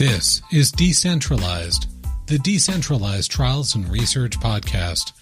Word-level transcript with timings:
This 0.00 0.40
is 0.50 0.72
Decentralized, 0.72 1.86
the 2.26 2.38
Decentralized 2.38 3.30
Trials 3.30 3.74
and 3.74 3.86
Research 3.86 4.40
Podcast. 4.40 5.12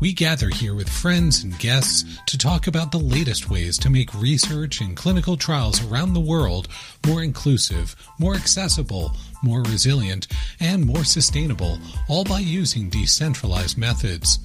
We 0.00 0.14
gather 0.14 0.48
here 0.48 0.74
with 0.74 0.88
friends 0.88 1.44
and 1.44 1.58
guests 1.58 2.02
to 2.28 2.38
talk 2.38 2.66
about 2.66 2.90
the 2.90 2.96
latest 2.96 3.50
ways 3.50 3.76
to 3.76 3.90
make 3.90 4.14
research 4.14 4.80
and 4.80 4.96
clinical 4.96 5.36
trials 5.36 5.84
around 5.84 6.14
the 6.14 6.20
world 6.20 6.68
more 7.06 7.22
inclusive, 7.22 7.94
more 8.18 8.34
accessible, 8.34 9.14
more 9.42 9.60
resilient, 9.64 10.26
and 10.58 10.86
more 10.86 11.04
sustainable, 11.04 11.78
all 12.08 12.24
by 12.24 12.38
using 12.38 12.88
decentralized 12.88 13.76
methods. 13.76 14.38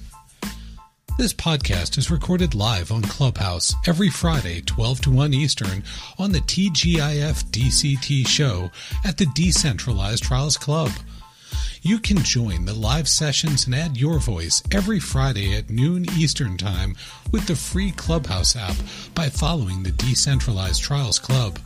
This 1.18 1.34
podcast 1.34 1.98
is 1.98 2.12
recorded 2.12 2.54
live 2.54 2.92
on 2.92 3.02
Clubhouse 3.02 3.74
every 3.88 4.08
Friday, 4.08 4.60
12 4.60 5.00
to 5.00 5.10
1 5.10 5.34
Eastern, 5.34 5.82
on 6.16 6.30
the 6.30 6.38
TGIF 6.38 7.42
DCT 7.50 8.24
show 8.24 8.70
at 9.04 9.18
the 9.18 9.26
Decentralized 9.34 10.22
Trials 10.22 10.56
Club. 10.56 10.92
You 11.82 11.98
can 11.98 12.18
join 12.18 12.66
the 12.66 12.72
live 12.72 13.08
sessions 13.08 13.66
and 13.66 13.74
add 13.74 13.96
your 13.96 14.20
voice 14.20 14.62
every 14.70 15.00
Friday 15.00 15.56
at 15.56 15.70
noon 15.70 16.06
Eastern 16.16 16.56
Time 16.56 16.94
with 17.32 17.48
the 17.48 17.56
free 17.56 17.90
Clubhouse 17.90 18.54
app 18.54 18.76
by 19.16 19.28
following 19.28 19.82
the 19.82 19.90
Decentralized 19.90 20.84
Trials 20.84 21.18
Club. 21.18 21.58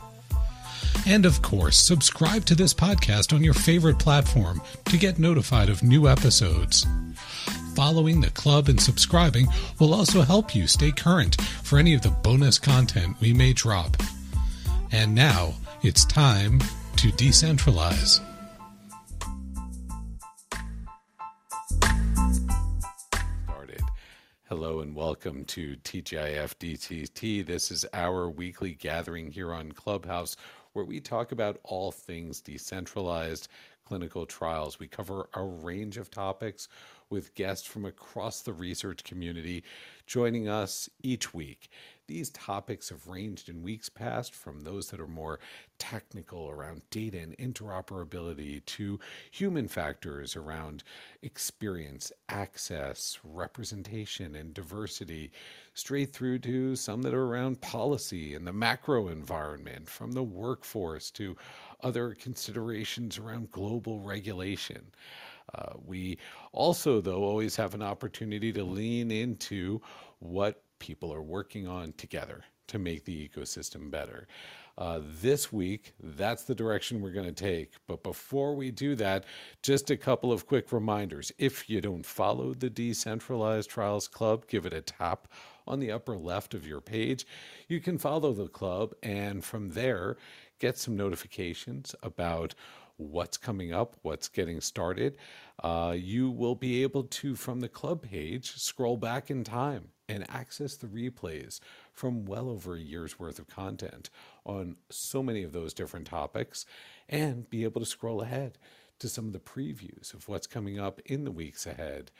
And 1.05 1.27
of 1.27 1.43
course, 1.43 1.77
subscribe 1.77 2.45
to 2.45 2.55
this 2.55 2.73
podcast 2.73 3.35
on 3.35 3.43
your 3.43 3.53
favorite 3.53 3.99
platform 3.99 4.63
to 4.85 4.97
get 4.97 5.19
notified 5.19 5.69
of 5.69 5.83
new 5.83 6.07
episodes. 6.07 6.87
Following 7.75 8.21
the 8.21 8.29
club 8.29 8.69
and 8.69 8.79
subscribing 8.79 9.47
will 9.79 9.95
also 9.95 10.21
help 10.21 10.53
you 10.53 10.67
stay 10.67 10.91
current 10.91 11.41
for 11.41 11.79
any 11.79 11.95
of 11.95 12.03
the 12.03 12.11
bonus 12.11 12.59
content 12.59 13.19
we 13.19 13.33
may 13.33 13.51
drop. 13.51 13.97
And 14.91 15.15
now 15.15 15.55
it's 15.81 16.05
time 16.05 16.59
to 16.97 17.07
decentralize. 17.09 18.21
Started. 23.43 23.81
Hello 24.47 24.81
and 24.81 24.95
welcome 24.95 25.43
to 25.45 25.75
TGIF 25.77 26.53
DCT. 26.59 27.43
This 27.43 27.71
is 27.71 27.87
our 27.91 28.29
weekly 28.29 28.75
gathering 28.75 29.31
here 29.31 29.51
on 29.51 29.71
Clubhouse 29.71 30.35
where 30.73 30.85
we 30.85 30.99
talk 30.99 31.31
about 31.31 31.59
all 31.63 31.91
things 31.91 32.39
decentralized 32.39 33.47
clinical 33.85 34.25
trials. 34.25 34.79
We 34.79 34.87
cover 34.87 35.27
a 35.33 35.43
range 35.43 35.97
of 35.97 36.11
topics 36.11 36.67
with 37.13 37.35
guests 37.35 37.67
from 37.67 37.85
across 37.85 38.41
the 38.41 38.51
research 38.51 39.03
community 39.03 39.63
joining 40.07 40.49
us 40.49 40.89
each 41.03 41.33
week. 41.33 41.69
These 42.07 42.31
topics 42.31 42.89
have 42.89 43.07
ranged 43.07 43.47
in 43.47 43.63
weeks 43.63 43.87
past 43.87 44.35
from 44.35 44.61
those 44.61 44.89
that 44.89 44.99
are 44.99 45.07
more 45.07 45.39
technical 45.79 46.49
around 46.49 46.81
data 46.89 47.19
and 47.19 47.37
interoperability 47.37 48.63
to 48.65 48.99
human 49.31 49.69
factors 49.69 50.35
around 50.35 50.83
experience, 51.21 52.11
access, 52.27 53.19
representation, 53.23 54.35
and 54.35 54.53
diversity, 54.53 55.31
straight 55.75 56.11
through 56.11 56.39
to 56.39 56.75
some 56.75 57.01
that 57.03 57.13
are 57.13 57.25
around 57.25 57.61
policy 57.61 58.33
and 58.33 58.45
the 58.45 58.53
macro 58.53 59.07
environment, 59.07 59.87
from 59.87 60.11
the 60.11 60.23
workforce 60.23 61.09
to 61.11 61.37
other 61.81 62.15
considerations 62.15 63.17
around 63.17 63.49
global 63.51 63.99
regulation. 64.01 64.91
Uh, 65.55 65.73
we 65.85 66.17
also, 66.51 67.01
though, 67.01 67.23
always 67.23 67.55
have 67.55 67.73
an 67.73 67.81
opportunity 67.81 68.51
to 68.51 68.63
lean 68.63 69.11
into 69.11 69.81
what 70.19 70.62
people 70.83 71.13
are 71.13 71.21
working 71.21 71.65
on 71.65 71.93
together 71.93 72.43
to 72.67 72.77
make 72.77 73.05
the 73.05 73.29
ecosystem 73.29 73.89
better. 73.89 74.27
Uh, 74.77 74.99
this 75.21 75.53
week, 75.53 75.93
that's 76.01 76.43
the 76.43 76.55
direction 76.55 76.99
we're 76.99 77.11
going 77.11 77.33
to 77.33 77.43
take. 77.43 77.71
But 77.87 78.03
before 78.03 78.53
we 78.53 78.69
do 78.69 78.93
that, 78.95 79.23
just 79.61 79.89
a 79.89 79.95
couple 79.95 80.29
of 80.29 80.45
quick 80.45 80.73
reminders. 80.73 81.31
If 81.37 81.69
you 81.69 81.79
don't 81.79 82.05
follow 82.05 82.53
the 82.53 82.69
Decentralized 82.69 83.69
Trials 83.69 84.09
Club, 84.09 84.45
give 84.47 84.65
it 84.65 84.73
a 84.73 84.81
tap 84.81 85.29
on 85.65 85.79
the 85.79 85.91
upper 85.91 86.17
left 86.17 86.53
of 86.53 86.67
your 86.67 86.81
page. 86.81 87.25
You 87.69 87.79
can 87.79 87.97
follow 87.97 88.33
the 88.33 88.49
club, 88.49 88.93
and 89.01 89.41
from 89.41 89.69
there, 89.69 90.17
get 90.59 90.77
some 90.77 90.97
notifications 90.97 91.95
about 92.03 92.55
what's 92.97 93.37
coming 93.37 93.71
up, 93.71 93.95
what's 94.01 94.27
getting 94.27 94.59
started. 94.59 95.15
Uh, 95.63 95.95
you 95.97 96.29
will 96.29 96.55
be 96.55 96.83
able 96.83 97.03
to, 97.03 97.35
from 97.35 97.61
the 97.61 97.69
club 97.69 98.01
page, 98.01 98.51
scroll 98.57 98.97
back 98.97 99.31
in 99.31 99.45
time 99.45 99.92
and 100.09 100.29
access 100.29 100.75
the 100.75 100.87
replays 100.87 101.59
from 101.91 102.25
well 102.25 102.49
over 102.49 102.75
a 102.75 102.79
year's 102.79 103.19
worth 103.19 103.39
of 103.39 103.47
content 103.47 104.09
on 104.45 104.75
so 104.89 105.23
many 105.23 105.43
of 105.43 105.53
those 105.53 105.73
different 105.73 106.07
topics 106.07 106.65
and 107.09 107.49
be 107.49 107.63
able 107.63 107.79
to 107.81 107.87
scroll 107.87 108.21
ahead 108.21 108.57
to 108.99 109.09
some 109.09 109.27
of 109.27 109.33
the 109.33 109.39
previews 109.39 110.13
of 110.13 110.27
what's 110.27 110.47
coming 110.47 110.79
up 110.79 111.01
in 111.05 111.23
the 111.23 111.31
weeks 111.31 111.65
ahead. 111.65 112.11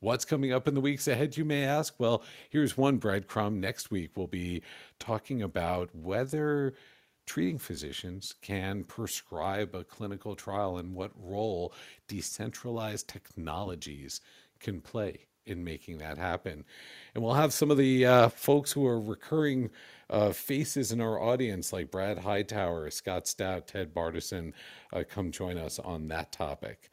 What's 0.00 0.24
coming 0.24 0.52
up 0.52 0.68
in 0.68 0.74
the 0.74 0.80
weeks 0.80 1.08
ahead, 1.08 1.36
you 1.36 1.44
may 1.44 1.64
ask? 1.64 1.94
Well, 1.98 2.22
here's 2.50 2.76
one 2.76 3.00
breadcrumb. 3.00 3.54
Next 3.54 3.90
week, 3.90 4.12
we'll 4.14 4.28
be 4.28 4.62
talking 5.00 5.42
about 5.42 5.94
whether 5.94 6.74
treating 7.26 7.58
physicians 7.58 8.34
can 8.40 8.84
prescribe 8.84 9.74
a 9.74 9.84
clinical 9.84 10.34
trial 10.34 10.78
and 10.78 10.94
what 10.94 11.10
role 11.16 11.74
decentralized 12.06 13.08
technologies 13.08 14.20
can 14.60 14.80
play 14.80 15.27
in 15.48 15.64
making 15.64 15.98
that 15.98 16.18
happen. 16.18 16.64
And 17.14 17.24
we'll 17.24 17.34
have 17.34 17.52
some 17.52 17.70
of 17.70 17.76
the 17.78 18.06
uh, 18.06 18.28
folks 18.28 18.72
who 18.72 18.86
are 18.86 19.00
recurring 19.00 19.70
uh, 20.10 20.32
faces 20.32 20.92
in 20.92 21.00
our 21.00 21.20
audience, 21.20 21.72
like 21.72 21.90
Brad 21.90 22.18
Hightower, 22.18 22.90
Scott 22.90 23.26
Stout, 23.26 23.66
Ted 23.66 23.94
Bartison, 23.94 24.52
uh, 24.92 25.04
come 25.08 25.30
join 25.30 25.58
us 25.58 25.78
on 25.78 26.08
that 26.08 26.32
topic. 26.32 26.90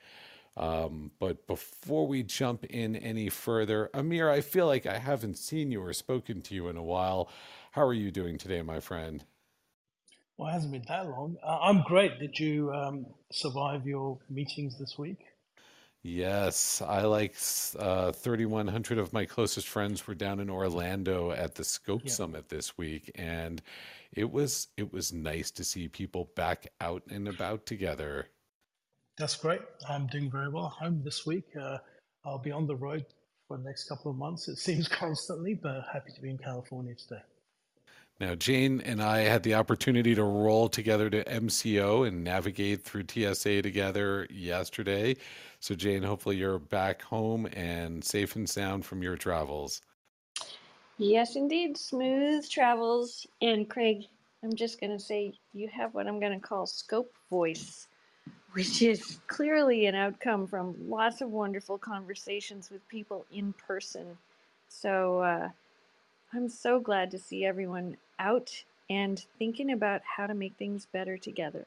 Um, 0.57 1.11
but 1.19 1.47
before 1.47 2.07
we 2.07 2.23
jump 2.23 2.63
in 2.65 2.95
any 2.95 3.29
further, 3.29 3.89
Amir, 3.93 4.29
I 4.29 4.41
feel 4.41 4.67
like 4.67 4.85
I 4.85 4.97
haven't 4.97 5.37
seen 5.37 5.71
you 5.71 5.81
or 5.81 5.93
spoken 5.93 6.41
to 6.43 6.55
you 6.55 6.69
in 6.69 6.77
a 6.77 6.83
while. 6.83 7.29
How 7.71 7.85
are 7.85 7.93
you 7.93 8.09
doing 8.09 8.37
today, 8.37 8.61
my 8.61 8.79
friend? 8.79 9.23
Well, 10.37 10.49
it 10.49 10.53
hasn't 10.53 10.71
been 10.71 10.85
that 10.87 11.07
long. 11.07 11.37
Uh, 11.43 11.59
I'm 11.61 11.81
great. 11.83 12.19
Did 12.19 12.37
you 12.39 12.71
um, 12.73 13.05
survive 13.31 13.85
your 13.85 14.17
meetings 14.29 14.77
this 14.77 14.97
week? 14.97 15.19
Yes, 16.07 16.83
I 16.83 17.01
like 17.01 17.35
uh, 17.79 18.11
3,100 18.11 18.99
of 18.99 19.11
my 19.11 19.25
closest 19.25 19.67
friends 19.67 20.05
were 20.05 20.13
down 20.13 20.39
in 20.39 20.51
Orlando 20.51 21.31
at 21.31 21.55
the 21.55 21.63
Scope 21.63 22.03
yeah. 22.05 22.11
Summit 22.11 22.47
this 22.47 22.77
week, 22.77 23.09
and 23.15 23.59
it 24.13 24.31
was 24.31 24.67
it 24.77 24.93
was 24.93 25.11
nice 25.11 25.49
to 25.49 25.63
see 25.63 25.87
people 25.87 26.29
back 26.35 26.67
out 26.79 27.01
and 27.09 27.27
about 27.27 27.65
together. 27.65 28.27
That's 29.17 29.35
great. 29.35 29.61
I'm 29.89 30.05
doing 30.05 30.29
very 30.29 30.49
well. 30.49 30.69
Home 30.79 31.01
this 31.03 31.25
week. 31.25 31.45
Uh, 31.59 31.79
I'll 32.23 32.37
be 32.37 32.51
on 32.51 32.67
the 32.67 32.75
road 32.75 33.07
for 33.47 33.57
the 33.57 33.63
next 33.63 33.89
couple 33.89 34.11
of 34.11 34.17
months. 34.17 34.47
It 34.47 34.57
seems 34.57 34.87
constantly, 35.01 35.55
but 35.55 35.85
happy 35.91 36.11
to 36.13 36.21
be 36.21 36.29
in 36.29 36.37
California 36.37 36.93
today. 36.93 37.23
Now, 38.19 38.33
Jane 38.33 38.81
and 38.85 39.01
I 39.01 39.19
had 39.19 39.43
the 39.43 39.55
opportunity 39.55 40.15
to 40.15 40.23
roll 40.23 40.69
together 40.69 41.09
to 41.09 41.23
MCO 41.25 42.07
and 42.07 42.23
navigate 42.23 42.83
through 42.83 43.05
TSA 43.09 43.61
together 43.61 44.25
yesterday. 44.29 45.17
So, 45.59 45.75
Jane, 45.75 46.01
hopefully 46.01 46.37
you're 46.37 46.59
back 46.59 47.01
home 47.01 47.45
and 47.47 48.01
safe 48.01 48.37
and 48.37 48.49
sound 48.49 48.85
from 48.85 49.03
your 49.03 49.17
travels. 49.17 49.81
Yes, 50.97 51.35
indeed. 51.35 51.75
Smooth 51.77 52.49
travels. 52.49 53.27
And, 53.41 53.69
Craig, 53.69 54.05
I'm 54.43 54.55
just 54.55 54.79
going 54.79 54.97
to 54.97 55.03
say 55.03 55.33
you 55.53 55.67
have 55.67 55.93
what 55.93 56.07
I'm 56.07 56.21
going 56.21 56.39
to 56.39 56.47
call 56.47 56.65
scope 56.65 57.13
voice, 57.29 57.89
which 58.53 58.81
is 58.81 59.19
clearly 59.27 59.87
an 59.87 59.95
outcome 59.95 60.47
from 60.47 60.73
lots 60.89 61.19
of 61.19 61.31
wonderful 61.31 61.77
conversations 61.77 62.69
with 62.69 62.87
people 62.87 63.25
in 63.29 63.51
person. 63.53 64.17
So, 64.69 65.19
uh, 65.19 65.49
I'm 66.33 66.47
so 66.49 66.79
glad 66.79 67.11
to 67.11 67.19
see 67.19 67.45
everyone 67.45 67.97
out 68.19 68.51
and 68.89 69.25
thinking 69.39 69.71
about 69.71 70.01
how 70.03 70.27
to 70.27 70.33
make 70.33 70.55
things 70.57 70.87
better 70.91 71.17
together. 71.17 71.65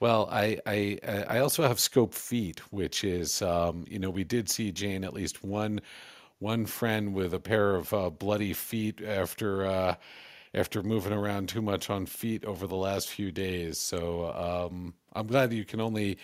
Well, 0.00 0.28
I 0.32 0.58
I 0.66 0.98
I 1.28 1.38
also 1.38 1.62
have 1.62 1.78
Scope 1.78 2.12
Feet, 2.12 2.60
which 2.72 3.04
is 3.04 3.40
um, 3.42 3.84
you 3.88 3.98
know 3.98 4.10
we 4.10 4.24
did 4.24 4.50
see 4.50 4.72
Jane 4.72 5.04
at 5.04 5.14
least 5.14 5.44
one 5.44 5.80
one 6.40 6.66
friend 6.66 7.14
with 7.14 7.32
a 7.34 7.40
pair 7.40 7.76
of 7.76 7.94
uh, 7.94 8.10
bloody 8.10 8.52
feet 8.52 9.00
after 9.00 9.64
uh, 9.64 9.94
after 10.54 10.82
moving 10.82 11.12
around 11.12 11.48
too 11.48 11.62
much 11.62 11.88
on 11.88 12.06
feet 12.06 12.44
over 12.44 12.66
the 12.66 12.76
last 12.76 13.10
few 13.10 13.30
days. 13.30 13.78
So 13.78 14.32
um, 14.34 14.94
I'm 15.12 15.28
glad 15.28 15.52
you 15.52 15.64
can 15.64 15.80
only 15.80 16.18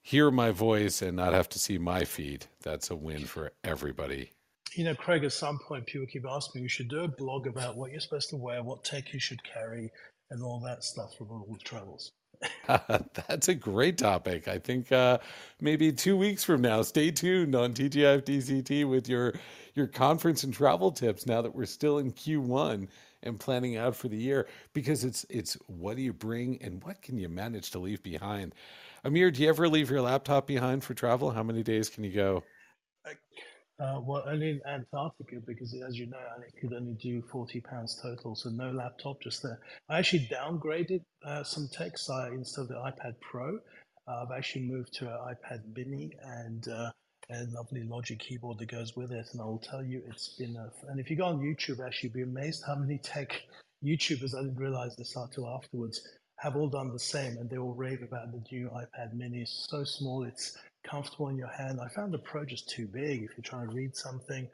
hear 0.00 0.30
my 0.30 0.50
voice 0.50 1.02
and 1.02 1.16
not 1.16 1.34
have 1.34 1.48
to 1.50 1.58
see 1.58 1.76
my 1.76 2.04
feet. 2.04 2.48
That's 2.62 2.90
a 2.90 2.96
win 2.96 3.24
for 3.26 3.52
everybody 3.64 4.30
you 4.76 4.84
know, 4.84 4.94
Craig, 4.94 5.24
at 5.24 5.32
some 5.32 5.58
point, 5.58 5.86
people 5.86 6.06
keep 6.06 6.24
asking 6.28 6.60
me, 6.60 6.62
you 6.64 6.68
should 6.68 6.88
do 6.88 7.04
a 7.04 7.08
blog 7.08 7.46
about 7.46 7.76
what 7.76 7.90
you're 7.90 8.00
supposed 8.00 8.30
to 8.30 8.36
wear, 8.36 8.62
what 8.62 8.84
tech 8.84 9.12
you 9.12 9.20
should 9.20 9.42
carry, 9.44 9.90
and 10.30 10.42
all 10.42 10.60
that 10.60 10.84
stuff 10.84 11.16
from 11.16 11.30
all 11.30 11.46
the 11.50 11.58
travels. 11.58 12.12
That's 12.66 13.48
a 13.48 13.54
great 13.54 13.98
topic. 13.98 14.48
I 14.48 14.58
think 14.58 14.90
uh, 14.92 15.18
maybe 15.60 15.92
two 15.92 16.16
weeks 16.16 16.44
from 16.44 16.60
now, 16.60 16.82
stay 16.82 17.10
tuned 17.10 17.54
on 17.54 17.72
TGIF 17.72 18.24
DCT 18.24 18.88
with 18.88 19.08
your 19.08 19.34
your 19.74 19.86
conference 19.86 20.44
and 20.44 20.52
travel 20.52 20.92
tips. 20.92 21.26
Now 21.26 21.42
that 21.42 21.54
we're 21.54 21.64
still 21.66 21.98
in 21.98 22.12
Q1 22.12 22.88
and 23.22 23.40
planning 23.40 23.76
out 23.76 23.96
for 23.96 24.08
the 24.08 24.16
year, 24.16 24.46
because 24.72 25.04
it's 25.04 25.24
it's 25.30 25.54
what 25.66 25.96
do 25.96 26.02
you 26.02 26.12
bring 26.12 26.60
and 26.62 26.82
what 26.84 27.00
can 27.02 27.18
you 27.18 27.28
manage 27.28 27.70
to 27.70 27.78
leave 27.78 28.02
behind. 28.02 28.54
Amir, 29.04 29.30
do 29.30 29.42
you 29.42 29.48
ever 29.48 29.68
leave 29.68 29.90
your 29.90 30.00
laptop 30.00 30.46
behind 30.46 30.82
for 30.82 30.94
travel? 30.94 31.30
How 31.30 31.42
many 31.42 31.62
days 31.62 31.88
can 31.88 32.04
you 32.04 32.12
go? 32.12 32.42
Uh, 33.80 34.00
well, 34.00 34.22
only 34.26 34.50
in 34.50 34.60
Antarctica 34.66 35.36
because, 35.44 35.74
as 35.86 35.98
you 35.98 36.06
know, 36.06 36.16
I 36.16 36.60
could 36.60 36.72
only 36.72 36.94
do 36.94 37.22
40 37.22 37.60
pounds 37.60 37.98
total, 38.00 38.36
so 38.36 38.48
no 38.50 38.70
laptop, 38.70 39.20
just 39.20 39.42
there. 39.42 39.58
I 39.88 39.98
actually 39.98 40.28
downgraded 40.30 41.02
uh, 41.26 41.42
some. 41.42 41.68
So 41.96 42.14
I, 42.14 42.28
instead 42.28 42.62
of 42.62 42.68
the 42.68 42.74
iPad 42.74 43.14
Pro, 43.20 43.58
uh, 44.06 44.22
I've 44.22 44.36
actually 44.36 44.66
moved 44.66 44.92
to 44.94 45.06
an 45.06 45.34
iPad 45.34 45.62
Mini 45.74 46.12
and 46.22 46.68
uh, 46.68 46.90
a 47.30 47.44
lovely 47.50 47.82
Logic 47.82 48.18
keyboard 48.18 48.58
that 48.58 48.70
goes 48.70 48.94
with 48.94 49.10
it. 49.10 49.26
And 49.32 49.40
I 49.40 49.44
will 49.44 49.58
tell 49.58 49.84
you, 49.84 50.02
it's 50.08 50.36
been 50.38 50.54
a. 50.56 50.70
And 50.88 51.00
if 51.00 51.10
you 51.10 51.16
go 51.16 51.24
on 51.24 51.40
YouTube, 51.40 51.84
actually, 51.84 52.10
you'd 52.10 52.12
be 52.12 52.22
amazed 52.22 52.62
how 52.64 52.76
many 52.76 52.98
tech 52.98 53.42
YouTubers 53.84 54.36
I 54.36 54.42
didn't 54.42 54.56
realize 54.56 54.94
this 54.94 55.16
until 55.16 55.48
afterwards 55.48 56.00
have 56.38 56.54
all 56.54 56.68
done 56.68 56.92
the 56.92 56.98
same, 56.98 57.38
and 57.38 57.50
they 57.50 57.58
all 57.58 57.74
rave 57.74 58.02
about 58.02 58.30
the 58.30 58.42
new 58.52 58.70
iPad 58.70 59.14
Mini. 59.14 59.40
It's 59.40 59.66
so 59.68 59.82
small, 59.82 60.22
it's 60.22 60.56
comfortable 60.84 61.28
in 61.28 61.36
your 61.36 61.48
hand. 61.48 61.80
I 61.80 61.88
found 61.88 62.12
the 62.12 62.18
Pro 62.18 62.44
just 62.44 62.68
too 62.68 62.86
big 62.86 63.22
if 63.22 63.30
you're 63.36 63.42
trying 63.42 63.68
to 63.68 63.74
read 63.74 63.96
something. 63.96 64.48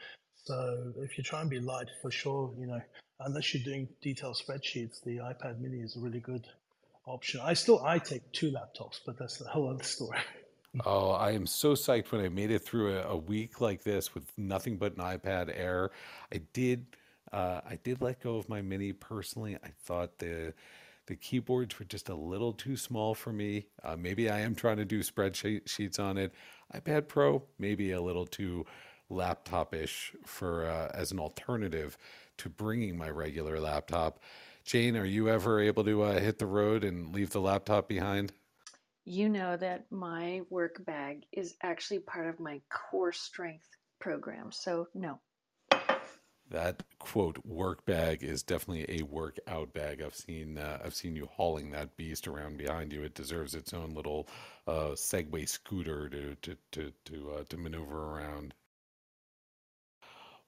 So 0.44 0.92
if 0.98 1.18
you 1.18 1.24
try 1.24 1.42
and 1.42 1.50
be 1.50 1.60
light, 1.60 1.88
for 2.00 2.10
sure, 2.10 2.52
you 2.58 2.66
know, 2.66 2.80
unless 3.20 3.52
you're 3.52 3.62
doing 3.62 3.88
detailed 4.00 4.36
spreadsheets, 4.36 5.02
the 5.04 5.18
iPad 5.18 5.60
Mini 5.60 5.80
is 5.80 5.96
a 5.96 6.00
really 6.00 6.20
good 6.20 6.46
option. 7.06 7.40
I 7.42 7.54
still 7.54 7.84
I 7.84 7.98
take 7.98 8.22
two 8.32 8.50
laptops, 8.50 9.00
but 9.04 9.18
that's 9.18 9.40
a 9.40 9.44
whole 9.44 9.68
other 9.68 9.84
story. 9.84 10.18
Oh, 10.86 11.10
I 11.10 11.32
am 11.32 11.46
so 11.46 11.72
psyched 11.74 12.12
when 12.12 12.20
I 12.24 12.28
made 12.28 12.52
it 12.52 12.60
through 12.60 12.96
a, 12.96 13.02
a 13.02 13.16
week 13.16 13.60
like 13.60 13.82
this 13.82 14.14
with 14.14 14.30
nothing 14.38 14.76
but 14.76 14.96
an 14.96 15.02
iPad 15.02 15.52
Air. 15.52 15.90
I 16.32 16.42
did, 16.52 16.86
uh, 17.32 17.60
I 17.68 17.76
did 17.82 18.00
let 18.00 18.20
go 18.20 18.36
of 18.36 18.48
my 18.48 18.62
Mini 18.62 18.92
personally. 18.92 19.56
I 19.56 19.70
thought 19.82 20.18
the 20.18 20.54
the 21.10 21.16
keyboards 21.16 21.76
were 21.76 21.84
just 21.84 22.08
a 22.08 22.14
little 22.14 22.52
too 22.52 22.76
small 22.76 23.16
for 23.16 23.32
me. 23.32 23.66
Uh, 23.82 23.96
maybe 23.96 24.30
I 24.30 24.38
am 24.38 24.54
trying 24.54 24.76
to 24.76 24.84
do 24.84 25.00
spreadsheets 25.00 25.98
on 25.98 26.16
it. 26.16 26.32
iPad 26.72 27.08
Pro, 27.08 27.42
maybe 27.58 27.90
a 27.90 28.00
little 28.00 28.26
too 28.26 28.64
laptop-ish 29.08 30.12
for 30.24 30.66
uh, 30.66 30.88
as 30.94 31.10
an 31.10 31.18
alternative 31.18 31.98
to 32.38 32.48
bringing 32.48 32.96
my 32.96 33.10
regular 33.10 33.58
laptop. 33.58 34.20
Jane, 34.62 34.96
are 34.96 35.04
you 35.04 35.28
ever 35.28 35.58
able 35.58 35.82
to 35.82 36.02
uh, 36.02 36.20
hit 36.20 36.38
the 36.38 36.46
road 36.46 36.84
and 36.84 37.12
leave 37.12 37.30
the 37.30 37.40
laptop 37.40 37.88
behind? 37.88 38.32
You 39.04 39.28
know 39.28 39.56
that 39.56 39.90
my 39.90 40.42
work 40.48 40.84
bag 40.86 41.24
is 41.32 41.56
actually 41.60 41.98
part 41.98 42.28
of 42.28 42.38
my 42.38 42.60
core 42.70 43.12
strength 43.12 43.66
program. 43.98 44.52
So, 44.52 44.86
no, 44.94 45.18
that 46.50 46.82
quote 46.98 47.38
work 47.44 47.84
bag 47.86 48.22
is 48.22 48.42
definitely 48.42 49.00
a 49.00 49.04
workout 49.04 49.72
bag. 49.72 50.02
I've 50.02 50.14
seen 50.14 50.58
uh, 50.58 50.78
I've 50.84 50.94
seen 50.94 51.16
you 51.16 51.26
hauling 51.26 51.70
that 51.70 51.96
beast 51.96 52.26
around 52.28 52.58
behind 52.58 52.92
you. 52.92 53.02
It 53.02 53.14
deserves 53.14 53.54
its 53.54 53.72
own 53.72 53.94
little 53.94 54.28
uh, 54.66 54.90
Segway 54.94 55.48
scooter 55.48 56.08
to 56.08 56.34
to 56.42 56.56
to 56.72 56.92
to, 57.06 57.30
uh, 57.38 57.44
to 57.48 57.56
maneuver 57.56 58.16
around. 58.16 58.54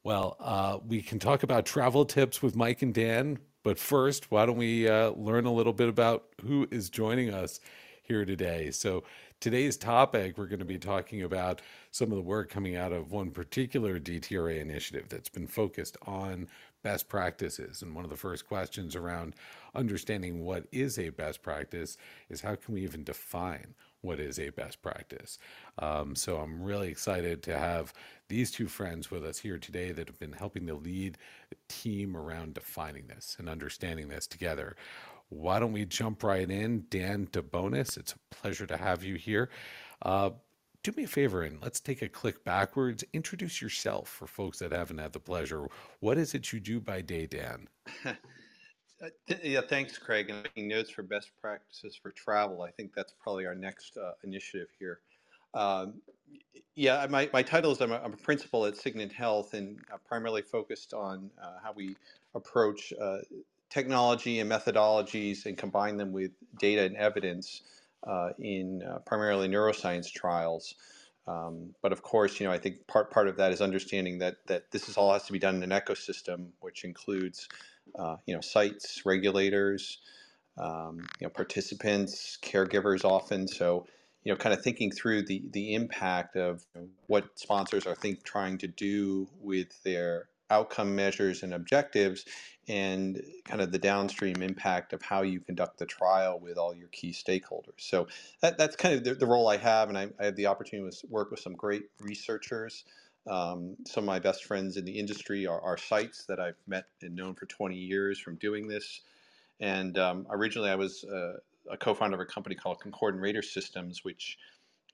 Well, 0.04 0.36
uh, 0.40 0.78
we 0.84 1.00
can 1.00 1.20
talk 1.20 1.44
about 1.44 1.64
travel 1.64 2.04
tips 2.04 2.42
with 2.42 2.56
Mike 2.56 2.82
and 2.82 2.92
Dan, 2.92 3.38
but 3.62 3.78
first, 3.78 4.32
why 4.32 4.46
don't 4.46 4.56
we 4.56 4.88
uh, 4.88 5.10
learn 5.10 5.46
a 5.46 5.52
little 5.52 5.72
bit 5.72 5.88
about 5.88 6.24
who 6.42 6.66
is 6.72 6.90
joining 6.90 7.32
us 7.32 7.60
here 8.02 8.24
today? 8.24 8.72
So 8.72 9.04
today's 9.42 9.76
topic, 9.76 10.38
we're 10.38 10.46
going 10.46 10.60
to 10.60 10.64
be 10.64 10.78
talking 10.78 11.22
about 11.22 11.60
some 11.90 12.12
of 12.12 12.16
the 12.16 12.22
work 12.22 12.48
coming 12.48 12.76
out 12.76 12.92
of 12.92 13.10
one 13.10 13.32
particular 13.32 13.98
DTRA 13.98 14.60
initiative 14.60 15.08
that's 15.08 15.28
been 15.28 15.48
focused 15.48 15.96
on 16.06 16.46
best 16.84 17.08
practices. 17.08 17.82
And 17.82 17.92
one 17.92 18.04
of 18.04 18.10
the 18.10 18.16
first 18.16 18.46
questions 18.46 18.94
around 18.94 19.34
understanding 19.74 20.44
what 20.44 20.68
is 20.70 20.96
a 20.96 21.08
best 21.08 21.42
practice 21.42 21.98
is 22.30 22.40
how 22.40 22.54
can 22.54 22.72
we 22.74 22.84
even 22.84 23.02
define 23.02 23.74
what 24.00 24.20
is 24.20 24.38
a 24.38 24.50
best 24.50 24.80
practice? 24.80 25.38
Um, 25.80 26.14
so 26.14 26.36
I'm 26.36 26.62
really 26.62 26.88
excited 26.88 27.42
to 27.42 27.58
have 27.58 27.92
these 28.28 28.52
two 28.52 28.68
friends 28.68 29.10
with 29.10 29.24
us 29.24 29.40
here 29.40 29.58
today 29.58 29.90
that 29.90 30.06
have 30.06 30.20
been 30.20 30.32
helping 30.32 30.68
to 30.68 30.74
lead 30.74 31.18
a 31.50 31.56
team 31.68 32.16
around 32.16 32.54
defining 32.54 33.08
this 33.08 33.34
and 33.40 33.48
understanding 33.48 34.06
this 34.06 34.28
together. 34.28 34.76
Why 35.32 35.58
don't 35.58 35.72
we 35.72 35.84
jump 35.84 36.22
right 36.22 36.48
in? 36.48 36.84
Dan 36.90 37.26
DeBonis, 37.28 37.96
it's 37.96 38.12
a 38.12 38.34
pleasure 38.34 38.66
to 38.66 38.76
have 38.76 39.02
you 39.02 39.16
here. 39.16 39.50
Uh, 40.02 40.30
do 40.82 40.92
me 40.92 41.04
a 41.04 41.08
favor 41.08 41.42
and 41.42 41.62
let's 41.62 41.80
take 41.80 42.02
a 42.02 42.08
click 42.08 42.44
backwards. 42.44 43.04
Introduce 43.12 43.62
yourself 43.62 44.08
for 44.08 44.26
folks 44.26 44.58
that 44.58 44.72
haven't 44.72 44.98
had 44.98 45.12
the 45.12 45.20
pleasure. 45.20 45.66
What 46.00 46.18
is 46.18 46.34
it 46.34 46.52
you 46.52 46.60
do 46.60 46.80
by 46.80 47.00
day, 47.00 47.26
Dan? 47.26 47.68
Yeah, 49.42 49.62
thanks, 49.68 49.98
Craig. 49.98 50.30
And 50.30 50.44
making 50.44 50.68
notes 50.68 50.90
for 50.90 51.02
best 51.02 51.32
practices 51.40 51.98
for 52.00 52.12
travel. 52.12 52.62
I 52.62 52.70
think 52.70 52.92
that's 52.94 53.12
probably 53.20 53.46
our 53.46 53.54
next 53.54 53.96
uh, 53.96 54.12
initiative 54.22 54.68
here. 54.78 55.00
Um, 55.54 55.94
yeah, 56.74 57.06
my, 57.10 57.28
my 57.32 57.42
title 57.42 57.72
is 57.72 57.80
I'm 57.80 57.92
a, 57.92 57.96
I'm 57.96 58.12
a 58.12 58.16
principal 58.16 58.64
at 58.64 58.74
Signant 58.74 59.12
Health 59.12 59.54
and 59.54 59.80
uh, 59.92 59.96
primarily 60.06 60.42
focused 60.42 60.94
on 60.94 61.30
uh, 61.42 61.54
how 61.62 61.72
we 61.72 61.96
approach 62.34 62.92
uh, 63.00 63.18
technology 63.72 64.40
and 64.40 64.50
methodologies 64.50 65.46
and 65.46 65.56
combine 65.56 65.96
them 65.96 66.12
with 66.12 66.32
data 66.58 66.82
and 66.82 66.96
evidence 66.96 67.62
uh, 68.06 68.30
in 68.38 68.82
uh, 68.82 68.98
primarily 69.06 69.48
neuroscience 69.48 70.12
trials. 70.12 70.74
Um, 71.26 71.74
but 71.80 71.92
of 71.92 72.02
course, 72.02 72.38
you 72.38 72.46
know, 72.46 72.52
I 72.52 72.58
think 72.58 72.86
part 72.86 73.10
part 73.10 73.28
of 73.28 73.36
that 73.36 73.52
is 73.52 73.60
understanding 73.60 74.18
that 74.18 74.36
that 74.46 74.70
this 74.72 74.88
is 74.88 74.96
all 74.96 75.12
has 75.12 75.24
to 75.24 75.32
be 75.32 75.38
done 75.38 75.62
in 75.62 75.70
an 75.72 75.80
ecosystem, 75.80 76.48
which 76.60 76.84
includes, 76.84 77.48
uh, 77.98 78.16
you 78.26 78.34
know, 78.34 78.40
sites, 78.40 79.06
regulators, 79.06 79.98
um, 80.58 81.06
you 81.20 81.26
know, 81.26 81.30
participants, 81.30 82.36
caregivers, 82.42 83.04
often. 83.04 83.46
So, 83.46 83.86
you 84.24 84.32
know, 84.32 84.36
kind 84.36 84.52
of 84.52 84.62
thinking 84.62 84.90
through 84.90 85.22
the 85.22 85.44
the 85.52 85.74
impact 85.74 86.36
of 86.36 86.66
what 87.06 87.38
sponsors 87.38 87.86
are 87.86 87.94
think 87.94 88.24
trying 88.24 88.58
to 88.58 88.66
do 88.66 89.28
with 89.40 89.82
their 89.84 90.28
outcome 90.52 90.94
measures 90.94 91.42
and 91.42 91.54
objectives 91.54 92.24
and 92.68 93.20
kind 93.44 93.60
of 93.60 93.72
the 93.72 93.78
downstream 93.78 94.40
impact 94.40 94.92
of 94.92 95.02
how 95.02 95.22
you 95.22 95.40
conduct 95.40 95.78
the 95.78 95.86
trial 95.86 96.38
with 96.38 96.56
all 96.56 96.74
your 96.74 96.88
key 96.88 97.10
stakeholders. 97.10 97.78
So 97.78 98.06
that, 98.40 98.56
that's 98.56 98.76
kind 98.76 98.94
of 98.94 99.02
the, 99.02 99.14
the 99.14 99.26
role 99.26 99.48
I 99.48 99.56
have, 99.56 99.88
and 99.88 99.98
I, 99.98 100.08
I, 100.20 100.26
have 100.26 100.36
the 100.36 100.46
opportunity 100.46 100.88
to 100.96 101.06
work 101.08 101.32
with 101.32 101.40
some 101.40 101.54
great 101.54 101.84
researchers. 102.00 102.84
Um, 103.26 103.76
some 103.86 104.04
of 104.04 104.06
my 104.06 104.20
best 104.20 104.44
friends 104.44 104.76
in 104.76 104.84
the 104.84 104.92
industry 104.92 105.46
are, 105.46 105.60
are, 105.60 105.76
sites 105.76 106.24
that 106.26 106.38
I've 106.38 106.56
met 106.66 106.86
and 107.02 107.16
known 107.16 107.34
for 107.34 107.46
20 107.46 107.76
years 107.76 108.20
from 108.20 108.36
doing 108.36 108.68
this. 108.68 109.00
And 109.60 109.96
um, 109.98 110.26
originally, 110.30 110.70
I 110.70 110.74
was 110.74 111.04
uh, 111.04 111.34
a 111.70 111.76
co-founder 111.76 112.16
of 112.16 112.20
a 112.20 112.24
company 112.24 112.54
called 112.54 112.80
Concordant 112.80 113.22
Rater 113.22 113.42
Systems, 113.42 114.04
which 114.04 114.38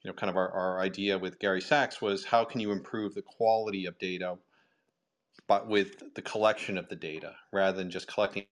you 0.03 0.11
know, 0.11 0.15
kind 0.15 0.31
of 0.31 0.37
our, 0.37 0.51
our 0.51 0.81
idea 0.81 1.19
with 1.19 1.39
Gary 1.39 1.61
Sachs 1.61 2.01
was 2.01 2.25
how 2.25 2.45
can 2.45 2.61
you 2.61 2.71
improve 2.71 3.15
the 3.15 3.23
quality 3.23 3.87
of 3.87 3.99
data 3.99 4.37
but 5.49 5.67
with 5.67 6.15
the 6.15 6.23
collection 6.23 6.79
of 6.79 6.89
the 6.89 6.97
data 6.97 7.35
rather 7.53 7.77
than 7.77 7.91
just 7.91 8.07
collecting 8.07 8.45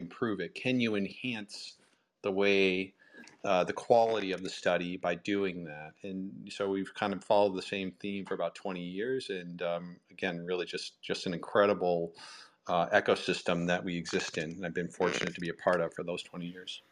improve 0.00 0.40
it 0.40 0.54
can 0.54 0.80
you 0.80 0.96
enhance 0.96 1.74
the 2.22 2.30
way 2.30 2.92
uh, 3.44 3.64
the 3.64 3.72
quality 3.72 4.32
of 4.32 4.42
the 4.42 4.50
study 4.50 4.96
by 4.96 5.14
doing 5.14 5.64
that? 5.64 5.92
And 6.02 6.30
so 6.50 6.68
we've 6.68 6.92
kind 6.94 7.12
of 7.12 7.22
followed 7.22 7.56
the 7.56 7.62
same 7.62 7.92
theme 8.00 8.24
for 8.26 8.34
about 8.34 8.54
20 8.54 8.80
years 8.80 9.30
and 9.30 9.62
um, 9.62 9.96
again 10.10 10.44
really 10.44 10.66
just 10.66 11.00
just 11.02 11.26
an 11.26 11.34
incredible 11.34 12.12
uh, 12.66 12.86
ecosystem 12.88 13.66
that 13.66 13.82
we 13.82 13.96
exist 13.96 14.36
in 14.36 14.50
and 14.50 14.66
i've 14.66 14.74
been 14.74 14.88
fortunate 14.90 15.34
to 15.34 15.40
be 15.40 15.48
a 15.48 15.54
part 15.54 15.80
of 15.80 15.94
for 15.94 16.02
those 16.04 16.22
20 16.22 16.46
years. 16.46 16.82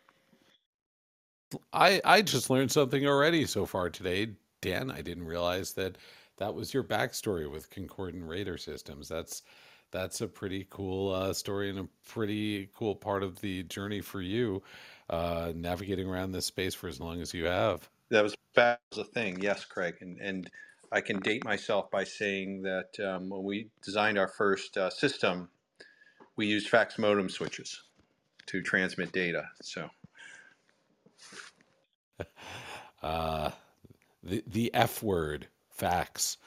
I 1.73 2.01
i 2.05 2.23
just 2.23 2.49
learned 2.49 2.73
something 2.73 3.07
already 3.07 3.47
so 3.47 3.67
far 3.67 3.91
today. 3.91 4.31
Dan 4.63 4.91
i 4.91 5.03
didn't 5.03 5.27
realize 5.27 5.73
that 5.75 5.99
that 6.39 6.55
was 6.55 6.75
your 6.75 6.85
backstory 6.85 7.51
with 7.51 7.71
Concordant 7.71 8.25
Rater 8.25 8.59
Systems. 8.59 9.09
That's 9.09 9.43
that's 9.93 10.21
a 10.21 10.27
pretty 10.27 10.67
cool 10.69 11.13
uh, 11.13 11.33
story 11.33 11.71
and 11.71 11.79
a 11.79 11.89
pretty 12.09 12.69
cool 12.75 12.95
part 12.95 13.23
of 13.23 13.41
the 13.41 13.63
journey 13.65 14.01
for 14.01 14.21
you, 14.21 14.63
uh, 15.09 15.53
navigating 15.55 16.09
around 16.09 16.33
this 16.33 16.47
space 16.47 16.75
for 16.75 16.89
as 16.89 17.01
long 17.01 17.21
as 17.21 17.33
you 17.33 17.45
have. 17.47 17.89
That 18.11 18.23
was 18.23 18.35
that 18.55 18.81
was 18.91 18.99
a 18.99 19.05
thing, 19.05 19.41
yes, 19.41 19.65
Craig, 19.65 19.97
and 20.01 20.21
and 20.21 20.51
I 20.93 21.01
can 21.01 21.21
date 21.21 21.45
myself 21.45 21.91
by 21.91 22.05
saying 22.05 22.63
that 22.63 22.99
um, 23.01 23.31
when 23.31 23.43
we 23.43 23.69
designed 23.83 24.19
our 24.19 24.29
first 24.29 24.77
uh, 24.77 24.91
system, 24.91 25.49
we 26.37 26.47
used 26.47 26.69
fax 26.69 26.99
modem 26.99 27.29
switches 27.29 27.83
to 28.47 28.63
transmit 28.63 29.13
data. 29.13 29.49
So. 29.63 29.89
Uh, 33.03 33.51
the 34.23 34.43
the 34.49 34.75
F 34.75 35.03
word 35.03 35.47
Facts. 35.77 36.39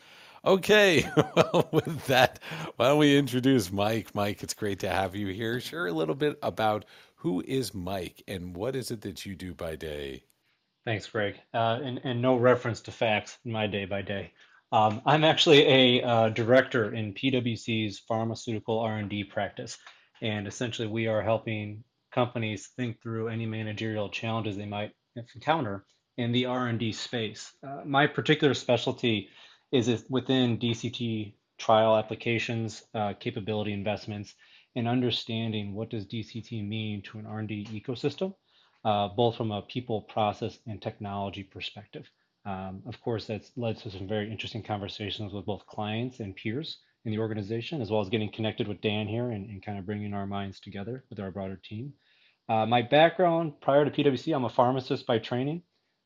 Okay, 0.44 1.08
well, 1.36 1.70
with 1.72 2.06
that, 2.08 2.40
why 2.76 2.88
don't 2.88 2.98
we 2.98 3.16
introduce 3.16 3.72
Mike? 3.72 4.16
Mike, 4.16 4.42
it's 4.42 4.56
great 4.56 4.80
to 4.80 4.90
have 4.90 5.16
you 5.16 5.28
here. 5.28 5.60
Share 5.60 5.86
a 5.86 5.92
little 5.92 6.16
bit 6.16 6.40
about 6.42 6.86
Who 7.18 7.44
is 7.46 7.74
Mike, 7.74 8.24
and 8.28 8.56
what 8.56 8.76
is 8.76 8.90
it 8.90 9.02
that 9.02 9.26
you 9.26 9.36
do 9.36 9.54
by 9.54 9.76
day? 9.76 10.24
Thanks, 10.84 11.08
Greg. 11.08 11.36
Uh, 11.54 11.80
and, 11.84 12.00
and 12.04 12.22
no 12.22 12.38
reference 12.38 12.82
to 12.82 12.92
facts 12.92 13.38
in 13.46 13.52
my 13.52 13.68
day 13.68 13.86
by 13.86 14.02
day. 14.02 14.32
Um, 14.72 15.02
I'm 15.06 15.24
actually 15.24 15.68
a 15.68 16.04
uh, 16.04 16.30
director 16.30 16.94
in 16.94 17.14
PwC's 17.14 18.00
pharmaceutical 18.00 18.80
R&D 18.80 19.26
practice, 19.26 19.78
and 20.22 20.48
essentially 20.48 20.88
we 20.88 21.06
are 21.06 21.22
helping 21.22 21.84
companies 22.12 22.70
think 22.76 23.00
through 23.02 23.28
any 23.28 23.46
managerial 23.46 24.10
challenges 24.10 24.58
they 24.58 24.66
might 24.66 24.92
encounter 25.36 25.86
in 26.20 26.34
the 26.34 26.46
R&D 26.46 26.92
space. 26.92 27.54
Uh, 27.66 27.82
my 27.86 28.06
particular 28.06 28.54
specialty 28.54 29.30
is 29.72 30.04
within 30.10 30.60
DCT 30.60 31.34
trial 31.58 31.96
applications, 31.96 32.84
uh, 32.94 33.14
capability 33.22 33.72
investments, 33.72 34.36
and 34.76 34.86
understanding 34.86 35.74
what 35.74 35.90
does 35.90 36.06
DCT 36.06 36.68
mean 36.68 37.02
to 37.04 37.20
an 37.20 37.26
R&D 37.26 37.70
ecosystem, 37.72 38.36
uh, 38.84 39.08
both 39.08 39.38
from 39.38 39.52
a 39.52 39.62
people, 39.62 40.02
process, 40.02 40.60
and 40.68 40.82
technology 40.82 41.44
perspective. 41.44 42.06
Um, 42.46 42.84
of 42.86 43.00
course, 43.00 43.26
that's 43.26 43.52
led 43.56 43.78
to 43.78 43.90
some 43.90 44.08
very 44.08 44.30
interesting 44.30 44.62
conversations 44.62 45.32
with 45.32 45.46
both 45.46 45.66
clients 45.68 46.20
and 46.20 46.36
peers 46.36 46.80
in 47.06 47.12
the 47.12 47.20
organization, 47.20 47.82
as 47.82 47.90
well 47.90 48.02
as 48.02 48.10
getting 48.10 48.32
connected 48.32 48.68
with 48.68 48.82
Dan 48.82 49.08
here 49.08 49.32
and, 49.32 49.50
and 49.50 49.64
kind 49.64 49.80
of 49.80 49.86
bringing 49.86 50.14
our 50.14 50.28
minds 50.28 50.60
together 50.60 51.06
with 51.10 51.22
our 51.22 51.32
broader 51.32 51.62
team. 51.64 51.94
Uh, 52.50 52.66
my 52.66 52.82
background 52.82 53.54
prior 53.62 53.86
to 53.86 53.92
PwC, 53.92 54.36
I'm 54.36 54.44
a 54.44 54.50
pharmacist 54.50 55.06
by 55.06 55.20
training. 55.20 55.62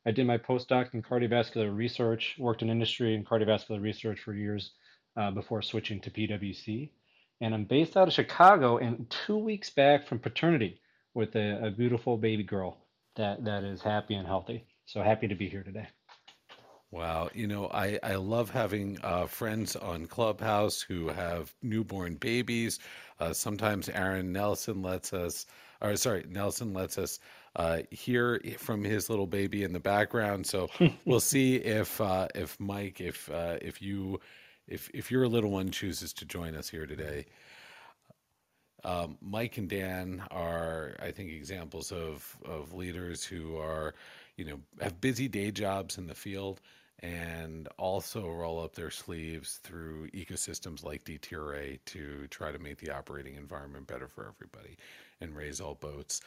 I 0.06 0.10
did 0.10 0.26
my 0.26 0.38
postdoc 0.38 0.92
in 0.92 1.02
cardiovascular 1.02 1.74
research, 1.74 2.36
worked 2.38 2.62
in 2.62 2.70
industry 2.70 3.14
in 3.14 3.24
cardiovascular 3.24 3.80
research 3.80 4.20
for 4.20 4.34
years 4.34 4.72
uh, 5.16 5.30
before 5.30 5.62
switching 5.62 6.00
to 6.00 6.10
PwC. 6.10 6.90
And 7.40 7.54
I'm 7.54 7.64
based 7.64 7.96
out 7.96 8.08
of 8.08 8.14
Chicago 8.14 8.78
and 8.78 9.08
two 9.26 9.38
weeks 9.38 9.70
back 9.70 10.06
from 10.06 10.18
paternity 10.18 10.80
with 11.14 11.34
a, 11.36 11.66
a 11.66 11.70
beautiful 11.70 12.16
baby 12.16 12.42
girl 12.42 12.76
that, 13.16 13.44
that 13.44 13.64
is 13.64 13.80
happy 13.80 14.14
and 14.14 14.26
healthy. 14.26 14.66
So 14.86 15.02
happy 15.02 15.28
to 15.28 15.34
be 15.34 15.48
here 15.48 15.62
today. 15.62 15.88
Wow. 16.90 17.28
You 17.34 17.48
know, 17.48 17.68
I, 17.72 17.98
I 18.02 18.14
love 18.16 18.50
having 18.50 18.98
uh, 19.02 19.26
friends 19.26 19.74
on 19.74 20.06
Clubhouse 20.06 20.80
who 20.80 21.08
have 21.08 21.52
newborn 21.62 22.14
babies. 22.16 22.78
Uh, 23.18 23.32
sometimes 23.32 23.88
Aaron 23.88 24.32
Nelson 24.32 24.80
lets 24.82 25.12
us, 25.12 25.46
or 25.80 25.96
sorry, 25.96 26.24
Nelson 26.28 26.72
lets 26.72 26.98
us 26.98 27.18
uh, 27.56 27.78
hear 27.90 28.40
from 28.58 28.84
his 28.84 29.08
little 29.08 29.26
baby 29.26 29.62
in 29.62 29.72
the 29.72 29.80
background. 29.80 30.46
So 30.46 30.68
we'll 31.04 31.20
see 31.20 31.56
if 31.56 32.00
uh, 32.00 32.28
if 32.34 32.58
Mike, 32.58 33.00
if 33.00 33.30
uh, 33.30 33.58
if 33.62 33.80
you, 33.80 34.20
if 34.66 34.90
if 34.92 35.10
your 35.10 35.28
little 35.28 35.50
one 35.50 35.70
chooses 35.70 36.12
to 36.14 36.24
join 36.24 36.54
us 36.54 36.68
here 36.68 36.86
today. 36.86 37.26
Um, 38.82 39.16
Mike 39.22 39.56
and 39.56 39.66
Dan 39.66 40.22
are, 40.30 40.94
I 41.00 41.10
think, 41.10 41.30
examples 41.32 41.90
of 41.90 42.36
of 42.44 42.74
leaders 42.74 43.24
who 43.24 43.56
are, 43.56 43.94
you 44.36 44.44
know, 44.44 44.60
have 44.80 45.00
busy 45.00 45.26
day 45.26 45.50
jobs 45.50 45.96
in 45.96 46.06
the 46.06 46.14
field 46.14 46.60
and 47.00 47.68
also 47.78 48.28
roll 48.30 48.62
up 48.62 48.74
their 48.74 48.90
sleeves 48.90 49.60
through 49.62 50.08
ecosystems 50.10 50.84
like 50.84 51.04
DTRA 51.04 51.78
to 51.86 52.26
try 52.28 52.52
to 52.52 52.58
make 52.58 52.78
the 52.78 52.90
operating 52.90 53.34
environment 53.34 53.86
better 53.86 54.08
for 54.08 54.26
everybody 54.26 54.76
and 55.20 55.36
raise 55.36 55.60
all 55.60 55.74
boats. 55.74 56.20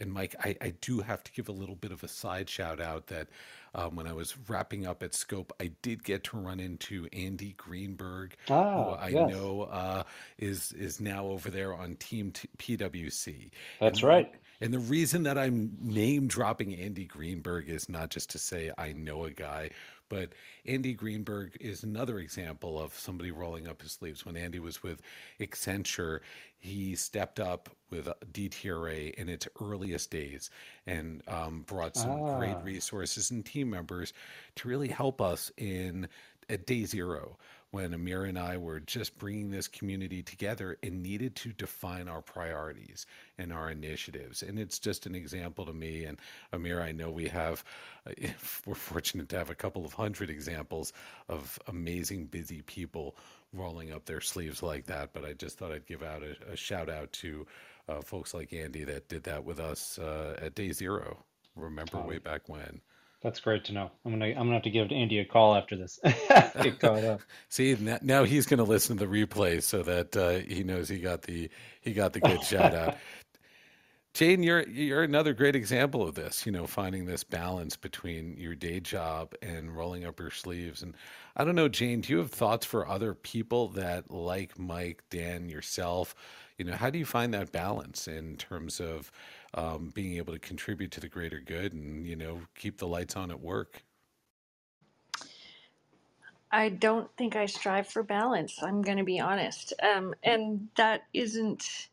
And 0.00 0.12
Mike, 0.12 0.34
I, 0.42 0.56
I 0.60 0.74
do 0.80 1.00
have 1.00 1.22
to 1.24 1.32
give 1.32 1.48
a 1.48 1.52
little 1.52 1.74
bit 1.74 1.92
of 1.92 2.02
a 2.02 2.08
side 2.08 2.48
shout 2.48 2.80
out 2.80 3.08
that 3.08 3.28
um, 3.74 3.96
when 3.96 4.06
I 4.06 4.12
was 4.12 4.36
wrapping 4.48 4.86
up 4.86 5.02
at 5.02 5.14
Scope, 5.14 5.52
I 5.60 5.70
did 5.82 6.02
get 6.02 6.24
to 6.24 6.38
run 6.38 6.60
into 6.60 7.08
Andy 7.12 7.54
Greenberg, 7.56 8.36
ah, 8.48 8.84
who 8.84 8.90
I 8.90 9.08
yes. 9.08 9.30
know 9.30 9.62
uh, 9.62 10.02
is 10.38 10.72
is 10.72 11.00
now 11.00 11.26
over 11.26 11.50
there 11.50 11.74
on 11.74 11.96
Team 11.96 12.32
T- 12.32 12.48
PwC. 12.76 13.50
That's 13.80 14.00
and 14.00 14.08
right. 14.08 14.34
And 14.60 14.74
the 14.74 14.80
reason 14.80 15.22
that 15.22 15.38
I'm 15.38 15.76
name 15.80 16.26
dropping 16.26 16.74
Andy 16.74 17.04
Greenberg 17.04 17.68
is 17.68 17.88
not 17.88 18.10
just 18.10 18.30
to 18.30 18.38
say 18.38 18.72
I 18.76 18.92
know 18.92 19.24
a 19.24 19.30
guy 19.30 19.70
but 20.08 20.30
Andy 20.64 20.92
Greenberg 20.92 21.56
is 21.60 21.82
another 21.82 22.18
example 22.18 22.80
of 22.80 22.94
somebody 22.94 23.30
rolling 23.30 23.66
up 23.66 23.82
his 23.82 23.92
sleeves. 23.92 24.24
When 24.24 24.36
Andy 24.36 24.58
was 24.58 24.82
with 24.82 25.00
Accenture, 25.40 26.20
he 26.58 26.96
stepped 26.96 27.40
up 27.40 27.68
with 27.90 28.08
DTRA 28.32 29.14
in 29.14 29.28
its 29.28 29.48
earliest 29.60 30.10
days 30.10 30.50
and 30.86 31.22
um, 31.28 31.62
brought 31.66 31.96
some 31.96 32.22
ah. 32.22 32.38
great 32.38 32.56
resources 32.62 33.30
and 33.30 33.44
team 33.44 33.70
members 33.70 34.12
to 34.56 34.68
really 34.68 34.88
help 34.88 35.20
us 35.20 35.52
in 35.56 36.08
at 36.48 36.66
day 36.66 36.84
zero 36.84 37.36
when 37.70 37.92
Amir 37.92 38.24
and 38.24 38.38
I 38.38 38.56
were 38.56 38.80
just 38.80 39.18
bringing 39.18 39.50
this 39.50 39.68
community 39.68 40.22
together 40.22 40.78
and 40.82 41.02
needed 41.02 41.36
to 41.36 41.52
define 41.52 42.08
our 42.08 42.22
priorities 42.22 43.06
and 43.36 43.52
our 43.52 43.70
initiatives. 43.70 44.42
And 44.42 44.58
it's 44.58 44.78
just 44.78 45.04
an 45.04 45.14
example 45.14 45.66
to 45.66 45.72
me. 45.72 46.04
And 46.04 46.18
Amir, 46.52 46.80
I 46.80 46.92
know 46.92 47.10
we 47.10 47.28
have, 47.28 47.62
we're 48.66 48.74
fortunate 48.74 49.28
to 49.30 49.38
have 49.38 49.50
a 49.50 49.54
couple 49.54 49.84
of 49.84 49.92
hundred 49.92 50.30
examples 50.30 50.92
of 51.28 51.58
amazing, 51.68 52.26
busy 52.26 52.62
people 52.62 53.16
rolling 53.52 53.92
up 53.92 54.06
their 54.06 54.20
sleeves 54.20 54.62
like 54.62 54.86
that. 54.86 55.12
But 55.12 55.24
I 55.24 55.34
just 55.34 55.58
thought 55.58 55.72
I'd 55.72 55.86
give 55.86 56.02
out 56.02 56.22
a, 56.22 56.52
a 56.52 56.56
shout 56.56 56.88
out 56.88 57.12
to 57.14 57.46
uh, 57.88 58.00
folks 58.00 58.32
like 58.32 58.52
Andy 58.52 58.84
that 58.84 59.08
did 59.08 59.24
that 59.24 59.44
with 59.44 59.60
us 59.60 59.98
uh, 59.98 60.36
at 60.40 60.54
day 60.54 60.72
zero. 60.72 61.24
Remember 61.54 62.00
way 62.00 62.18
back 62.18 62.48
when. 62.48 62.80
That's 63.20 63.40
great 63.40 63.64
to 63.64 63.72
know. 63.72 63.90
I'm 64.04 64.12
gonna 64.12 64.26
I'm 64.26 64.34
gonna 64.34 64.54
have 64.54 64.62
to 64.62 64.70
give 64.70 64.92
Andy 64.92 65.18
a 65.18 65.24
call 65.24 65.56
after 65.56 65.76
this. 65.76 65.98
Get 66.04 66.78
caught 66.78 67.04
up. 67.04 67.20
See 67.48 67.76
now 68.02 68.22
he's 68.22 68.46
gonna 68.46 68.62
listen 68.62 68.96
to 68.96 69.06
the 69.06 69.10
replay 69.10 69.60
so 69.62 69.82
that 69.82 70.16
uh, 70.16 70.38
he 70.38 70.62
knows 70.62 70.88
he 70.88 70.98
got 70.98 71.22
the 71.22 71.50
he 71.80 71.92
got 71.92 72.12
the 72.12 72.20
good 72.20 72.42
shout 72.44 72.74
out. 72.74 72.96
Jane, 74.14 74.42
you're 74.42 74.68
you're 74.68 75.02
another 75.02 75.32
great 75.32 75.56
example 75.56 76.06
of 76.06 76.14
this. 76.14 76.46
You 76.46 76.52
know, 76.52 76.66
finding 76.66 77.06
this 77.06 77.24
balance 77.24 77.76
between 77.76 78.36
your 78.36 78.54
day 78.54 78.78
job 78.78 79.34
and 79.42 79.76
rolling 79.76 80.04
up 80.04 80.20
your 80.20 80.30
sleeves. 80.30 80.82
And 80.82 80.94
I 81.36 81.44
don't 81.44 81.56
know, 81.56 81.68
Jane, 81.68 82.00
do 82.02 82.12
you 82.12 82.18
have 82.18 82.30
thoughts 82.30 82.66
for 82.66 82.88
other 82.88 83.14
people 83.14 83.68
that 83.70 84.12
like 84.12 84.58
Mike, 84.58 85.02
Dan, 85.10 85.48
yourself? 85.48 86.14
You 86.56 86.64
know, 86.64 86.74
how 86.74 86.90
do 86.90 86.98
you 86.98 87.04
find 87.04 87.34
that 87.34 87.52
balance 87.52 88.08
in 88.08 88.36
terms 88.36 88.80
of 88.80 89.12
um, 89.54 89.90
being 89.94 90.16
able 90.16 90.32
to 90.32 90.38
contribute 90.38 90.90
to 90.92 91.00
the 91.00 91.08
greater 91.08 91.40
good 91.40 91.72
and 91.72 92.06
you 92.06 92.16
know 92.16 92.40
keep 92.54 92.78
the 92.78 92.86
lights 92.86 93.16
on 93.16 93.30
at 93.30 93.40
work 93.40 93.82
I 96.50 96.70
don't 96.70 97.14
think 97.16 97.36
I 97.36 97.46
strive 97.46 97.88
for 97.88 98.02
balance. 98.02 98.62
I'm 98.62 98.80
going 98.82 98.98
to 98.98 99.04
be 99.04 99.20
honest. 99.20 99.74
Um, 99.82 100.14
and 100.22 100.68
that 100.76 101.02
isn't, 101.12 101.88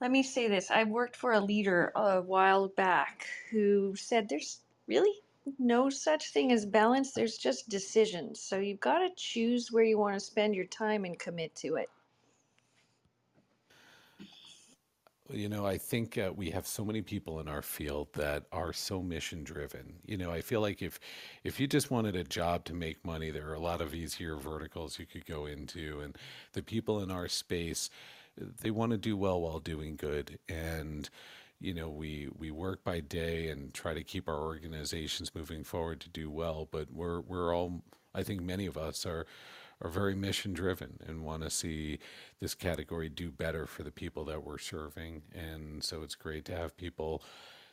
let 0.00 0.10
me 0.10 0.22
say 0.22 0.48
this. 0.48 0.70
I 0.70 0.84
worked 0.84 1.16
for 1.16 1.32
a 1.32 1.40
leader 1.40 1.92
a 1.96 2.22
while 2.22 2.68
back 2.68 3.26
who 3.50 3.96
said 3.96 4.28
there's 4.28 4.60
really 4.86 5.12
no 5.58 5.90
such 5.90 6.30
thing 6.30 6.52
as 6.52 6.64
balance, 6.64 7.12
there's 7.12 7.36
just 7.36 7.68
decisions. 7.68 8.40
So 8.40 8.58
you've 8.58 8.78
got 8.78 9.00
to 9.00 9.08
choose 9.16 9.72
where 9.72 9.82
you 9.82 9.98
want 9.98 10.14
to 10.14 10.20
spend 10.20 10.54
your 10.54 10.66
time 10.66 11.04
and 11.04 11.18
commit 11.18 11.54
to 11.56 11.74
it. 11.76 11.90
You 15.32 15.48
know, 15.48 15.64
I 15.64 15.78
think 15.78 16.18
uh, 16.18 16.30
we 16.36 16.50
have 16.50 16.66
so 16.66 16.84
many 16.84 17.00
people 17.00 17.40
in 17.40 17.48
our 17.48 17.62
field 17.62 18.08
that 18.14 18.44
are 18.52 18.72
so 18.72 19.02
mission 19.02 19.44
driven. 19.44 19.94
You 20.04 20.18
know, 20.18 20.30
I 20.30 20.42
feel 20.42 20.60
like 20.60 20.82
if 20.82 21.00
if 21.42 21.58
you 21.58 21.66
just 21.66 21.90
wanted 21.90 22.16
a 22.16 22.24
job 22.24 22.64
to 22.66 22.74
make 22.74 23.04
money, 23.04 23.30
there 23.30 23.48
are 23.48 23.54
a 23.54 23.60
lot 23.60 23.80
of 23.80 23.94
easier 23.94 24.36
verticals 24.36 24.98
you 24.98 25.06
could 25.06 25.24
go 25.24 25.46
into, 25.46 26.00
and 26.00 26.18
the 26.52 26.62
people 26.62 27.00
in 27.02 27.10
our 27.10 27.28
space, 27.28 27.88
they 28.60 28.70
want 28.70 28.92
to 28.92 28.98
do 28.98 29.16
well 29.16 29.40
while 29.40 29.58
doing 29.58 29.96
good, 29.96 30.38
and 30.48 31.08
you 31.60 31.72
know, 31.72 31.88
we 31.88 32.28
we 32.38 32.50
work 32.50 32.84
by 32.84 33.00
day 33.00 33.48
and 33.48 33.72
try 33.72 33.94
to 33.94 34.04
keep 34.04 34.28
our 34.28 34.42
organizations 34.42 35.34
moving 35.34 35.64
forward 35.64 36.00
to 36.00 36.10
do 36.10 36.30
well, 36.30 36.68
but 36.70 36.92
we're 36.92 37.20
we're 37.20 37.54
all, 37.54 37.82
I 38.14 38.22
think, 38.22 38.42
many 38.42 38.66
of 38.66 38.76
us 38.76 39.06
are 39.06 39.26
are 39.82 39.90
very 39.90 40.14
mission 40.14 40.52
driven 40.52 40.98
and 41.06 41.24
want 41.24 41.42
to 41.42 41.50
see 41.50 41.98
this 42.40 42.54
category 42.54 43.08
do 43.08 43.30
better 43.30 43.66
for 43.66 43.82
the 43.82 43.90
people 43.90 44.24
that 44.24 44.44
we're 44.44 44.58
serving. 44.58 45.22
And 45.34 45.82
so 45.82 46.02
it's 46.02 46.14
great 46.14 46.44
to 46.46 46.56
have 46.56 46.76
people, 46.76 47.22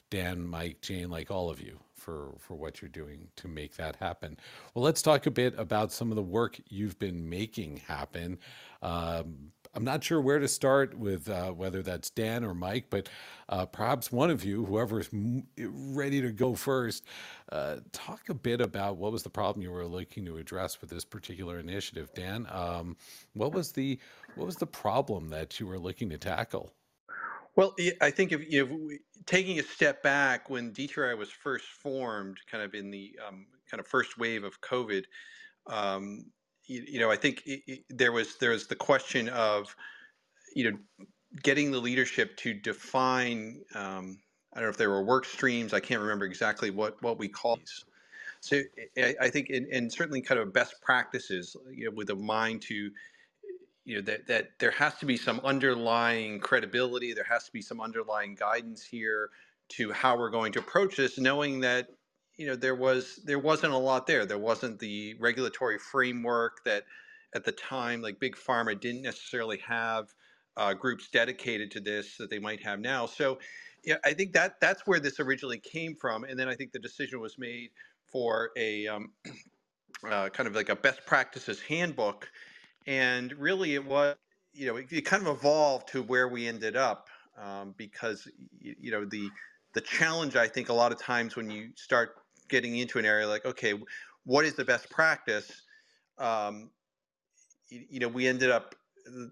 Dan, 0.10 0.46
Mike, 0.46 0.82
Jane, 0.82 1.10
like 1.10 1.30
all 1.30 1.50
of 1.50 1.62
you, 1.62 1.80
for, 1.96 2.34
for 2.39 2.56
what 2.56 2.82
you're 2.82 2.89
doing 2.89 3.28
to 3.36 3.48
make 3.48 3.75
that 3.75 3.98
happen. 3.98 4.38
Well, 4.74 4.84
let's 4.84 5.01
talk 5.01 5.25
a 5.25 5.32
bit 5.32 5.54
about 5.58 5.92
some 5.92 6.10
of 6.12 6.16
the 6.16 6.24
work 6.24 6.60
you've 6.68 6.98
been 6.98 7.30
making 7.30 7.78
happen. 7.88 8.39
Um, 8.82 9.51
I'm 9.74 9.84
not 9.84 10.04
sure 10.04 10.20
where 10.20 10.40
to 10.40 10.48
start 10.48 10.98
with 10.98 11.30
uh, 11.30 11.52
whether 11.52 11.84
that's 11.84 12.10
Dan 12.10 12.44
or 12.44 12.54
Mike, 12.54 12.88
but 12.90 13.08
uh, 13.50 13.66
perhaps 13.68 14.12
one 14.12 14.32
of 14.32 14.44
you, 14.44 14.66
whoever's 14.66 15.10
ready 15.58 16.22
to 16.22 16.32
go 16.32 16.56
first, 16.56 17.06
uh, 17.52 17.78
talk 17.92 18.30
a 18.30 18.34
bit 18.34 18.62
about 18.62 18.98
what 18.98 19.12
was 19.12 19.24
the 19.24 19.30
problem 19.30 19.62
you 19.62 19.72
were 19.72 19.86
looking 19.86 20.26
to 20.26 20.38
address 20.38 20.82
with 20.82 20.90
this 20.90 21.06
particular 21.06 21.60
initiative. 21.60 22.10
Dan, 22.16 22.48
um, 22.50 22.98
what 23.34 23.54
was 23.54 23.72
the 23.72 24.00
what 24.36 24.46
was 24.46 24.56
the 24.56 24.68
problem 24.68 25.30
that 25.30 25.60
you 25.60 25.68
were 25.68 25.80
looking 25.80 26.10
to 26.10 26.18
tackle? 26.18 26.74
Well, 27.56 27.76
I 28.02 28.10
think 28.10 28.32
if 28.32 28.52
you 28.52 28.66
know, 28.66 28.90
taking 29.26 29.60
a 29.60 29.64
step 29.64 30.02
back, 30.02 30.50
when 30.50 30.72
DTRA 30.72 31.18
was 31.18 31.30
first 31.30 31.66
formed, 31.66 32.38
kind 32.50 32.64
of 32.64 32.74
in 32.74 32.90
the 32.90 33.20
um, 33.28 33.48
kind 33.70 33.80
of 33.80 33.88
first 33.88 34.18
wave 34.18 34.44
of 34.44 34.62
COVID, 34.62 35.04
um, 35.68 36.26
you, 36.70 36.86
you 36.88 37.00
know, 37.00 37.12
I 37.12 37.18
think 37.18 37.44
it, 37.46 37.64
it, 37.68 37.86
there 37.90 38.12
was 38.12 38.38
there 38.38 38.52
was 38.52 38.68
the 38.68 38.76
question 38.76 39.30
of, 39.30 39.76
you 40.56 40.72
know, 40.72 40.80
getting 41.44 41.72
the 41.72 41.80
leadership 41.80 42.38
to 42.38 42.54
define. 42.54 43.64
Um, 43.76 44.22
I 44.54 44.60
don't 44.60 44.66
know 44.66 44.72
if 44.72 44.78
there 44.78 44.90
were 44.90 45.04
work 45.04 45.26
streams. 45.26 45.74
I 45.74 45.80
can't 45.80 46.02
remember 46.02 46.26
exactly 46.26 46.72
what 46.72 47.02
what 47.04 47.20
we 47.20 47.30
call 47.30 47.58
these. 47.58 47.86
So 48.42 48.62
I, 48.98 49.16
I 49.22 49.30
think, 49.30 49.50
in, 49.50 49.68
and 49.72 49.92
certainly, 49.92 50.22
kind 50.22 50.40
of 50.40 50.54
best 50.54 50.82
practices, 50.82 51.56
you 51.72 51.86
know, 51.86 51.92
with 51.92 52.10
a 52.10 52.16
mind 52.16 52.62
to 52.64 52.92
you 53.86 53.96
know 53.96 54.02
that 54.02 54.28
that 54.28 54.60
there 54.60 54.72
has 54.72 54.96
to 55.00 55.06
be 55.06 55.18
some 55.18 55.40
underlying 55.42 56.40
credibility 56.40 57.14
there 57.14 57.24
has 57.24 57.46
to 57.46 57.52
be 57.52 57.62
some 57.62 57.82
underlying 57.82 58.36
guidance 58.36 58.84
here 58.86 59.32
to 59.70 59.92
how 59.92 60.18
we're 60.18 60.30
going 60.30 60.52
to 60.52 60.60
approach 60.60 60.98
this 60.98 61.18
knowing 61.18 61.62
that 61.62 61.90
you 62.39 62.48
know 62.48 62.55
there 62.55 62.74
was 62.74 63.17
there 63.25 63.38
wasn't 63.38 63.74
a 63.74 63.77
lot 63.77 64.08
there. 64.08 64.25
There 64.25 64.38
wasn't 64.38 64.79
the 64.79 65.13
regulatory 65.19 65.77
framework 65.77 66.63
that 66.63 66.86
at 67.36 67.43
the 67.43 67.51
time 67.51 68.01
like 68.01 68.19
big 68.19 68.36
pharma 68.36 68.79
didn't 68.79 69.01
necessarily 69.01 69.58
have 69.58 70.08
uh, 70.55 70.74
groups 70.74 71.10
dedicated 71.10 71.69
to 71.72 71.81
this 71.81 72.15
that 72.17 72.29
they 72.29 72.39
might 72.39 72.63
have 72.63 72.79
now. 72.79 73.05
So 73.05 73.39
yeah 73.86 73.96
i 74.03 74.13
think 74.13 74.34
that 74.34 74.60
that's 74.60 74.86
where 74.86 75.00
this 75.00 75.19
originally 75.19 75.60
came 75.60 75.96
from. 75.96 76.24
And 76.24 76.39
then 76.39 76.48
i 76.48 76.55
think 76.55 76.72
the 76.72 76.79
decision 76.79 77.19
was 77.19 77.38
made 77.38 77.72
for 78.08 78.51
a 78.58 78.88
um, 78.88 79.12
uh, 80.10 80.29
kind 80.29 80.48
of 80.48 80.55
like 80.55 80.69
a 80.69 80.75
best 80.75 81.05
practices 81.05 81.62
handbook. 81.62 82.29
And 82.88 83.34
really 83.34 83.75
it 83.75 83.86
was 83.86 84.15
you 84.53 84.65
know 84.65 84.77
it, 84.77 84.91
it 84.91 85.01
kind 85.01 85.27
of 85.27 85.38
evolved 85.38 85.89
to 85.89 86.01
where 86.03 86.29
we 86.29 86.48
ended 86.48 86.77
up 86.77 87.10
um, 87.38 87.75
because 87.77 88.27
you, 88.60 88.75
you 88.79 88.91
know 88.91 89.03
the 89.03 89.29
the 89.74 89.81
challenge 89.81 90.38
I 90.38 90.48
think 90.48 90.69
a 90.69 90.74
lot 90.74 90.93
of 90.93 91.00
times 91.00 91.36
when 91.36 91.51
you 91.51 91.69
start 91.75 92.15
getting 92.50 92.77
into 92.77 93.00
an 93.00 93.06
area 93.06 93.27
like 93.27 93.46
okay 93.46 93.74
what 94.25 94.46
is 94.46 94.53
the 94.56 94.65
best 94.65 94.89
practice 94.89 95.62
um, 96.18 96.70
you, 97.70 97.86
you 97.89 98.00
know 98.00 98.08
we 98.08 98.27
ended 98.27 98.50
up 98.50 98.75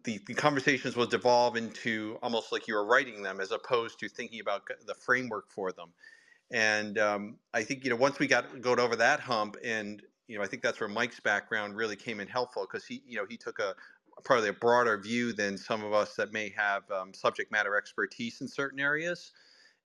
the, 0.06 0.20
the 0.26 0.34
conversations 0.34 0.96
will 0.96 1.06
devolve 1.06 1.56
into 1.56 2.18
almost 2.24 2.52
like 2.52 2.68
you 2.68 2.74
were 2.74 2.86
writing 2.86 3.22
them 3.22 3.40
as 3.40 3.52
opposed 3.52 4.00
to 4.00 4.10
thinking 4.10 4.40
about 4.40 4.64
the 4.86 4.96
framework 4.96 5.52
for 5.52 5.72
them 5.72 5.90
and 6.52 6.98
um, 6.98 7.38
I 7.54 7.64
think 7.64 7.84
you 7.84 7.90
know 7.90 7.96
once 7.96 8.20
we 8.20 8.28
got 8.28 8.62
got 8.62 8.80
over 8.80 8.96
that 8.96 9.20
hump 9.20 9.58
and 9.64 10.02
you 10.28 10.38
know, 10.38 10.44
I 10.44 10.48
think 10.48 10.62
that's 10.62 10.80
where 10.80 10.90
Mike's 10.90 11.20
background 11.20 11.76
really 11.76 11.96
came 11.96 12.20
in 12.20 12.28
helpful 12.28 12.68
because 12.70 12.86
he, 12.86 13.02
you 13.08 13.18
know, 13.18 13.26
he 13.28 13.38
took 13.38 13.60
a 13.60 13.76
probably 14.24 14.50
a 14.50 14.54
broader 14.54 14.98
view 14.98 15.32
than 15.32 15.58
some 15.58 15.84
of 15.84 15.94
us 15.94 16.16
that 16.16 16.34
may 16.34 16.50
have 16.50 16.90
um, 16.92 17.14
subject 17.14 17.52
matter 17.52 17.78
expertise 17.78 18.42
in 18.42 18.48
certain 18.48 18.80
areas. 18.80 19.32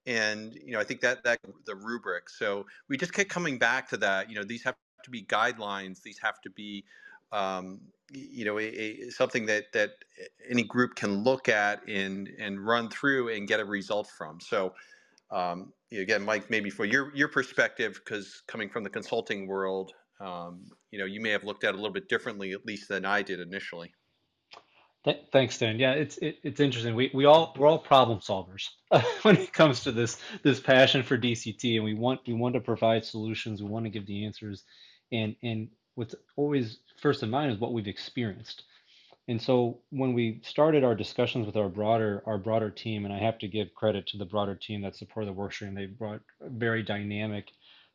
And 0.06 0.54
you 0.54 0.72
know, 0.72 0.80
I 0.80 0.84
think 0.84 1.00
that 1.00 1.22
that 1.24 1.38
the 1.66 1.74
rubric. 1.74 2.28
So 2.28 2.66
we 2.88 2.96
just 2.96 3.12
kept 3.12 3.30
coming 3.30 3.58
back 3.58 3.88
to 3.90 3.96
that. 3.98 4.28
You 4.28 4.36
know, 4.36 4.44
these 4.44 4.64
have 4.64 4.74
to 5.04 5.10
be 5.10 5.22
guidelines. 5.22 6.02
These 6.02 6.18
have 6.22 6.40
to 6.42 6.50
be, 6.50 6.84
um, 7.30 7.80
you 8.10 8.44
know, 8.44 8.58
a, 8.58 8.64
a, 8.64 9.10
something 9.10 9.46
that 9.46 9.72
that 9.72 9.90
any 10.48 10.64
group 10.64 10.94
can 10.94 11.22
look 11.22 11.48
at 11.48 11.86
and 11.88 12.28
and 12.40 12.64
run 12.64 12.88
through 12.88 13.28
and 13.28 13.46
get 13.46 13.60
a 13.60 13.64
result 13.64 14.08
from. 14.08 14.40
So 14.40 14.74
um, 15.30 15.72
again, 15.90 16.24
Mike, 16.24 16.50
maybe 16.50 16.70
for 16.70 16.84
your 16.84 17.14
your 17.14 17.28
perspective, 17.28 18.00
because 18.04 18.42
coming 18.46 18.68
from 18.68 18.84
the 18.84 18.90
consulting 18.90 19.46
world, 19.46 19.92
um, 20.20 20.64
you 20.90 20.98
know, 20.98 21.06
you 21.06 21.20
may 21.20 21.30
have 21.30 21.44
looked 21.44 21.64
at 21.64 21.74
a 21.74 21.76
little 21.76 21.92
bit 21.92 22.08
differently, 22.08 22.52
at 22.52 22.66
least 22.66 22.88
than 22.88 23.04
I 23.04 23.22
did 23.22 23.40
initially. 23.40 23.92
Th 25.04 25.16
thanks, 25.32 25.58
Dan. 25.58 25.78
Yeah, 25.80 25.92
it's 25.92 26.16
it, 26.18 26.38
it's 26.44 26.60
interesting. 26.60 26.94
We 26.94 27.10
we 27.12 27.24
all 27.24 27.54
we're 27.58 27.66
all 27.66 27.78
problem 27.78 28.20
solvers 28.20 28.68
when 29.22 29.36
it 29.36 29.52
comes 29.52 29.80
to 29.80 29.92
this 29.92 30.18
this 30.42 30.60
passion 30.60 31.02
for 31.02 31.18
DCT, 31.18 31.76
and 31.76 31.84
we 31.84 31.94
want 31.94 32.20
we 32.26 32.34
want 32.34 32.54
to 32.54 32.60
provide 32.60 33.04
solutions. 33.04 33.62
We 33.62 33.68
want 33.68 33.84
to 33.84 33.90
give 33.90 34.06
the 34.06 34.24
answers, 34.24 34.62
and 35.10 35.34
and 35.42 35.68
what's 35.96 36.14
always 36.36 36.78
first 37.00 37.22
in 37.22 37.30
mind 37.30 37.52
is 37.52 37.58
what 37.58 37.72
we've 37.72 37.88
experienced. 37.88 38.62
And 39.28 39.40
so 39.40 39.78
when 39.90 40.14
we 40.14 40.40
started 40.44 40.82
our 40.84 40.94
discussions 40.94 41.46
with 41.46 41.56
our 41.56 41.68
broader 41.68 42.22
our 42.26 42.38
broader 42.38 42.70
team, 42.70 43.04
and 43.04 43.12
I 43.12 43.18
have 43.18 43.38
to 43.38 43.48
give 43.48 43.74
credit 43.74 44.06
to 44.08 44.18
the 44.18 44.24
broader 44.24 44.54
team 44.54 44.82
that 44.82 44.94
supported 44.94 45.28
the 45.30 45.40
workstream, 45.40 45.74
they 45.74 45.86
brought 45.86 46.20
very 46.40 46.82
dynamic 46.82 47.50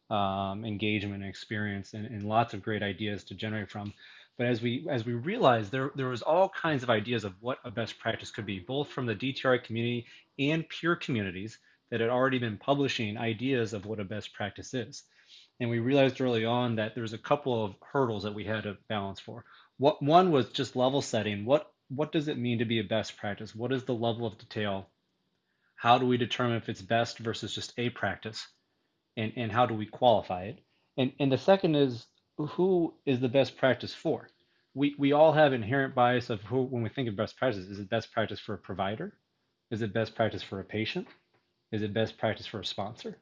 um, 0.09 0.63
engagement 0.63 1.21
and 1.21 1.29
experience 1.29 1.93
and, 1.93 2.05
and, 2.05 2.23
lots 2.23 2.53
of 2.53 2.61
great 2.61 2.81
ideas 2.81 3.25
to 3.25 3.35
generate 3.35 3.69
from. 3.69 3.93
But 4.37 4.47
as 4.47 4.61
we 4.61 4.87
as 4.89 5.05
we 5.05 5.13
realized, 5.13 5.71
there 5.71 5.91
there 5.95 6.07
was 6.09 6.21
all 6.21 6.49
kinds 6.49 6.83
of 6.83 6.89
ideas 6.89 7.23
of 7.23 7.35
what 7.41 7.59
a 7.63 7.71
best 7.71 7.99
practice 7.99 8.31
could 8.31 8.45
be, 8.45 8.59
both 8.59 8.89
from 8.89 9.05
the 9.05 9.15
DTRA 9.15 9.63
community 9.63 10.05
and 10.39 10.67
peer 10.67 10.95
communities 10.95 11.57
that 11.89 12.01
had 12.01 12.09
already 12.09 12.39
been 12.39 12.57
publishing 12.57 13.17
ideas 13.17 13.73
of 13.73 13.85
what 13.85 13.99
a 13.99 14.03
best 14.03 14.33
practice 14.33 14.73
is. 14.73 15.03
And 15.59 15.69
we 15.69 15.79
realized 15.79 16.21
early 16.21 16.45
on 16.45 16.75
that 16.75 16.95
there's 16.95 17.13
a 17.13 17.17
couple 17.17 17.65
of 17.65 17.75
hurdles 17.81 18.23
that 18.23 18.35
we 18.35 18.45
had 18.45 18.63
to 18.63 18.77
balance 18.87 19.19
for. 19.19 19.45
What 19.77 20.01
one 20.03 20.31
was 20.31 20.49
just 20.51 20.75
level 20.75 21.01
setting. 21.01 21.45
What 21.45 21.71
what 21.89 22.11
does 22.11 22.27
it 22.27 22.37
mean 22.37 22.59
to 22.59 22.65
be 22.65 22.79
a 22.79 22.83
best 22.83 23.17
practice? 23.17 23.55
What 23.55 23.71
is 23.71 23.85
the 23.85 23.95
level 23.95 24.27
of 24.27 24.37
detail? 24.37 24.89
How 25.75 25.97
do 25.97 26.05
we 26.05 26.17
determine 26.17 26.57
if 26.57 26.69
it's 26.69 26.81
best 26.81 27.19
versus 27.19 27.53
just 27.53 27.73
a 27.77 27.89
practice? 27.89 28.47
and, 29.17 29.33
and 29.35 29.51
how 29.51 29.65
do 29.65 29.73
we 29.73 29.85
qualify 29.85 30.43
it? 30.43 30.59
And, 30.97 31.11
and 31.19 31.31
the 31.31 31.37
second 31.37 31.75
is 31.75 32.05
who 32.37 32.93
is 33.05 33.19
the 33.19 33.29
best 33.29 33.57
practice 33.57 33.93
for? 33.93 34.29
We, 34.73 34.95
we 34.99 35.11
all 35.11 35.33
have 35.33 35.53
inherent 35.53 35.95
bias 35.95 36.29
of 36.29 36.41
who, 36.43 36.63
when 36.63 36.83
we 36.83 36.89
think 36.89 37.09
of 37.09 37.15
best 37.15 37.37
practice, 37.37 37.65
is 37.65 37.79
it 37.79 37.89
best 37.89 38.11
practice 38.11 38.39
for 38.39 38.53
a 38.53 38.59
provider? 38.59 39.17
Is 39.71 39.81
it 39.81 39.93
best 39.93 40.15
practice 40.15 40.43
for 40.43 40.59
a 40.59 40.63
patient? 40.63 41.07
Is 41.71 41.81
it 41.81 41.93
best 41.93 42.17
practice 42.17 42.45
for 42.45 42.59
a 42.59 42.65
sponsor? 42.65 43.17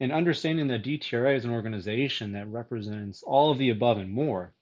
And 0.00 0.12
understanding 0.12 0.68
that 0.68 0.84
DTRA 0.84 1.36
is 1.36 1.44
an 1.44 1.50
organization 1.50 2.32
that 2.32 2.48
represents 2.48 3.22
all 3.22 3.50
of 3.50 3.58
the 3.58 3.70
above 3.70 3.98
and 3.98 4.10
more, 4.10 4.54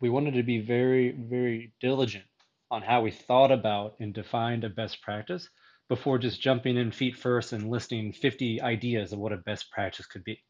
we 0.00 0.10
wanted 0.10 0.34
to 0.34 0.42
be 0.42 0.58
very, 0.58 1.12
very 1.12 1.72
diligent 1.80 2.24
on 2.70 2.82
how 2.82 3.00
we 3.00 3.10
thought 3.10 3.52
about 3.52 3.94
and 4.00 4.12
defined 4.12 4.64
a 4.64 4.68
best 4.68 5.00
practice 5.00 5.48
before 5.88 6.18
just 6.18 6.40
jumping 6.40 6.76
in 6.76 6.90
feet 6.90 7.16
first 7.16 7.52
and 7.52 7.70
listing 7.70 8.12
50 8.12 8.60
ideas 8.60 9.12
of 9.12 9.18
what 9.18 9.32
a 9.32 9.38
best 9.38 9.70
practice 9.70 10.06
could 10.06 10.24
be. 10.24 10.42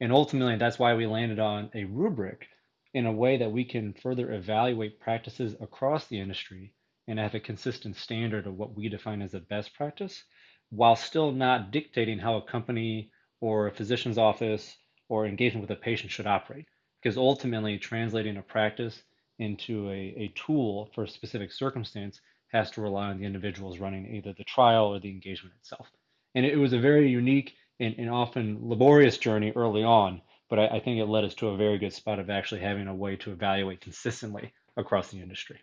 And 0.00 0.12
ultimately, 0.12 0.56
that's 0.56 0.78
why 0.78 0.94
we 0.94 1.06
landed 1.06 1.38
on 1.38 1.70
a 1.74 1.84
rubric 1.84 2.48
in 2.94 3.06
a 3.06 3.12
way 3.12 3.36
that 3.36 3.52
we 3.52 3.64
can 3.64 3.92
further 3.92 4.32
evaluate 4.32 4.98
practices 4.98 5.54
across 5.60 6.06
the 6.06 6.18
industry 6.18 6.72
and 7.06 7.18
have 7.18 7.34
a 7.34 7.40
consistent 7.40 7.96
standard 7.96 8.46
of 8.46 8.56
what 8.56 8.74
we 8.74 8.88
define 8.88 9.22
as 9.22 9.34
a 9.34 9.40
best 9.40 9.74
practice 9.74 10.24
while 10.70 10.96
still 10.96 11.32
not 11.32 11.70
dictating 11.70 12.18
how 12.18 12.36
a 12.36 12.42
company 12.42 13.10
or 13.40 13.66
a 13.66 13.72
physician's 13.72 14.18
office 14.18 14.76
or 15.08 15.26
engagement 15.26 15.62
with 15.68 15.76
a 15.76 15.80
patient 15.80 16.10
should 16.10 16.26
operate. 16.26 16.66
Because 17.02 17.16
ultimately, 17.16 17.78
translating 17.78 18.36
a 18.36 18.42
practice 18.42 19.02
into 19.38 19.88
a, 19.90 20.14
a 20.16 20.32
tool 20.34 20.90
for 20.94 21.04
a 21.04 21.08
specific 21.08 21.50
circumstance 21.50 22.20
has 22.52 22.70
to 22.72 22.80
rely 22.80 23.08
on 23.08 23.18
the 23.18 23.24
individuals 23.24 23.78
running 23.78 24.14
either 24.14 24.34
the 24.36 24.44
trial 24.44 24.86
or 24.86 25.00
the 25.00 25.10
engagement 25.10 25.54
itself. 25.60 25.88
And 26.34 26.44
it 26.44 26.56
was 26.56 26.72
a 26.72 26.78
very 26.78 27.08
unique 27.08 27.54
and, 27.80 27.94
and 27.98 28.10
often 28.10 28.58
laborious 28.60 29.18
journey 29.18 29.52
early 29.56 29.82
on, 29.82 30.22
but 30.48 30.58
I, 30.58 30.66
I, 30.66 30.80
think 30.80 31.00
it 31.00 31.06
led 31.06 31.24
us 31.24 31.34
to 31.36 31.48
a 31.48 31.56
very 31.56 31.78
good 31.78 31.92
spot 31.92 32.18
of 32.18 32.30
actually 32.30 32.60
having 32.60 32.86
a 32.86 32.94
way 32.94 33.16
to 33.16 33.32
evaluate 33.32 33.80
consistently 33.80 34.52
across 34.76 35.10
the 35.10 35.20
industry. 35.20 35.58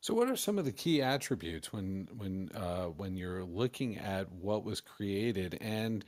So, 0.00 0.14
what 0.14 0.28
are 0.28 0.36
some 0.36 0.58
of 0.58 0.64
the 0.64 0.72
key 0.72 1.00
attributes 1.00 1.72
when 1.72 2.08
when 2.16 2.50
uh, 2.54 2.86
when 2.86 3.16
you're 3.16 3.44
looking 3.44 3.98
at 3.98 4.30
what 4.32 4.64
was 4.64 4.80
created, 4.80 5.58
and 5.60 6.04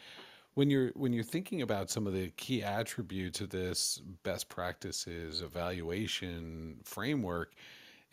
when 0.55 0.69
you're 0.69 0.91
when 0.95 1.13
you're 1.13 1.23
thinking 1.23 1.63
about 1.63 1.91
some 1.91 2.07
of 2.07 2.13
the 2.13 2.31
key 2.31 2.63
attributes 2.63 3.41
of 3.41 3.51
this 3.51 4.03
best 4.25 4.49
practices 4.49 5.41
evaluation 5.41 6.79
framework? 6.85 7.55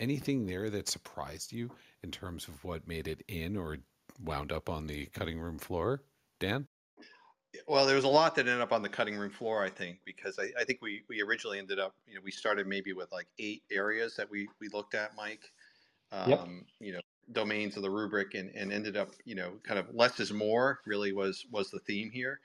anything 0.02 0.48
there 0.48 0.70
that 0.70 0.90
surprised 0.90 1.54
you 1.54 1.72
in 2.04 2.12
terms 2.12 2.48
of 2.48 2.62
what 2.66 2.88
made 2.88 3.08
it 3.08 3.24
in 3.28 3.56
or 3.56 3.78
wound 4.24 4.52
up 4.52 4.68
on 4.68 4.88
the 4.88 5.06
cutting 5.08 5.40
room 5.40 5.58
floor, 5.58 6.02
Dan? 6.42 6.68
Well, 7.68 7.86
there 7.86 7.96
was 7.96 8.06
a 8.06 8.10
lot 8.10 8.36
that 8.36 8.48
ended 8.48 8.62
up 8.62 8.74
on 8.74 8.82
the 8.82 8.90
cutting 8.90 9.18
room 9.18 9.32
floor, 9.32 9.64
I 9.64 9.70
think, 9.70 10.00
because 10.06 10.40
I, 10.40 10.50
I, 10.60 10.64
think 10.64 10.80
we, 10.82 11.04
we 11.10 11.22
originally 11.22 11.60
ended 11.60 11.80
up, 11.80 11.96
you 12.08 12.16
know, 12.16 12.22
we 12.24 12.32
started 12.32 12.66
maybe 12.66 12.94
with 12.94 13.12
like 13.12 13.28
eight 13.40 13.64
areas 13.72 14.16
that 14.16 14.30
we, 14.30 14.48
we 14.60 14.68
looked 14.70 14.96
at, 14.96 15.16
Mike. 15.16 15.44
Um, 16.12 16.30
yep. 16.30 16.48
You 16.80 16.94
know, 16.94 17.00
domains 17.32 17.78
of 17.78 17.84
the 17.84 17.90
rubric 17.90 18.34
and, 18.34 18.50
and 18.56 18.72
ended 18.72 18.98
up, 18.98 19.12
you 19.26 19.36
know, 19.36 19.54
kind 19.64 19.80
of 19.80 19.94
less 19.94 20.20
is 20.20 20.34
more 20.34 20.80
really 20.86 21.14
was 21.14 21.46
was 21.52 21.70
the 21.72 21.80
theme 21.80 22.10
here. 22.12 22.40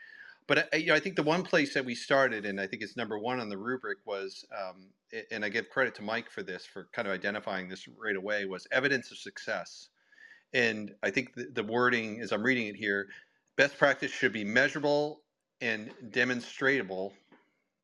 But 0.47 0.69
I, 0.73 0.77
you 0.77 0.87
know, 0.87 0.95
I 0.95 1.01
think 1.01 1.17
the 1.17 1.25
one 1.25 1.43
place 1.43 1.75
that 1.75 1.85
we 1.85 1.95
started, 1.95 2.47
and 2.47 2.61
I 2.61 2.67
think 2.67 2.83
it's 2.83 2.97
number 2.97 3.19
one 3.19 3.41
on 3.41 3.49
the 3.49 3.59
rubric, 3.59 3.99
was, 4.05 4.45
um, 4.57 4.87
and 5.33 5.45
I 5.45 5.49
give 5.49 5.71
credit 5.71 5.95
to 5.97 6.03
Mike 6.03 6.31
for 6.31 6.45
this, 6.45 6.65
for 6.65 6.89
kind 6.93 7.09
of 7.09 7.15
identifying 7.15 7.69
this 7.69 7.89
right 7.89 8.15
away, 8.15 8.45
was 8.45 8.67
evidence 8.71 9.11
of 9.11 9.19
success. 9.19 9.89
And 10.53 10.95
I 11.03 11.11
think 11.11 11.35
the, 11.35 11.49
the 11.53 11.65
wording, 11.65 12.21
as 12.21 12.31
I'm 12.31 12.45
reading 12.45 12.69
it 12.69 12.77
here, 12.77 13.09
best 13.57 13.79
practice 13.79 14.13
should 14.13 14.33
be 14.33 14.45
measurable 14.45 15.23
and 15.61 15.91
demonstrable 16.11 17.15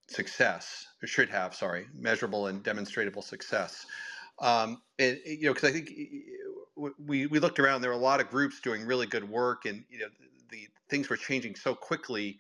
success, 0.09 0.87
or 1.03 1.07
should 1.07 1.31
have, 1.31 1.55
sorry, 1.55 1.87
measurable 1.95 2.49
and 2.49 2.63
demonstrable 2.63 3.23
success. 3.23 3.87
Um, 4.41 4.83
and 4.99 5.19
you 5.25 5.47
know, 5.47 5.55
because 5.55 5.71
I 5.71 5.73
think 5.73 5.91
we 6.99 7.27
we 7.27 7.39
looked 7.39 7.59
around, 7.59 7.83
there 7.83 7.91
were 7.91 7.97
a 7.97 8.01
lot 8.01 8.21
of 8.21 8.29
groups 8.29 8.61
doing 8.61 8.87
really 8.87 9.07
good 9.07 9.29
work, 9.29 9.65
and 9.67 9.85
you 9.89 9.99
know, 10.01 10.09
the 10.51 10.69
things 10.89 11.09
were 11.09 11.17
changing 11.17 11.55
so 11.55 11.75
quickly 11.75 12.39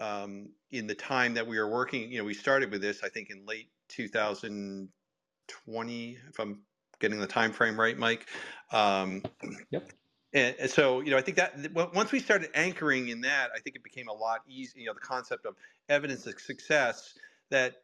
um, 0.00 0.50
in 0.70 0.86
the 0.86 0.94
time 0.94 1.34
that 1.34 1.46
we 1.46 1.58
were 1.58 1.70
working. 1.70 2.10
You 2.10 2.18
know, 2.18 2.24
we 2.24 2.34
started 2.34 2.70
with 2.70 2.82
this, 2.82 3.02
I 3.02 3.08
think, 3.08 3.30
in 3.30 3.46
late 3.46 3.70
2020, 3.88 6.18
if 6.28 6.38
I'm 6.38 6.62
getting 7.00 7.20
the 7.20 7.26
time 7.26 7.52
frame 7.52 7.78
right, 7.78 7.96
Mike. 7.96 8.28
Um, 8.72 9.22
Yep. 9.70 9.90
And, 10.32 10.56
and 10.58 10.70
so, 10.70 11.00
you 11.00 11.10
know, 11.10 11.16
I 11.16 11.22
think 11.22 11.36
that 11.36 11.72
once 11.72 12.12
we 12.12 12.20
started 12.20 12.50
anchoring 12.54 13.08
in 13.08 13.20
that, 13.22 13.50
I 13.54 13.60
think 13.60 13.76
it 13.76 13.84
became 13.84 14.08
a 14.08 14.12
lot 14.12 14.40
easier. 14.48 14.80
You 14.80 14.86
know, 14.86 14.94
the 14.94 15.00
concept 15.00 15.46
of 15.46 15.54
evidence 15.88 16.26
of 16.26 16.38
success 16.40 17.14
that 17.50 17.76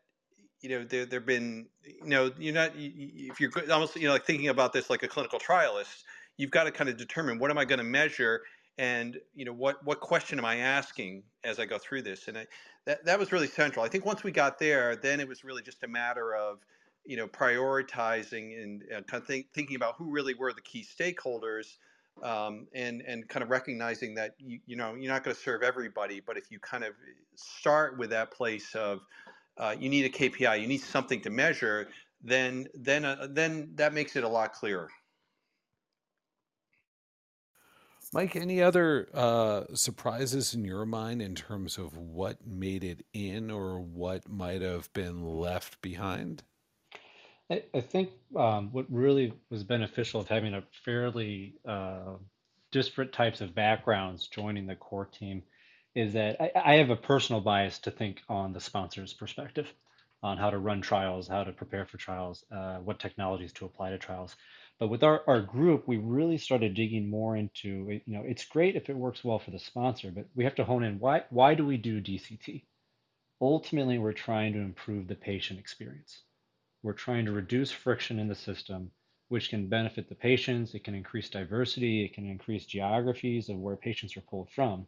you 0.63 0.69
know 0.69 0.85
there 0.85 1.05
there've 1.05 1.27
been 1.27 1.67
you 1.85 2.07
know 2.07 2.31
you're 2.39 2.55
not 2.55 2.71
if 2.77 3.41
you're 3.41 3.51
almost 3.71 3.97
you 3.97 4.07
know 4.07 4.13
like 4.13 4.25
thinking 4.25 4.49
about 4.49 4.73
this 4.73 4.89
like 4.89 5.03
a 5.03 5.09
clinical 5.09 5.39
trialist 5.39 6.05
you've 6.37 6.51
got 6.51 6.65
to 6.65 6.71
kind 6.71 6.89
of 6.89 6.97
determine 6.97 7.39
what 7.39 7.51
am 7.51 7.59
i 7.59 7.65
going 7.65 7.79
to 7.79 7.85
measure 7.85 8.43
and 8.79 9.19
you 9.35 9.45
know 9.45 9.53
what 9.53 9.85
what 9.85 10.01
question 10.01 10.39
am 10.39 10.45
i 10.45 10.57
asking 10.57 11.23
as 11.45 11.59
i 11.59 11.67
go 11.67 11.79
through 11.79 12.01
this 12.01 12.29
and 12.29 12.39
I, 12.39 12.47
that 12.87 13.05
that 13.05 13.19
was 13.19 13.33
really 13.33 13.49
central 13.49 13.85
i 13.85 13.89
think 13.89 14.07
once 14.07 14.23
we 14.23 14.31
got 14.31 14.59
there 14.59 14.97
then 14.97 15.21
it 15.21 15.29
was 15.29 15.45
really 15.45 15.63
just 15.63 15.83
a 15.83 15.89
matter 15.89 16.35
of 16.35 16.61
you 17.05 17.17
know 17.17 17.27
prioritizing 17.27 18.63
and 18.63 18.85
uh, 18.85 19.03
kind 19.03 19.21
of 19.21 19.27
think, 19.27 19.47
thinking 19.53 19.77
about 19.77 19.97
who 19.97 20.11
really 20.11 20.35
were 20.35 20.53
the 20.53 20.63
key 20.63 20.87
stakeholders 20.87 21.77
um, 22.23 22.67
and 22.75 23.03
and 23.07 23.29
kind 23.29 23.43
of 23.43 23.51
recognizing 23.51 24.15
that 24.15 24.35
you 24.39 24.61
you 24.67 24.77
know 24.77 24.95
you're 24.95 25.13
not 25.13 25.25
going 25.25 25.35
to 25.35 25.43
serve 25.43 25.63
everybody 25.63 26.21
but 26.25 26.37
if 26.37 26.51
you 26.51 26.59
kind 26.59 26.85
of 26.85 26.93
start 27.35 27.99
with 27.99 28.11
that 28.11 28.31
place 28.31 28.75
of 28.75 29.01
uh, 29.59 29.75
you 29.79 29.89
need 29.89 30.05
a 30.05 30.09
KPI, 30.09 30.61
you 30.61 30.67
need 30.67 30.81
something 30.81 31.21
to 31.23 31.31
measure, 31.31 31.89
then 32.23 32.69
then 32.75 33.05
uh, 33.05 33.29
then 33.31 33.71
that 33.75 33.93
makes 33.93 34.17
it 34.17 34.25
a 34.25 34.29
lot 34.29 34.53
clearer. 34.53 34.89
Mike, 38.15 38.37
any 38.37 38.61
other 38.63 39.09
uh, 39.15 39.65
surprises 39.75 40.53
in 40.53 40.65
your 40.65 40.85
mind 40.85 41.23
in 41.23 41.35
terms 41.35 41.79
of 41.79 41.97
what 41.97 42.47
made 42.47 42.85
it 42.85 43.07
in 43.15 43.51
or 43.51 43.81
what 43.81 44.29
might 44.29 44.61
have 44.61 44.93
been 44.93 45.25
left 45.25 45.81
behind? 45.81 46.43
I, 47.53 47.63
I 47.75 47.81
think 47.83 48.09
um, 48.35 48.71
what 48.73 48.87
really 48.89 49.35
was 49.51 49.63
beneficial 49.63 50.23
of 50.23 50.29
having 50.29 50.55
a 50.55 50.63
fairly 50.87 51.57
uh, 51.69 52.15
disparate 52.71 53.13
types 53.13 53.43
of 53.43 53.55
backgrounds 53.55 54.27
joining 54.29 54.67
the 54.67 54.75
core 54.75 55.05
team 55.05 55.43
is 55.95 56.15
that 56.15 56.41
I, 56.41 56.51
I 56.55 56.75
have 56.77 56.89
a 56.89 56.97
personal 56.97 57.43
bias 57.43 57.79
to 57.81 57.91
think 57.91 58.23
on 58.27 58.55
the 58.55 58.61
sponsor's 58.61 59.13
perspective 59.13 59.67
on 60.23 60.39
how 60.39 60.49
to 60.49 60.57
run 60.57 60.81
trials, 60.81 61.29
how 61.29 61.45
to 61.45 61.53
prepare 61.53 61.85
for 61.85 61.99
trials, 61.99 62.43
uh, 62.51 62.77
what 62.79 62.99
technologies 62.99 63.53
to 63.53 63.67
apply 63.67 63.91
to 63.91 63.99
trials. 63.99 64.35
But 64.79 64.89
with 64.89 65.03
our, 65.03 65.23
our 65.27 65.43
group, 65.43 65.87
we 65.87 65.99
really 65.99 66.39
started 66.39 66.73
digging 66.73 67.11
more 67.11 67.37
into, 67.37 68.01
you 68.07 68.15
know, 68.15 68.23
it's 68.25 68.47
great 68.47 68.77
if 68.77 68.89
it 68.89 68.97
works 68.97 69.23
well 69.23 69.41
for 69.41 69.51
the 69.51 69.59
sponsor, 69.59 70.11
but 70.11 70.25
we 70.35 70.45
have 70.45 70.55
to 70.55 70.65
hone 70.65 70.85
in 70.85 70.99
why, 70.99 71.25
why 71.29 71.55
do 71.55 71.67
we 71.67 71.77
do 71.77 72.01
DCT? 72.01 72.65
Ultimately, 73.43 73.99
we're 73.99 74.15
trying 74.15 74.55
to 74.55 74.61
improve 74.61 75.07
the 75.07 75.17
patient 75.17 75.59
experience. 75.61 76.23
We're 76.83 76.93
trying 76.93 77.27
to 77.27 77.33
reduce 77.33 77.71
friction 77.71 78.19
in 78.19 78.29
the 78.29 78.35
system, 78.35 78.91
which 79.29 79.51
can 79.51 79.69
benefit 79.69 80.09
the 80.09 80.15
patients. 80.15 80.75
It 80.75 80.85
can 80.85 80.95
increase 80.95 81.31
diversity. 81.31 82.05
It 82.05 82.15
can 82.15 82.27
increase 82.29 82.67
geographies 82.67 83.49
of 83.49 83.59
where 83.59 83.77
patients 83.77 84.17
are 84.17 84.23
pulled 84.23 84.51
from. 84.51 84.87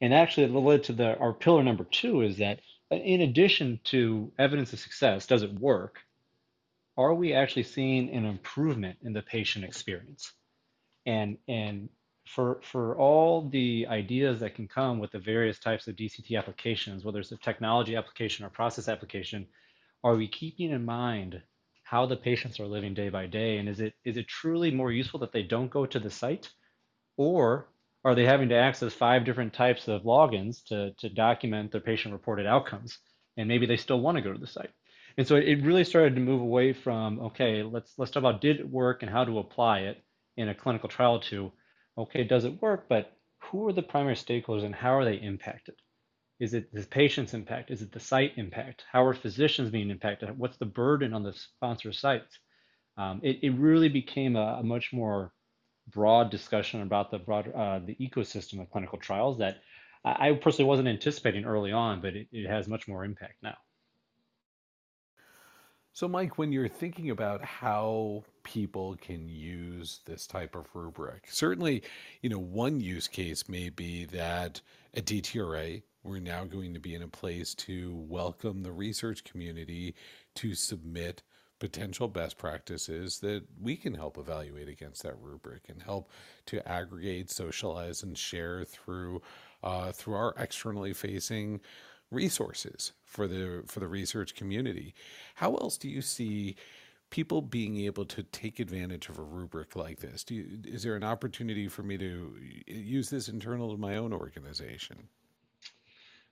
And 0.00 0.12
actually, 0.12 0.44
it 0.44 0.52
led 0.52 0.84
to 0.84 0.92
the 0.92 1.16
our 1.18 1.32
pillar 1.32 1.62
number 1.62 1.84
two 1.84 2.22
is 2.22 2.38
that 2.38 2.60
uh, 2.90 2.96
in 2.96 3.20
addition 3.20 3.80
to 3.84 4.32
evidence 4.38 4.72
of 4.72 4.80
success, 4.80 5.26
does 5.26 5.42
it 5.42 5.52
work? 5.52 6.00
Are 6.96 7.14
we 7.14 7.32
actually 7.32 7.62
seeing 7.62 8.10
an 8.10 8.24
improvement 8.24 8.98
in 9.02 9.12
the 9.12 9.22
patient 9.22 9.64
experience? 9.64 10.32
And 11.06 11.38
and 11.48 11.88
for 12.26 12.60
for 12.62 12.96
all 12.96 13.48
the 13.48 13.86
ideas 13.88 14.40
that 14.40 14.54
can 14.54 14.68
come 14.68 14.98
with 14.98 15.12
the 15.12 15.18
various 15.18 15.58
types 15.58 15.86
of 15.86 15.96
DCT 15.96 16.36
applications, 16.38 17.04
whether 17.04 17.20
it's 17.20 17.32
a 17.32 17.36
technology 17.36 17.96
application 17.96 18.44
or 18.44 18.50
process 18.50 18.88
application, 18.88 19.46
are 20.02 20.16
we 20.16 20.28
keeping 20.28 20.70
in 20.70 20.84
mind 20.84 21.42
how 21.82 22.06
the 22.06 22.16
patients 22.16 22.60
are 22.60 22.66
living 22.66 22.94
day 22.94 23.08
by 23.08 23.26
day? 23.26 23.58
And 23.58 23.68
is 23.68 23.80
it 23.80 23.94
is 24.04 24.16
it 24.16 24.28
truly 24.28 24.70
more 24.70 24.92
useful 24.92 25.20
that 25.20 25.32
they 25.32 25.42
don't 25.42 25.70
go 25.70 25.86
to 25.86 25.98
the 25.98 26.10
site? 26.10 26.50
Or 27.16 27.68
are 28.04 28.14
they 28.14 28.24
having 28.24 28.48
to 28.50 28.56
access 28.56 28.94
five 28.94 29.24
different 29.24 29.52
types 29.52 29.88
of 29.88 30.02
logins 30.02 30.64
to, 30.66 30.92
to 30.98 31.08
document 31.10 31.72
their 31.72 31.80
patient 31.80 32.14
reported 32.14 32.46
outcomes? 32.46 32.98
And 33.36 33.48
maybe 33.48 33.66
they 33.66 33.76
still 33.76 34.00
want 34.00 34.16
to 34.16 34.22
go 34.22 34.32
to 34.32 34.38
the 34.38 34.46
site. 34.46 34.70
And 35.18 35.26
so 35.26 35.36
it 35.36 35.62
really 35.62 35.84
started 35.84 36.14
to 36.14 36.20
move 36.20 36.40
away 36.40 36.72
from, 36.72 37.20
okay, 37.20 37.62
let's 37.62 37.92
let's 37.98 38.10
talk 38.10 38.22
about 38.22 38.40
did 38.40 38.60
it 38.60 38.70
work 38.70 39.02
and 39.02 39.10
how 39.10 39.24
to 39.24 39.38
apply 39.38 39.80
it 39.80 40.02
in 40.36 40.48
a 40.48 40.54
clinical 40.54 40.88
trial 40.88 41.20
to, 41.20 41.52
okay, 41.98 42.24
does 42.24 42.44
it 42.44 42.62
work, 42.62 42.86
but 42.88 43.12
who 43.38 43.66
are 43.68 43.72
the 43.72 43.82
primary 43.82 44.14
stakeholders 44.14 44.64
and 44.64 44.74
how 44.74 44.94
are 44.94 45.04
they 45.04 45.16
impacted? 45.16 45.74
Is 46.40 46.54
it 46.54 46.72
the 46.72 46.82
patient's 46.82 47.34
impact? 47.34 47.70
Is 47.70 47.82
it 47.82 47.92
the 47.92 48.00
site 48.00 48.32
impact? 48.36 48.84
How 48.90 49.04
are 49.04 49.14
physicians 49.14 49.70
being 49.70 49.90
impacted? 49.90 50.36
What's 50.38 50.56
the 50.56 50.66
burden 50.66 51.12
on 51.12 51.22
the 51.22 51.34
sponsor 51.34 51.92
sites? 51.92 52.38
Um, 52.96 53.20
it, 53.22 53.38
it 53.42 53.50
really 53.50 53.88
became 53.88 54.36
a, 54.36 54.58
a 54.60 54.62
much 54.62 54.92
more 54.92 55.32
broad 55.88 56.30
discussion 56.30 56.82
about 56.82 57.10
the 57.10 57.18
broad 57.18 57.52
uh, 57.54 57.80
the 57.80 57.96
ecosystem 57.96 58.60
of 58.60 58.70
clinical 58.70 58.98
trials 58.98 59.38
that 59.38 59.58
I 60.04 60.32
personally 60.32 60.68
wasn't 60.68 60.88
anticipating 60.88 61.44
early 61.44 61.72
on, 61.72 62.00
but 62.00 62.16
it, 62.16 62.28
it 62.32 62.48
has 62.48 62.66
much 62.68 62.88
more 62.88 63.04
impact 63.04 63.34
now. 63.42 63.56
So, 65.92 66.08
Mike, 66.08 66.38
when 66.38 66.52
you're 66.52 66.68
thinking 66.68 67.10
about 67.10 67.44
how 67.44 68.24
people 68.44 68.96
can 69.00 69.28
use 69.28 70.00
this 70.06 70.26
type 70.26 70.54
of 70.54 70.66
rubric, 70.72 71.24
certainly, 71.28 71.82
you 72.22 72.30
know, 72.30 72.38
one 72.38 72.80
use 72.80 73.08
case 73.08 73.48
may 73.48 73.68
be 73.68 74.06
that 74.06 74.62
a 74.94 75.02
DTRA, 75.02 75.82
we're 76.02 76.20
now 76.20 76.44
going 76.44 76.74
to 76.74 76.80
be 76.80 76.94
in 76.94 77.02
a 77.02 77.08
place 77.08 77.54
to 77.54 77.94
welcome 78.08 78.62
the 78.62 78.72
research 78.72 79.24
community 79.24 79.94
to 80.36 80.54
submit 80.54 81.22
potential 81.58 82.08
best 82.08 82.38
practices 82.38 83.18
that 83.20 83.44
we 83.60 83.76
can 83.76 83.94
help 83.94 84.16
evaluate 84.16 84.68
against 84.68 85.02
that 85.02 85.14
rubric 85.20 85.68
and 85.68 85.82
help 85.82 86.10
to 86.46 86.66
aggregate, 86.66 87.30
socialize, 87.30 88.02
and 88.02 88.16
share 88.16 88.64
through 88.64 89.20
uh, 89.62 89.92
through 89.92 90.14
our 90.14 90.34
externally 90.38 90.94
facing 90.94 91.60
resources 92.10 92.92
for 93.04 93.28
the 93.28 93.62
for 93.66 93.80
the 93.80 93.88
research 93.88 94.34
community. 94.34 94.94
How 95.34 95.54
else 95.56 95.76
do 95.76 95.88
you 95.88 96.00
see 96.00 96.56
people 97.10 97.42
being 97.42 97.76
able 97.80 98.06
to 98.06 98.22
take 98.22 98.58
advantage 98.58 99.08
of 99.08 99.18
a 99.18 99.22
rubric 99.22 99.76
like 99.76 100.00
this? 100.00 100.24
You, 100.28 100.60
is 100.64 100.82
there 100.82 100.96
an 100.96 101.04
opportunity 101.04 101.68
for 101.68 101.82
me 101.82 101.98
to 101.98 102.34
use 102.66 103.10
this 103.10 103.28
internal 103.28 103.72
to 103.72 103.76
my 103.76 103.96
own 103.96 104.12
organization? 104.12 105.08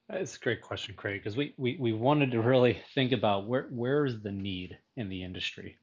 That's 0.08 0.36
a 0.36 0.40
great 0.40 0.62
question, 0.62 0.94
Craig, 0.96 1.20
because 1.20 1.36
we, 1.36 1.52
we, 1.58 1.76
we 1.78 1.92
wanted 1.92 2.30
to 2.30 2.40
really 2.40 2.80
think 2.94 3.12
about 3.12 3.46
where 3.46 3.64
where 3.70 4.06
is 4.06 4.22
the 4.22 4.32
need 4.32 4.78
in 4.96 5.10
the 5.10 5.22
industry. 5.22 5.76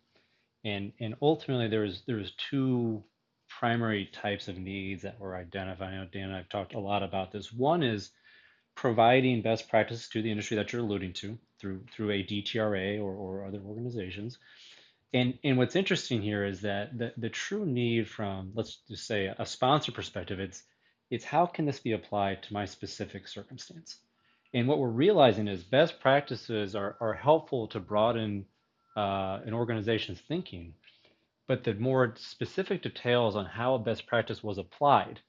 And 0.63 0.93
and 0.99 1.15
ultimately 1.21 1.67
there 1.67 1.81
was 1.81 2.01
there 2.07 2.15
was 2.15 2.31
two 2.49 3.03
primary 3.47 4.07
types 4.07 4.47
of 4.47 4.57
needs 4.57 5.03
that 5.03 5.19
we're 5.19 5.35
identifying. 5.35 6.09
Dan 6.11 6.29
and 6.29 6.35
I've 6.35 6.49
talked 6.49 6.73
a 6.73 6.79
lot 6.79 7.03
about 7.03 7.31
this. 7.31 7.53
One 7.53 7.83
is 7.83 8.09
providing 8.73 9.43
best 9.43 9.69
practices 9.69 10.09
to 10.09 10.23
the 10.23 10.31
industry 10.31 10.57
that 10.57 10.73
you're 10.73 10.81
alluding 10.81 11.13
to 11.13 11.38
through 11.59 11.83
through 11.93 12.09
a 12.11 12.23
DTRA 12.23 12.99
or, 12.99 13.13
or 13.13 13.45
other 13.45 13.59
organizations. 13.59 14.39
And 15.13 15.38
and 15.43 15.55
what's 15.59 15.75
interesting 15.75 16.23
here 16.23 16.43
is 16.43 16.61
that 16.61 16.97
the, 16.97 17.13
the 17.17 17.29
true 17.29 17.65
need 17.65 18.09
from 18.09 18.53
let's 18.55 18.77
just 18.88 19.05
say 19.05 19.27
a 19.38 19.45
sponsor 19.45 19.91
perspective, 19.91 20.39
it's 20.39 20.63
it's 21.11 21.25
how 21.25 21.45
can 21.45 21.65
this 21.65 21.79
be 21.79 21.91
applied 21.91 22.41
to 22.43 22.53
my 22.53 22.65
specific 22.65 23.27
circumstance? 23.27 23.99
And 24.55 24.69
what 24.69 24.79
we're 24.79 24.87
realizing 24.87 25.49
is 25.49 25.63
best 25.63 25.99
practices 25.99 26.75
are, 26.75 26.95
are 27.01 27.13
helpful 27.13 27.67
to 27.67 27.79
broaden 27.81 28.45
uh, 28.95 29.41
an 29.45 29.53
organization's 29.53 30.21
thinking, 30.21 30.73
but 31.45 31.65
the 31.65 31.73
more 31.73 32.13
specific 32.17 32.81
details 32.81 33.35
on 33.35 33.45
how 33.45 33.75
a 33.75 33.79
best 33.79 34.07
practice 34.07 34.41
was 34.41 34.57
applied 34.57 35.19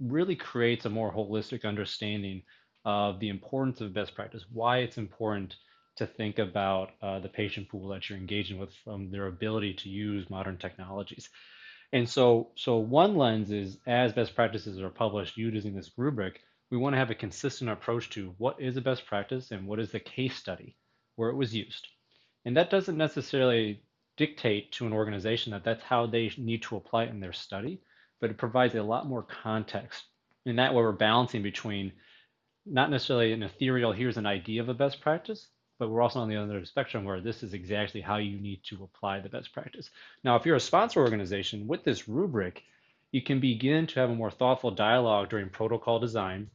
really 0.00 0.34
creates 0.34 0.86
a 0.86 0.90
more 0.90 1.12
holistic 1.12 1.66
understanding 1.66 2.42
of 2.86 3.20
the 3.20 3.28
importance 3.28 3.82
of 3.82 3.92
best 3.92 4.14
practice, 4.14 4.46
why 4.50 4.78
it's 4.78 4.96
important 4.96 5.56
to 5.96 6.06
think 6.06 6.38
about 6.38 6.92
uh, 7.02 7.18
the 7.18 7.28
patient 7.28 7.68
pool 7.68 7.88
that 7.88 8.08
you're 8.08 8.18
engaging 8.18 8.58
with 8.58 8.72
from 8.82 9.10
their 9.10 9.26
ability 9.26 9.74
to 9.74 9.90
use 9.90 10.30
modern 10.30 10.56
technologies. 10.56 11.28
And 11.92 12.08
so, 12.08 12.52
so 12.56 12.78
one 12.78 13.14
lens 13.14 13.50
is 13.50 13.76
as 13.86 14.14
best 14.14 14.34
practices 14.34 14.80
are 14.80 14.88
published 14.88 15.36
using 15.36 15.74
this 15.74 15.90
rubric, 15.98 16.40
we 16.70 16.76
want 16.76 16.92
to 16.92 16.98
have 16.98 17.10
a 17.10 17.14
consistent 17.14 17.70
approach 17.70 18.10
to 18.10 18.34
what 18.38 18.60
is 18.60 18.76
a 18.76 18.80
best 18.80 19.06
practice 19.06 19.50
and 19.50 19.66
what 19.66 19.80
is 19.80 19.90
the 19.90 20.00
case 20.00 20.36
study 20.36 20.76
where 21.16 21.30
it 21.30 21.36
was 21.36 21.54
used. 21.54 21.88
And 22.44 22.56
that 22.56 22.70
doesn't 22.70 22.96
necessarily 22.96 23.82
dictate 24.16 24.72
to 24.72 24.86
an 24.86 24.92
organization 24.92 25.52
that 25.52 25.64
that's 25.64 25.82
how 25.82 26.06
they 26.06 26.30
need 26.36 26.62
to 26.62 26.76
apply 26.76 27.04
it 27.04 27.10
in 27.10 27.20
their 27.20 27.32
study, 27.32 27.80
but 28.20 28.30
it 28.30 28.36
provides 28.36 28.74
a 28.74 28.82
lot 28.82 29.06
more 29.06 29.22
context. 29.22 30.04
In 30.44 30.56
that 30.56 30.74
way, 30.74 30.82
we're 30.82 30.92
balancing 30.92 31.42
between 31.42 31.92
not 32.66 32.90
necessarily 32.90 33.32
an 33.32 33.42
ethereal, 33.42 33.92
here's 33.92 34.18
an 34.18 34.26
idea 34.26 34.60
of 34.60 34.68
a 34.68 34.74
best 34.74 35.00
practice, 35.00 35.48
but 35.78 35.88
we're 35.88 36.02
also 36.02 36.20
on 36.20 36.28
the 36.28 36.36
other 36.36 36.64
spectrum 36.64 37.04
where 37.04 37.20
this 37.20 37.42
is 37.42 37.54
exactly 37.54 38.00
how 38.00 38.18
you 38.18 38.38
need 38.38 38.60
to 38.64 38.84
apply 38.84 39.20
the 39.20 39.28
best 39.28 39.52
practice. 39.52 39.88
Now, 40.22 40.36
if 40.36 40.44
you're 40.44 40.56
a 40.56 40.60
sponsor 40.60 41.00
organization 41.00 41.66
with 41.66 41.84
this 41.84 42.08
rubric, 42.08 42.62
you 43.12 43.22
can 43.22 43.40
begin 43.40 43.86
to 43.86 44.00
have 44.00 44.10
a 44.10 44.14
more 44.14 44.30
thoughtful 44.30 44.70
dialogue 44.70 45.30
during 45.30 45.48
protocol 45.48 45.98
design 45.98 46.50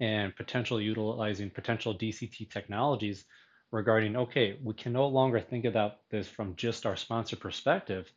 and 0.00 0.34
potential 0.36 0.80
utilizing 0.80 1.50
potential 1.50 1.94
DCT 1.94 2.50
technologies 2.50 3.24
regarding 3.72 4.16
okay, 4.16 4.58
we 4.62 4.74
can 4.74 4.92
no 4.92 5.06
longer 5.06 5.40
think 5.40 5.64
about 5.64 5.98
this 6.10 6.28
from 6.28 6.56
just 6.56 6.86
our 6.86 6.96
sponsor 6.96 7.36
perspective, 7.36 8.10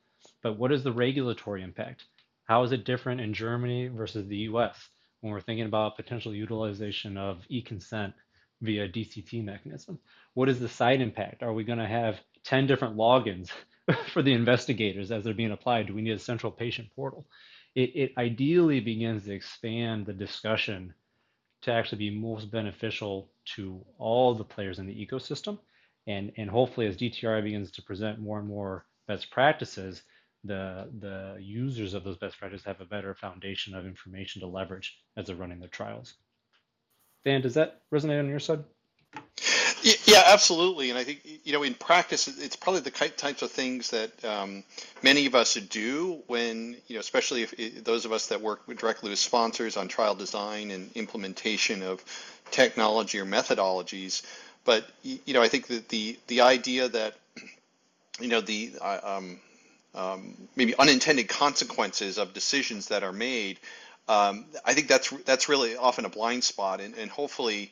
but 0.44 0.58
what 0.58 0.72
is 0.72 0.84
the 0.84 0.92
regulatory 0.92 1.64
impact? 1.64 2.06
How 2.46 2.64
is 2.64 2.72
it 2.72 2.86
different 2.86 3.22
in 3.22 3.34
Germany 3.34 3.88
versus 3.88 4.28
the 4.28 4.38
US 4.50 4.90
when 5.22 5.32
we're 5.32 5.42
thinking 5.42 5.66
about 5.66 5.96
potential 5.96 6.34
utilization 6.34 7.18
of 7.18 7.44
e 7.50 7.62
consent 7.62 8.14
via 8.62 8.88
DCT 8.88 9.44
mechanism? 9.44 10.00
What 10.34 10.50
is 10.50 10.60
the 10.60 10.70
side 10.70 11.02
impact? 11.02 11.44
Are 11.44 11.54
we 11.54 11.64
going 11.64 11.80
to 11.80 11.88
have 11.88 12.20
10 12.44 12.68
different 12.68 12.98
logins 12.98 13.50
for 14.14 14.22
the 14.22 14.34
investigators 14.34 15.12
as 15.12 15.24
they're 15.24 15.34
being 15.34 15.52
applied? 15.52 15.88
Do 15.88 15.94
we 15.94 16.02
need 16.02 16.12
a 16.12 16.20
central 16.20 16.52
patient 16.52 16.90
portal? 16.96 17.28
It, 17.76 17.92
it 17.96 18.12
ideally 18.18 18.80
begins 18.80 19.26
to 19.26 19.34
expand 19.34 20.06
the 20.06 20.14
discussion 20.14 20.94
to 21.62 21.72
actually 21.72 21.98
be 21.98 22.20
most 22.20 22.52
beneficial 22.52 23.30
to 23.56 23.86
all 23.98 24.34
the 24.34 24.44
players 24.44 24.80
in 24.80 24.88
the 24.88 25.06
ecosystem. 25.06 25.60
And, 26.08 26.32
and 26.38 26.50
hopefully, 26.50 26.88
as 26.88 26.98
DTRA 26.98 27.44
begins 27.44 27.72
to 27.72 27.84
present 27.84 28.20
more 28.20 28.40
and 28.40 28.48
more 28.48 28.86
best 29.08 29.30
practices, 29.32 30.02
the, 30.44 30.90
the 31.00 31.38
users 31.40 31.94
of 31.94 32.04
those 32.04 32.18
best 32.18 32.40
practices 32.40 32.66
have 32.66 32.82
a 32.82 32.86
better 32.86 33.14
foundation 33.14 33.76
of 33.76 33.86
information 33.86 34.42
to 34.42 34.48
leverage 34.48 34.98
as 35.18 35.28
they're 35.28 35.36
running 35.36 35.60
their 35.60 35.70
trials. 35.70 36.14
Dan, 37.26 37.42
does 37.42 37.56
that 37.56 37.82
resonate 37.94 38.20
on 38.20 38.30
your 38.30 38.40
side? 38.40 38.64
Yeah, 39.84 40.24
absolutely. 40.28 40.90
And 40.90 41.00
I 41.00 41.04
think, 41.04 41.22
you 41.44 41.54
know, 41.54 41.64
in 41.64 41.74
practice, 41.74 42.28
it's 42.28 42.56
probably 42.56 42.82
the 42.82 42.92
types 42.92 43.42
of 43.42 43.52
things 43.52 43.92
that 43.92 44.26
um, 44.26 44.64
many 45.04 45.26
of 45.26 45.36
us 45.36 45.54
do 45.56 46.22
when, 46.28 46.76
you 46.88 46.96
know, 46.96 47.00
especially 47.00 47.44
if 47.44 47.84
those 47.84 48.06
of 48.06 48.12
us 48.12 48.28
that 48.28 48.42
work 48.42 48.66
directly 48.78 49.10
with 49.10 49.20
sponsors 49.20 49.78
on 49.78 49.88
trial 49.88 50.16
design 50.16 50.72
and 50.72 50.90
implementation 50.96 51.82
of 51.84 52.04
technology 52.52 53.20
or 53.20 53.26
methodologies. 53.26 54.24
But, 54.66 54.86
you 55.04 55.34
know, 55.34 55.42
I 55.42 55.48
think 55.48 55.68
that 55.68 55.90
the, 55.90 56.18
the 56.28 56.42
idea 56.42 56.90
that, 56.90 57.16
you 58.20 58.28
know, 58.28 58.42
the 58.42 58.74
uh, 58.82 59.00
um, 59.04 59.40
um, 59.96 60.36
maybe 60.56 60.76
unintended 60.78 61.30
consequences 61.30 62.18
of 62.18 62.34
decisions 62.34 62.88
that 62.90 63.04
are 63.04 63.14
made, 63.14 63.60
um, 64.10 64.46
I 64.66 64.74
think 64.74 64.88
that's 64.88 65.10
that's 65.26 65.48
really 65.50 65.76
often 65.78 66.06
a 66.06 66.10
blind 66.10 66.44
spot, 66.44 66.82
and, 66.82 66.96
and 66.96 67.10
hopefully 67.12 67.72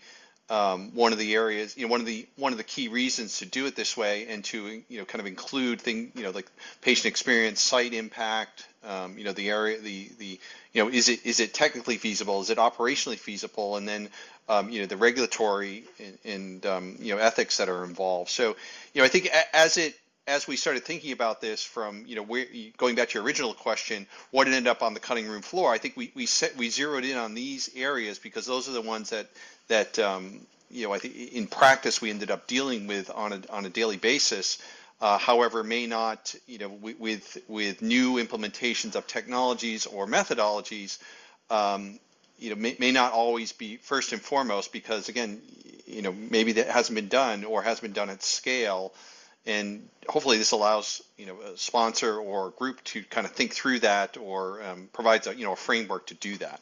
um, 0.49 0.95
one 0.95 1.11
of 1.11 1.19
the 1.19 1.35
areas, 1.35 1.75
you 1.75 1.85
know, 1.85 1.91
one 1.91 1.99
of 1.99 2.05
the 2.05 2.25
one 2.37 2.53
of 2.53 2.57
the 2.57 2.63
key 2.63 2.87
reasons 2.87 3.39
to 3.39 3.45
do 3.45 3.65
it 3.65 3.75
this 3.75 3.97
way 3.97 4.27
and 4.27 4.43
to 4.45 4.81
you 4.87 4.99
know 4.99 5.05
kind 5.05 5.19
of 5.19 5.27
include 5.27 5.81
thing, 5.81 6.11
you 6.15 6.23
know, 6.23 6.31
like 6.31 6.49
patient 6.81 7.07
experience, 7.07 7.61
site 7.61 7.93
impact, 7.93 8.65
um, 8.83 9.17
you 9.17 9.25
know, 9.25 9.33
the 9.33 9.49
area, 9.49 9.79
the 9.79 10.09
the 10.19 10.39
you 10.73 10.83
know, 10.83 10.89
is 10.89 11.09
it 11.09 11.25
is 11.25 11.39
it 11.39 11.53
technically 11.53 11.97
feasible? 11.97 12.41
Is 12.41 12.49
it 12.49 12.57
operationally 12.57 13.17
feasible? 13.17 13.75
And 13.75 13.87
then 13.87 14.09
um, 14.49 14.69
you 14.69 14.81
know 14.81 14.87
the 14.87 14.97
regulatory 14.97 15.83
and, 15.99 16.17
and 16.23 16.65
um, 16.65 16.95
you 16.99 17.13
know 17.13 17.21
ethics 17.21 17.57
that 17.57 17.69
are 17.69 17.83
involved. 17.83 18.29
So 18.29 18.55
you 18.93 19.01
know, 19.01 19.05
I 19.05 19.09
think 19.09 19.29
as 19.53 19.77
it 19.77 19.95
as 20.27 20.47
we 20.47 20.57
started 20.57 20.83
thinking 20.83 21.13
about 21.13 21.41
this 21.41 21.63
from 21.63 22.03
you 22.05 22.15
know 22.15 22.23
where, 22.23 22.45
going 22.77 22.95
back 22.95 23.09
to 23.09 23.13
your 23.15 23.23
original 23.23 23.53
question 23.53 24.05
what 24.31 24.47
ended 24.47 24.67
up 24.67 24.83
on 24.83 24.93
the 24.93 24.99
cutting 24.99 25.27
room 25.27 25.41
floor 25.41 25.71
i 25.71 25.77
think 25.77 25.95
we 25.97 26.11
we 26.15 26.25
set 26.25 26.55
we 26.57 26.69
zeroed 26.69 27.05
in 27.05 27.17
on 27.17 27.33
these 27.33 27.69
areas 27.75 28.19
because 28.19 28.45
those 28.45 28.69
are 28.69 28.73
the 28.73 28.81
ones 28.81 29.09
that 29.09 29.27
that 29.67 29.97
um, 29.99 30.41
you 30.69 30.87
know 30.87 30.93
I 30.93 30.99
think 30.99 31.15
in 31.33 31.47
practice 31.47 32.01
we 32.01 32.09
ended 32.09 32.31
up 32.31 32.47
dealing 32.47 32.87
with 32.87 33.09
on 33.13 33.33
a 33.33 33.41
on 33.49 33.65
a 33.65 33.69
daily 33.69 33.97
basis. 33.97 34.61
Uh, 34.99 35.17
however, 35.17 35.63
may 35.63 35.85
not 35.85 36.33
you 36.47 36.57
know 36.57 36.69
with 36.69 37.37
with 37.47 37.81
new 37.81 38.15
implementations 38.15 38.95
of 38.95 39.07
technologies 39.07 39.85
or 39.85 40.07
methodologies. 40.07 40.97
Um, 41.49 41.99
you 42.39 42.51
know, 42.51 42.55
may, 42.55 42.75
may 42.79 42.91
not 42.91 43.13
always 43.13 43.51
be 43.51 43.77
first 43.77 44.13
and 44.13 44.21
foremost 44.21 44.71
because 44.71 45.09
again, 45.09 45.41
you 45.87 46.03
know, 46.03 46.11
maybe 46.11 46.53
that 46.53 46.67
hasn't 46.67 46.95
been 46.95 47.07
done 47.07 47.43
or 47.45 47.63
has 47.63 47.79
been 47.79 47.93
done 47.93 48.09
at 48.11 48.21
scale 48.21 48.93
and 49.47 49.87
hopefully 50.07 50.37
this 50.37 50.51
allows 50.51 51.01
you 51.17 51.25
know 51.25 51.39
a 51.41 51.57
sponsor 51.57 52.17
or 52.17 52.49
a 52.49 52.51
group 52.51 52.83
to 52.83 53.03
kind 53.03 53.25
of 53.25 53.31
think 53.31 53.53
through 53.53 53.79
that 53.79 54.17
or 54.17 54.61
um, 54.61 54.89
provides 54.93 55.25
a 55.25 55.35
you 55.35 55.45
know 55.45 55.53
a 55.53 55.57
framework 55.57 56.07
to 56.07 56.13
do 56.13 56.37
that. 56.37 56.61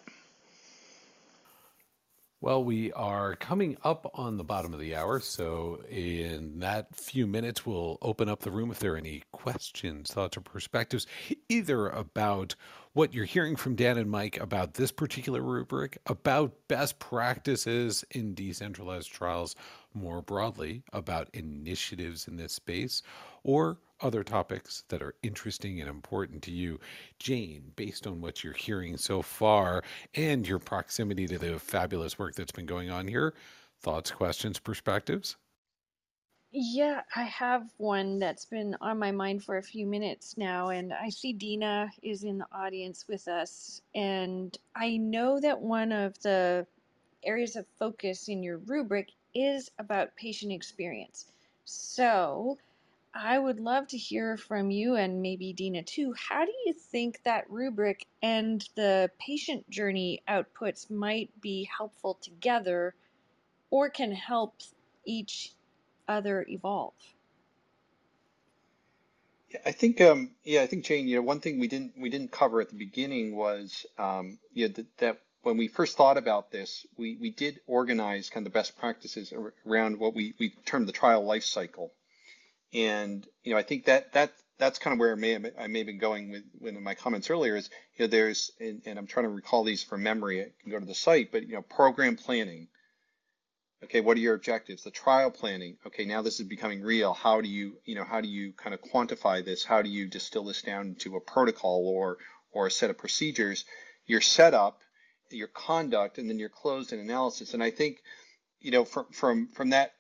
Well, 2.42 2.64
we 2.64 2.94
are 2.94 3.36
coming 3.36 3.76
up 3.84 4.12
on 4.14 4.38
the 4.38 4.44
bottom 4.44 4.72
of 4.72 4.80
the 4.80 4.96
hour, 4.96 5.20
so 5.20 5.82
in 5.90 6.60
that 6.60 6.96
few 6.96 7.26
minutes, 7.26 7.66
we'll 7.66 7.98
open 8.04 8.30
up 8.30 8.42
the 8.42 8.52
room 8.52 8.70
if 8.70 8.78
there 8.78 8.94
are 8.94 8.98
any 8.98 9.24
questions, 9.32 10.12
thoughts, 10.12 10.38
or 10.38 10.42
perspectives, 10.42 11.08
either 11.50 11.88
about 11.88 12.54
what 12.94 13.16
you're 13.16 13.26
hearing 13.26 13.56
from 13.56 13.74
Dan 13.74 13.98
and 13.98 14.12
Mike 14.12 14.40
about 14.40 14.76
this 14.76 14.92
particular 14.92 15.42
rubric, 15.42 15.98
about 16.06 16.54
best 16.68 17.00
practices 17.00 18.06
in 18.12 18.36
decentralized 18.36 19.12
trials 19.12 19.56
more 19.96 20.22
broadly, 20.22 20.84
about 20.94 21.30
initiatives 21.34 22.28
in 22.28 22.36
this 22.36 22.54
space, 22.54 23.02
or 23.44 23.80
other 24.02 24.24
topics 24.24 24.84
that 24.90 25.02
are 25.02 25.16
interesting 25.24 25.80
and 25.80 25.90
important 25.90 26.42
to 26.44 26.52
you. 26.52 26.80
Jane, 27.18 27.72
based 27.76 28.06
on 28.06 28.22
what 28.22 28.44
you're 28.44 28.54
hearing 28.54 28.98
so 28.98 29.22
far 29.22 29.84
and 30.16 30.48
your 30.48 30.60
proximity 30.60 31.26
to 31.28 31.38
the 31.38 31.58
fabulous 31.58 32.20
work 32.20 32.36
that's 32.36 32.52
been 32.52 32.66
going 32.66 32.90
on 32.90 33.08
here, 33.08 33.34
thoughts, 33.82 34.12
questions, 34.12 34.60
perspectives? 34.60 35.38
Yeah, 36.52 37.02
I 37.14 37.24
have 37.24 37.70
one 37.78 38.18
that's 38.18 38.46
been 38.46 38.78
on 38.80 38.98
my 38.98 39.12
mind 39.12 39.44
for 39.44 39.58
a 39.58 39.64
few 39.64 39.86
minutes 39.86 40.38
now, 40.38 40.70
and 40.70 40.94
I 40.94 41.10
see 41.10 41.34
Dina 41.34 41.92
is 42.02 42.24
in 42.24 42.38
the 42.38 42.48
audience 42.54 43.06
with 43.10 43.28
us. 43.28 43.82
And 43.94 44.58
I 44.74 44.96
know 44.96 45.40
that 45.42 45.60
one 45.60 45.92
of 45.92 46.18
the 46.22 46.66
areas 47.24 47.58
of 47.58 47.66
focus 47.78 48.30
in 48.30 48.42
your 48.42 48.60
rubric 48.60 49.10
is 49.36 49.72
about 49.80 50.16
patient 50.16 50.54
experience. 50.54 51.28
So, 51.66 52.58
I 53.16 53.40
would 53.40 53.62
love 53.62 53.88
to 53.90 53.98
hear 53.98 54.38
from 54.38 54.72
you 54.72 54.96
and 54.96 55.22
maybe 55.22 55.54
Dina 55.54 55.84
too. 55.84 56.14
How 56.18 56.46
do 56.46 56.52
you 56.66 56.74
think 56.74 57.24
that 57.24 57.50
rubric 57.50 58.08
and 58.22 58.68
the 58.76 59.10
patient 59.20 59.70
journey 59.70 60.22
outputs 60.28 60.92
might 60.92 61.30
be 61.42 61.70
helpful 61.78 62.16
together 62.22 62.94
or 63.72 63.90
can 63.90 64.12
help 64.12 64.56
each 65.06 65.54
other 66.10 66.46
evolve? 66.50 66.94
Yeah, 69.50 69.60
I 69.66 69.72
think 69.72 70.02
um, 70.02 70.32
yeah, 70.44 70.62
I 70.62 70.68
think 70.68 70.86
Jane, 70.86 71.08
you 71.08 71.18
know, 71.18 71.22
one 71.22 71.40
thing 71.40 71.60
we 71.60 71.70
didn't 71.70 71.94
we 71.98 72.10
didn't 72.10 72.32
cover 72.32 72.62
at 72.62 72.70
the 72.70 72.76
beginning 72.76 73.36
was 73.36 73.86
um, 73.98 74.40
you 74.54 74.68
know, 74.68 74.74
that, 74.74 74.98
that 74.98 75.22
when 75.46 75.58
we 75.58 75.68
first 75.68 75.96
thought 75.96 76.18
about 76.18 76.52
this, 76.52 76.88
we, 76.98 77.18
we 77.22 77.30
did 77.30 77.60
organize 77.68 78.32
kind 78.32 78.48
of 78.48 78.52
the 78.52 78.58
best 78.58 78.76
practices 78.80 79.32
around 79.64 80.00
what 80.00 80.16
we, 80.16 80.34
we 80.40 80.50
termed 80.66 80.88
the 80.88 80.92
trial 80.92 81.24
life 81.24 81.44
cycle. 81.44 81.94
And 82.74 83.26
you 83.44 83.54
know, 83.54 83.60
I 83.60 83.62
think 83.62 83.86
that 83.86 84.14
that 84.14 84.34
that's 84.58 84.80
kind 84.80 84.94
of 84.94 85.00
where 85.00 85.12
I 85.12 85.16
may 85.16 85.34
have, 85.34 85.46
I 85.60 85.68
may 85.68 85.80
have 85.80 85.86
been 85.86 86.00
going 86.00 86.32
with, 86.32 86.44
with 86.60 86.74
my 86.76 86.96
comments 86.96 87.30
earlier 87.30 87.56
is 87.56 87.70
you 87.96 88.06
know 88.06 88.10
there's 88.10 88.52
and, 88.60 88.82
and 88.88 88.98
I'm 88.98 89.06
trying 89.06 89.26
to 89.26 89.30
recall 89.30 89.64
these 89.64 89.84
from 89.84 90.02
memory. 90.02 90.42
I 90.42 90.48
can 90.64 90.72
go 90.72 90.80
to 90.80 90.86
the 90.86 90.96
site, 90.96 91.32
but 91.32 91.48
you 91.48 91.54
know, 91.54 91.62
program 91.62 92.16
planning. 92.16 92.68
Okay, 93.84 94.02
what 94.02 94.18
are 94.18 94.22
your 94.22 94.34
objectives? 94.34 94.84
The 94.84 94.90
trial 94.90 95.30
planning. 95.30 95.78
Okay, 95.86 96.06
now 96.06 96.24
this 96.24 96.40
is 96.40 96.48
becoming 96.48 96.82
real. 96.82 97.14
How 97.14 97.40
do 97.42 97.48
you 97.48 97.78
you 97.86 97.94
know 97.94 98.04
how 98.04 98.20
do 98.20 98.28
you 98.28 98.52
kind 98.54 98.74
of 98.74 98.82
quantify 98.82 99.46
this? 99.46 99.64
How 99.64 99.84
do 99.84 99.90
you 99.90 100.08
distill 100.08 100.46
this 100.46 100.64
down 100.64 100.88
into 100.88 101.16
a 101.18 101.22
protocol 101.22 101.88
or 101.88 102.18
or 102.52 102.66
a 102.66 102.72
set 102.72 102.90
of 102.90 102.98
procedures? 102.98 103.64
Your 104.08 104.22
setup, 104.22 104.82
your 105.36 105.48
conduct, 105.48 106.18
and 106.18 106.30
then 106.30 106.40
your 106.40 106.50
closed 106.50 106.94
and 106.94 107.02
analysis. 107.02 107.54
And 107.54 107.64
I 107.64 107.72
think 107.72 108.02
you 108.60 108.72
know 108.72 108.86
from 108.86 109.06
from 109.12 109.48
from 109.48 109.70
that 109.72 109.94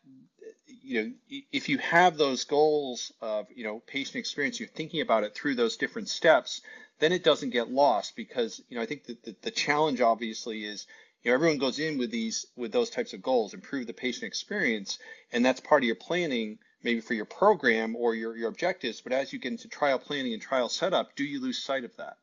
you 0.85 1.01
know, 1.03 1.11
if 1.51 1.67
you 1.67 1.79
have 1.79 2.15
those 2.15 2.43
goals 2.43 3.11
of, 3.19 3.47
you 3.53 3.63
know, 3.63 3.81
patient 3.87 4.17
experience, 4.17 4.59
you're 4.59 4.69
thinking 4.69 5.01
about 5.01 5.23
it 5.23 5.33
through 5.33 5.55
those 5.55 5.77
different 5.77 6.09
steps, 6.09 6.61
then 6.99 7.11
it 7.11 7.23
doesn't 7.23 7.49
get 7.49 7.71
lost 7.71 8.15
because, 8.15 8.61
you 8.69 8.77
know, 8.77 8.83
I 8.83 8.85
think 8.85 9.05
that 9.05 9.23
the, 9.23 9.35
the 9.41 9.51
challenge 9.51 9.99
obviously 9.99 10.63
is, 10.63 10.85
you 11.23 11.31
know, 11.31 11.35
everyone 11.35 11.57
goes 11.57 11.79
in 11.79 11.97
with 11.97 12.11
these, 12.11 12.45
with 12.55 12.71
those 12.71 12.91
types 12.91 13.13
of 13.13 13.23
goals, 13.23 13.55
improve 13.55 13.87
the 13.87 13.93
patient 13.93 14.25
experience, 14.25 14.99
and 15.31 15.43
that's 15.43 15.59
part 15.59 15.81
of 15.81 15.87
your 15.87 15.95
planning, 15.95 16.59
maybe 16.83 17.01
for 17.01 17.15
your 17.15 17.25
program 17.25 17.95
or 17.95 18.13
your, 18.13 18.37
your 18.37 18.49
objectives. 18.49 19.01
But 19.01 19.13
as 19.13 19.33
you 19.33 19.39
get 19.39 19.53
into 19.53 19.67
trial 19.67 19.97
planning 19.97 20.33
and 20.33 20.41
trial 20.41 20.69
setup, 20.69 21.15
do 21.15 21.23
you 21.23 21.41
lose 21.41 21.57
sight 21.57 21.83
of 21.83 21.95
that? 21.97 22.17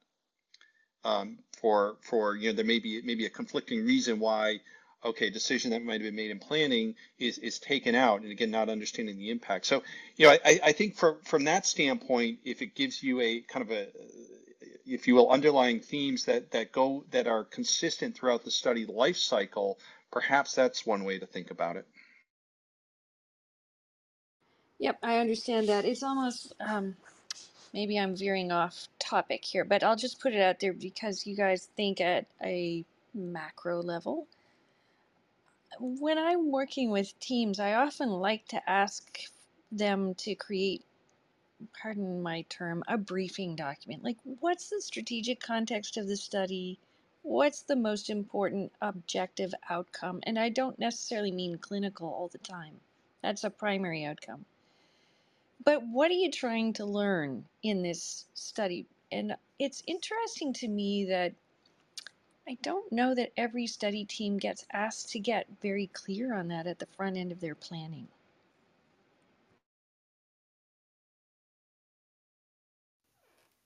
Um, 1.04 1.38
for, 1.60 1.96
for, 2.00 2.36
you 2.36 2.50
know, 2.50 2.56
there 2.56 2.64
may 2.64 2.78
be, 2.78 3.02
maybe 3.02 3.26
a 3.26 3.30
conflicting 3.30 3.84
reason 3.84 4.20
why 4.20 4.60
okay, 5.04 5.30
decision 5.30 5.70
that 5.70 5.84
might 5.84 5.94
have 5.94 6.02
been 6.02 6.14
made 6.14 6.30
in 6.30 6.38
planning 6.38 6.94
is 7.18 7.38
is 7.38 7.58
taken 7.58 7.94
out, 7.94 8.22
and 8.22 8.30
again, 8.30 8.50
not 8.50 8.68
understanding 8.68 9.16
the 9.16 9.30
impact. 9.30 9.66
So, 9.66 9.82
you 10.16 10.26
know, 10.26 10.36
I, 10.44 10.60
I 10.64 10.72
think 10.72 10.96
from 10.96 11.18
from 11.24 11.44
that 11.44 11.66
standpoint, 11.66 12.40
if 12.44 12.62
it 12.62 12.74
gives 12.74 13.02
you 13.02 13.20
a 13.20 13.40
kind 13.40 13.64
of 13.64 13.70
a, 13.72 13.88
if 14.86 15.06
you 15.08 15.14
will, 15.14 15.30
underlying 15.30 15.80
themes 15.80 16.24
that 16.26 16.50
that 16.52 16.72
go 16.72 17.04
that 17.10 17.26
are 17.26 17.44
consistent 17.44 18.16
throughout 18.16 18.44
the 18.44 18.50
study 18.50 18.86
life 18.86 19.16
cycle, 19.16 19.78
perhaps 20.10 20.54
that's 20.54 20.86
one 20.86 21.04
way 21.04 21.18
to 21.18 21.26
think 21.26 21.50
about 21.50 21.76
it. 21.76 21.86
Yep, 24.78 24.98
I 25.02 25.18
understand 25.18 25.68
that. 25.68 25.84
It's 25.84 26.02
almost 26.02 26.54
um, 26.58 26.96
maybe 27.72 27.98
I'm 27.98 28.16
veering 28.16 28.52
off 28.52 28.88
topic 28.98 29.44
here, 29.44 29.64
but 29.64 29.82
I'll 29.82 29.96
just 29.96 30.20
put 30.20 30.34
it 30.34 30.40
out 30.40 30.60
there 30.60 30.72
because 30.72 31.26
you 31.26 31.36
guys 31.36 31.68
think 31.76 32.00
at 32.00 32.26
a 32.42 32.84
macro 33.14 33.82
level 33.82 34.26
when 35.78 36.18
I'm 36.18 36.50
working 36.50 36.90
with 36.90 37.18
teams, 37.18 37.58
I 37.58 37.74
often 37.74 38.10
like 38.10 38.46
to 38.48 38.70
ask 38.70 39.20
them 39.70 40.14
to 40.16 40.34
create, 40.34 40.84
pardon 41.80 42.22
my 42.22 42.42
term, 42.48 42.82
a 42.88 42.98
briefing 42.98 43.56
document. 43.56 44.04
Like, 44.04 44.18
what's 44.40 44.68
the 44.68 44.80
strategic 44.80 45.40
context 45.40 45.96
of 45.96 46.08
the 46.08 46.16
study? 46.16 46.78
What's 47.22 47.62
the 47.62 47.76
most 47.76 48.10
important 48.10 48.72
objective 48.82 49.54
outcome? 49.70 50.20
And 50.24 50.38
I 50.38 50.48
don't 50.50 50.78
necessarily 50.78 51.32
mean 51.32 51.58
clinical 51.58 52.08
all 52.08 52.28
the 52.28 52.38
time, 52.38 52.80
that's 53.22 53.44
a 53.44 53.50
primary 53.50 54.04
outcome. 54.04 54.44
But 55.64 55.82
what 55.86 56.10
are 56.10 56.14
you 56.14 56.30
trying 56.30 56.74
to 56.74 56.86
learn 56.86 57.46
in 57.62 57.82
this 57.82 58.26
study? 58.34 58.86
And 59.12 59.36
it's 59.58 59.82
interesting 59.86 60.52
to 60.54 60.68
me 60.68 61.06
that 61.06 61.34
I 62.48 62.58
don't 62.62 62.92
know 62.92 63.14
that 63.14 63.32
every 63.36 63.66
study 63.68 64.04
team 64.04 64.38
gets 64.38 64.66
asked 64.72 65.10
to 65.12 65.20
get 65.20 65.48
very 65.62 65.88
clear 65.88 66.34
on 66.34 66.48
that 66.48 66.66
at 66.66 66.80
the 66.80 66.86
front 66.86 67.16
end 67.18 67.32
of 67.32 67.40
their 67.40 67.54
planning. 67.56 68.08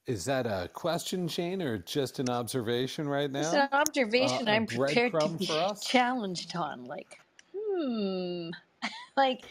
Is 0.07 0.27
that 0.27 0.47
a 0.47 0.69
question, 0.73 1.29
Jane, 1.29 1.63
or 1.63 1.79
just 1.79 2.21
an 2.21 2.31
observation 2.31 3.09
right 3.09 3.31
now? 3.31 3.41
It's 3.41 3.53
an 3.55 3.69
observation 3.73 4.49
Uh, 4.49 4.51
I'm 4.51 4.67
prepared 4.67 5.21
to 5.21 5.31
be 5.31 5.71
challenged 5.81 6.57
on. 6.57 6.85
Like, 6.87 7.21
hmm, 7.57 8.51
like, 9.17 9.45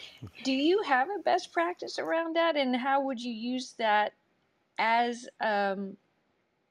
do 0.43 0.51
you 0.51 0.81
have 0.83 1.09
a 1.09 1.21
best 1.23 1.51
practice 1.53 1.99
around 1.99 2.35
that? 2.35 2.55
And 2.55 2.75
how 2.75 3.01
would 3.01 3.21
you 3.21 3.31
use 3.33 3.73
that 3.79 4.13
as 4.77 5.27
um, 5.41 5.97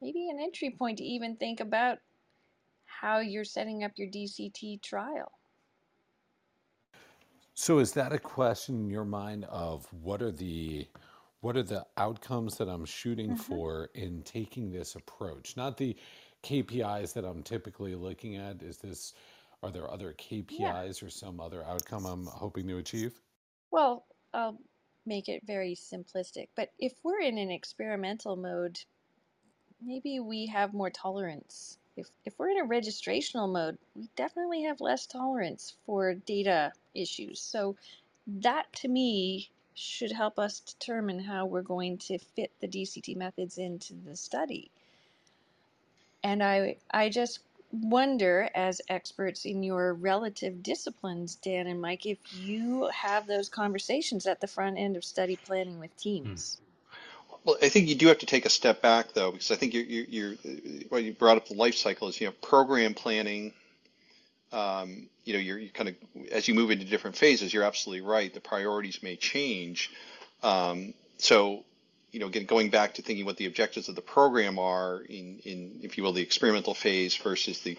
maybe 0.01 0.29
an 0.31 0.41
entry 0.41 0.71
point 0.71 0.99
to 0.99 1.05
even 1.05 1.37
think 1.37 1.61
about 1.61 1.99
how 2.87 3.19
you're 3.21 3.45
setting 3.45 3.85
up 3.85 3.93
your 3.97 4.09
DCT 4.09 4.83
trial? 4.83 5.33
So 7.55 7.79
is 7.79 7.93
that 7.93 8.13
a 8.13 8.19
question 8.19 8.77
in 8.81 8.91
your 8.91 9.05
mind 9.05 9.45
of 9.47 9.87
what 9.93 10.23
are 10.23 10.33
the 10.33 10.89
what 11.41 11.57
are 11.57 11.63
the 11.63 11.87
outcomes 11.99 12.57
that 12.57 12.69
I'm 12.69 12.87
shooting 12.87 13.35
hmm 13.35 13.35
for 13.35 13.91
in 13.95 14.23
taking 14.23 14.71
this 14.71 14.95
approach? 14.95 15.57
Not 15.57 15.77
the 15.77 15.97
KPIs 16.43 17.13
that 17.15 17.25
I'm 17.25 17.43
typically 17.43 17.95
looking 17.95 18.37
at. 18.37 18.63
Is 18.63 18.79
this 18.79 19.15
are 19.65 19.73
there 19.73 19.91
other 19.91 20.15
Yeah. 20.49 20.75
KPIs 20.75 21.03
or 21.03 21.11
some 21.11 21.41
other 21.41 21.65
outcome 21.65 22.07
I'm 22.07 22.27
hoping 22.27 22.69
to 22.69 22.79
achieve? 22.79 23.21
Well, 23.71 24.07
I'll 24.33 24.59
make 25.05 25.29
it 25.29 25.45
very 25.47 25.75
simplistic, 25.75 26.49
but 26.55 26.73
if 26.79 26.95
we're 27.05 27.21
in 27.21 27.39
an 27.39 27.51
experimental 27.51 28.37
mode, 28.37 28.81
maybe 29.81 30.21
we 30.21 30.47
have 30.47 30.75
more 30.75 30.91
tolerance. 30.91 31.79
If, 31.97 32.09
if 32.25 32.39
we're 32.39 32.51
in 32.51 32.61
a 32.61 32.67
registrational 32.69 33.53
mode, 33.53 33.79
we 33.95 34.11
definitely 34.17 34.63
have 34.65 34.81
less 34.81 35.07
tolerance 35.07 35.77
for 35.87 36.15
data 36.15 36.73
issues. 36.95 37.41
So 37.41 37.77
that 38.27 38.73
to 38.75 38.89
me 38.89 39.51
should 39.75 40.13
help 40.13 40.39
us 40.39 40.61
determine 40.61 41.21
how 41.21 41.47
we're 41.47 41.63
going 41.63 41.99
to 41.99 42.19
fit 42.19 42.53
the 42.61 42.69
DCT 42.69 43.17
methods 43.17 43.59
into 43.59 43.95
the 43.95 44.17
study. 44.17 44.71
And 46.23 46.43
I 46.43 46.79
I 46.91 47.09
just 47.11 47.41
wonder 47.75 48.49
as 48.55 48.81
experts 48.89 49.45
in 49.45 49.63
your 49.63 49.95
relative 49.95 50.63
disciplines, 50.63 51.37
Dan 51.37 51.67
and 51.67 51.81
Mike, 51.81 52.07
if 52.07 52.19
you 52.33 52.89
have 52.95 53.27
those 53.27 53.49
conversations 53.49 54.27
at 54.27 54.41
the 54.41 54.47
front 54.47 54.79
end 54.79 54.97
of 54.97 55.05
study 55.05 55.37
planning 55.37 55.79
with 55.79 55.97
Hmm. 56.25 56.35
teams. 56.35 56.61
Well, 57.45 57.59
I 57.63 57.69
think 57.69 57.89
you 57.89 57.95
do 57.95 58.09
have 58.09 58.19
to 58.19 58.27
take 58.27 58.47
a 58.47 58.51
step 58.51 58.81
back 58.83 59.13
though, 59.13 59.33
because 59.33 59.51
I 59.51 59.57
think 59.57 59.75
you're, 59.75 59.85
you're, 59.85 60.07
you're 60.07 60.35
well, 60.91 61.01
you 61.01 61.13
brought 61.13 61.37
up 61.37 61.49
the 61.49 61.55
life 61.55 61.75
cycle 61.75 62.09
is, 62.09 62.21
you 62.21 62.27
know, 62.27 62.33
program 62.41 62.95
planning, 62.95 63.53
um, 64.53 65.09
you 65.25 65.35
know, 65.35 65.41
you're 65.41 65.59
you 65.59 65.71
kind 65.71 65.91
of, 65.91 65.97
as 66.33 66.49
you 66.49 66.55
move 66.55 66.71
into 66.71 66.85
different 66.87 67.17
phases, 67.17 67.53
you're 67.53 67.65
absolutely 67.65 68.07
right. 68.07 68.33
The 68.33 68.41
priorities 68.41 69.03
may 69.03 69.17
change. 69.17 69.91
Um, 70.43 70.95
so, 71.19 71.65
you 72.15 72.21
know, 72.21 72.27
again, 72.27 72.45
going 72.45 72.71
back 72.71 72.95
to 72.95 73.03
thinking 73.03 73.27
what 73.27 73.37
the 73.37 73.47
objectives 73.47 73.89
of 73.89 73.97
the 73.97 74.01
program 74.01 74.59
are 74.59 75.01
in, 75.01 75.41
in, 75.45 75.81
if 75.83 75.99
you 75.99 76.05
will, 76.05 76.13
the 76.13 76.23
experimental 76.23 76.73
phase 76.73 77.17
versus 77.17 77.61
the, 77.63 77.77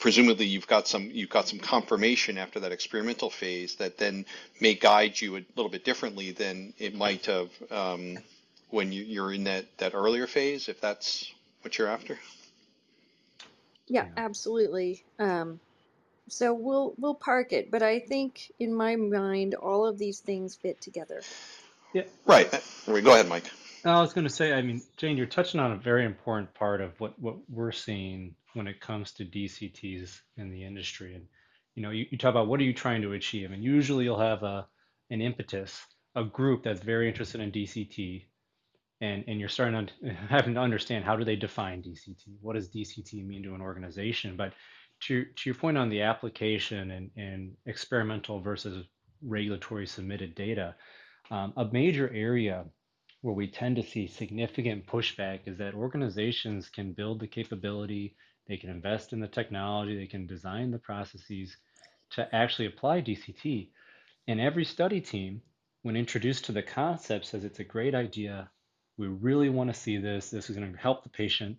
presumably 0.00 0.46
you've 0.46 0.66
got 0.66 0.88
some, 0.88 1.10
you've 1.12 1.30
got 1.30 1.46
some 1.48 1.58
confirmation 1.58 2.38
after 2.38 2.60
that 2.60 2.72
experimental 2.72 3.28
phase 3.28 3.76
that 3.76 3.98
then 3.98 4.24
may 4.58 4.74
guide 4.74 5.20
you 5.20 5.36
a 5.36 5.44
little 5.54 5.68
bit 5.70 5.84
differently 5.84 6.32
than 6.32 6.72
it 6.78 6.94
might 6.94 7.26
have, 7.26 7.50
um, 7.70 8.18
when 8.70 8.90
you, 8.90 9.02
you're 9.02 9.34
in 9.34 9.44
that, 9.44 9.66
that 9.78 9.94
earlier 9.94 10.26
phase, 10.26 10.70
if 10.70 10.80
that's 10.80 11.30
what 11.60 11.76
you're 11.76 11.88
after. 11.88 12.18
Yeah, 13.86 14.06
Yeah. 14.06 14.12
absolutely. 14.16 15.04
Um, 15.18 15.60
so 16.28 16.54
we'll 16.54 16.94
we'll 16.98 17.14
park 17.14 17.52
it, 17.52 17.70
but 17.70 17.82
I 17.82 18.00
think 18.00 18.50
in 18.58 18.72
my 18.74 18.96
mind 18.96 19.54
all 19.54 19.86
of 19.86 19.98
these 19.98 20.20
things 20.20 20.56
fit 20.56 20.80
together. 20.80 21.26
Yeah. 21.92 22.02
Right. 22.26 22.50
Go 22.86 23.12
ahead, 23.12 23.28
Mike. 23.28 23.44
I 23.84 24.00
was 24.00 24.12
going 24.12 24.26
to 24.26 24.32
say, 24.32 24.52
I 24.52 24.62
mean, 24.62 24.80
Jane, 24.96 25.16
you're 25.16 25.26
touching 25.26 25.60
on 25.60 25.72
a 25.72 25.76
very 25.76 26.04
important 26.04 26.54
part 26.54 26.80
of 26.80 26.98
what, 27.00 27.18
what 27.18 27.36
we're 27.50 27.72
seeing 27.72 28.34
when 28.54 28.66
it 28.68 28.80
comes 28.80 29.12
to 29.12 29.24
DCTs 29.24 30.20
in 30.36 30.50
the 30.50 30.64
industry. 30.64 31.14
And, 31.14 31.26
you 31.74 31.82
know, 31.82 31.90
you, 31.90 32.06
you 32.10 32.18
talk 32.18 32.30
about 32.30 32.46
what 32.46 32.60
are 32.60 32.64
you 32.64 32.74
trying 32.74 33.02
to 33.02 33.12
achieve? 33.12 33.50
And 33.50 33.62
usually 33.62 34.04
you'll 34.04 34.20
have 34.20 34.42
a, 34.44 34.66
an 35.10 35.20
impetus, 35.20 35.80
a 36.14 36.22
group 36.24 36.62
that's 36.62 36.80
very 36.80 37.08
interested 37.08 37.40
in 37.40 37.50
DCT, 37.50 38.24
and, 39.00 39.24
and 39.26 39.40
you're 39.40 39.48
starting 39.48 39.88
to 40.02 40.14
having 40.28 40.54
to 40.54 40.60
understand 40.60 41.04
how 41.04 41.16
do 41.16 41.24
they 41.24 41.36
define 41.36 41.82
DCT? 41.82 42.36
What 42.40 42.54
does 42.54 42.68
DCT 42.70 43.26
mean 43.26 43.42
to 43.42 43.54
an 43.54 43.60
organization? 43.60 44.36
But 44.36 44.52
to, 45.02 45.14
your- 45.14 45.24
to 45.24 45.42
your 45.46 45.54
point 45.56 45.76
on 45.76 45.88
the 45.88 46.02
application 46.02 46.92
and, 46.92 47.10
and 47.16 47.52
experimental 47.66 48.40
versus 48.40 48.86
regulatory 49.24 49.86
submitted 49.88 50.36
data, 50.36 50.76
um, 51.30 51.52
a 51.56 51.64
major 51.64 52.10
area 52.12 52.64
where 53.22 53.34
we 53.34 53.46
tend 53.46 53.76
to 53.76 53.82
see 53.82 54.06
significant 54.06 54.86
pushback 54.86 55.40
is 55.46 55.56
that 55.58 55.74
organizations 55.74 56.68
can 56.68 56.92
build 56.92 57.20
the 57.20 57.26
capability, 57.26 58.16
they 58.48 58.56
can 58.56 58.68
invest 58.68 59.12
in 59.12 59.20
the 59.20 59.28
technology, 59.28 59.96
they 59.96 60.06
can 60.06 60.26
design 60.26 60.70
the 60.70 60.78
processes 60.78 61.56
to 62.10 62.34
actually 62.34 62.66
apply 62.66 63.00
DCT. 63.00 63.68
And 64.26 64.40
every 64.40 64.64
study 64.64 65.00
team, 65.00 65.40
when 65.82 65.96
introduced 65.96 66.44
to 66.46 66.52
the 66.52 66.62
concept, 66.62 67.26
says 67.26 67.44
it's 67.44 67.60
a 67.60 67.64
great 67.64 67.94
idea. 67.94 68.50
We 68.98 69.06
really 69.06 69.48
want 69.48 69.72
to 69.72 69.80
see 69.80 69.96
this. 69.96 70.30
This 70.30 70.50
is 70.50 70.56
going 70.56 70.72
to 70.72 70.78
help 70.78 71.04
the 71.04 71.08
patient, 71.08 71.58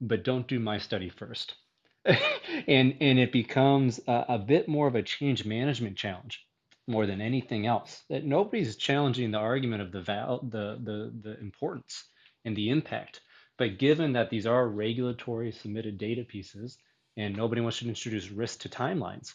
but 0.00 0.24
don't 0.24 0.48
do 0.48 0.58
my 0.58 0.78
study 0.78 1.10
first. 1.10 1.54
and 2.04 2.96
and 3.00 3.18
it 3.18 3.30
becomes 3.30 4.00
a, 4.08 4.24
a 4.30 4.38
bit 4.38 4.66
more 4.66 4.88
of 4.88 4.96
a 4.96 5.02
change 5.02 5.44
management 5.44 5.96
challenge 5.96 6.44
more 6.86 7.06
than 7.06 7.20
anything 7.20 7.66
else. 7.66 8.02
That 8.10 8.24
nobody's 8.24 8.76
challenging 8.76 9.30
the 9.30 9.38
argument 9.38 9.82
of 9.82 9.92
the 9.92 10.02
val 10.02 10.40
the 10.42 10.78
the 10.82 11.12
the 11.22 11.40
importance 11.40 12.04
and 12.44 12.56
the 12.56 12.70
impact. 12.70 13.20
But 13.58 13.78
given 13.78 14.14
that 14.14 14.30
these 14.30 14.46
are 14.46 14.68
regulatory 14.68 15.52
submitted 15.52 15.98
data 15.98 16.24
pieces 16.24 16.78
and 17.16 17.36
nobody 17.36 17.60
wants 17.60 17.78
to 17.78 17.88
introduce 17.88 18.30
risk 18.30 18.60
to 18.60 18.68
timelines, 18.68 19.34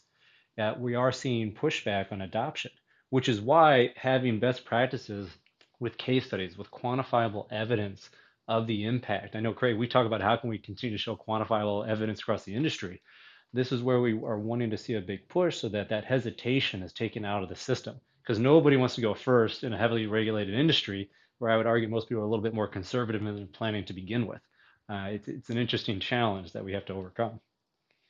that 0.57 0.79
we 0.79 0.95
are 0.95 1.11
seeing 1.11 1.53
pushback 1.53 2.11
on 2.11 2.21
adoption, 2.21 2.71
which 3.09 3.29
is 3.29 3.39
why 3.39 3.91
having 3.95 4.39
best 4.39 4.65
practices 4.65 5.29
with 5.79 5.97
case 5.97 6.25
studies, 6.25 6.57
with 6.57 6.71
quantifiable 6.71 7.45
evidence 7.51 8.09
of 8.47 8.65
the 8.65 8.85
impact. 8.85 9.35
I 9.35 9.39
know, 9.39 9.53
Craig, 9.53 9.77
we 9.77 9.87
talk 9.87 10.05
about 10.05 10.21
how 10.21 10.35
can 10.37 10.49
we 10.49 10.57
continue 10.57 10.97
to 10.97 11.01
show 11.01 11.15
quantifiable 11.15 11.87
evidence 11.87 12.21
across 12.21 12.43
the 12.43 12.55
industry. 12.55 13.01
This 13.53 13.71
is 13.71 13.81
where 13.81 14.01
we 14.01 14.13
are 14.13 14.39
wanting 14.39 14.69
to 14.71 14.77
see 14.77 14.93
a 14.95 15.01
big 15.01 15.27
push 15.29 15.57
so 15.57 15.69
that 15.69 15.89
that 15.89 16.05
hesitation 16.05 16.83
is 16.83 16.93
taken 16.93 17.25
out 17.25 17.43
of 17.43 17.49
the 17.49 17.55
system 17.55 17.99
because 18.21 18.39
nobody 18.39 18.77
wants 18.77 18.95
to 18.95 19.01
go 19.01 19.13
first 19.13 19.63
in 19.63 19.73
a 19.73 19.77
heavily 19.77 20.05
regulated 20.05 20.53
industry 20.53 21.09
where 21.39 21.51
I 21.51 21.57
would 21.57 21.67
argue 21.67 21.87
most 21.87 22.09
people 22.09 22.23
are 22.23 22.25
a 22.25 22.29
little 22.29 22.43
bit 22.43 22.53
more 22.53 22.67
conservative 22.67 23.25
in 23.25 23.47
planning 23.47 23.85
to 23.85 23.93
begin 23.93 24.27
with. 24.27 24.41
Uh, 24.89 25.09
it's, 25.11 25.27
it's 25.27 25.49
an 25.49 25.57
interesting 25.57 25.99
challenge 25.99 26.51
that 26.53 26.63
we 26.63 26.73
have 26.73 26.85
to 26.85 26.93
overcome. 26.93 27.39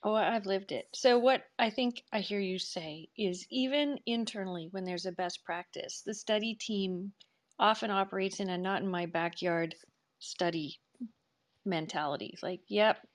Oh, 0.04 0.14
I've 0.14 0.46
lived 0.46 0.72
it. 0.72 0.88
So 0.94 1.18
what 1.18 1.44
I 1.60 1.70
think 1.70 2.04
I 2.14 2.20
hear 2.20 2.40
you 2.40 2.60
say 2.60 3.10
is 3.18 3.46
even 3.50 4.00
internally 4.06 4.70
when 4.72 4.86
there's 4.86 5.06
a 5.06 5.12
best 5.12 5.44
practice, 5.44 6.04
the 6.06 6.14
study 6.14 6.56
team 6.56 7.14
often 7.60 7.92
operates 7.92 8.40
in 8.40 8.50
a 8.50 8.58
not 8.58 8.82
in 8.82 8.88
my 8.88 9.08
backyard 9.08 9.76
study 10.20 10.80
mentality. 11.66 12.38
Like, 12.42 12.62
yep, 12.68 13.06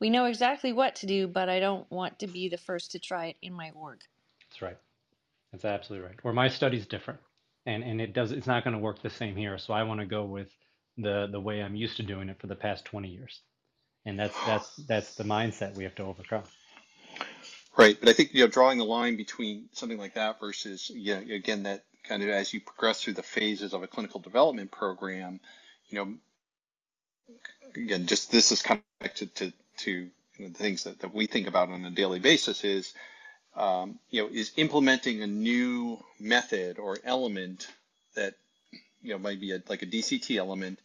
we 0.00 0.10
know 0.10 0.26
exactly 0.26 0.72
what 0.72 0.96
to 0.96 1.06
do, 1.06 1.26
but 1.26 1.48
I 1.48 1.60
don't 1.60 1.90
want 1.90 2.20
to 2.20 2.26
be 2.26 2.48
the 2.48 2.58
first 2.58 2.92
to 2.92 2.98
try 2.98 3.26
it 3.26 3.36
in 3.42 3.52
my 3.52 3.70
org. 3.74 4.00
That's 4.48 4.62
right. 4.62 4.78
That's 5.52 5.64
absolutely 5.64 6.06
right. 6.08 6.18
Or 6.24 6.32
my 6.32 6.48
study's 6.48 6.86
different, 6.86 7.20
and 7.66 7.82
and 7.82 8.00
it 8.00 8.12
does. 8.12 8.32
It's 8.32 8.46
not 8.46 8.64
going 8.64 8.74
to 8.74 8.80
work 8.80 9.02
the 9.02 9.10
same 9.10 9.34
here. 9.34 9.58
So 9.58 9.72
I 9.72 9.82
want 9.82 10.00
to 10.00 10.06
go 10.06 10.24
with 10.24 10.48
the 10.96 11.28
the 11.30 11.40
way 11.40 11.62
I'm 11.62 11.74
used 11.74 11.96
to 11.96 12.02
doing 12.02 12.28
it 12.28 12.40
for 12.40 12.46
the 12.46 12.54
past 12.54 12.84
20 12.84 13.08
years, 13.08 13.40
and 14.04 14.18
that's 14.18 14.36
that's 14.46 14.76
that's 14.88 15.14
the 15.14 15.24
mindset 15.24 15.74
we 15.74 15.84
have 15.84 15.94
to 15.96 16.04
overcome. 16.04 16.42
Right, 17.76 17.96
but 17.98 18.08
I 18.08 18.12
think 18.12 18.34
you 18.34 18.42
know 18.42 18.50
drawing 18.50 18.80
a 18.80 18.84
line 18.84 19.16
between 19.16 19.68
something 19.72 19.98
like 19.98 20.14
that 20.14 20.40
versus 20.40 20.90
yeah 20.94 21.18
again 21.18 21.62
that 21.62 21.84
kind 22.04 22.22
of 22.22 22.28
as 22.28 22.52
you 22.52 22.60
progress 22.60 23.02
through 23.02 23.14
the 23.14 23.22
phases 23.22 23.72
of 23.72 23.82
a 23.82 23.86
clinical 23.86 24.20
development 24.20 24.70
program, 24.70 25.40
you 25.88 25.98
know 25.98 26.14
again 27.74 28.06
just 28.06 28.30
this 28.32 28.52
is 28.52 28.62
kind 28.62 28.80
of 28.80 28.98
connected 28.98 29.34
to 29.36 29.52
to 29.78 29.90
you 29.90 30.10
know, 30.38 30.48
the 30.48 30.58
things 30.58 30.84
that, 30.84 31.00
that 31.00 31.14
we 31.14 31.26
think 31.26 31.46
about 31.46 31.70
on 31.70 31.84
a 31.84 31.90
daily 31.90 32.18
basis 32.18 32.64
is 32.64 32.94
um, 33.58 33.98
you 34.10 34.22
know, 34.22 34.28
is 34.32 34.52
implementing 34.56 35.22
a 35.22 35.26
new 35.26 35.98
method 36.20 36.78
or 36.78 36.96
element 37.04 37.66
that, 38.14 38.34
you 39.02 39.10
know, 39.10 39.18
might 39.18 39.40
be 39.40 39.52
a, 39.52 39.62
like 39.68 39.82
a 39.82 39.86
DCT 39.86 40.36
element. 40.38 40.78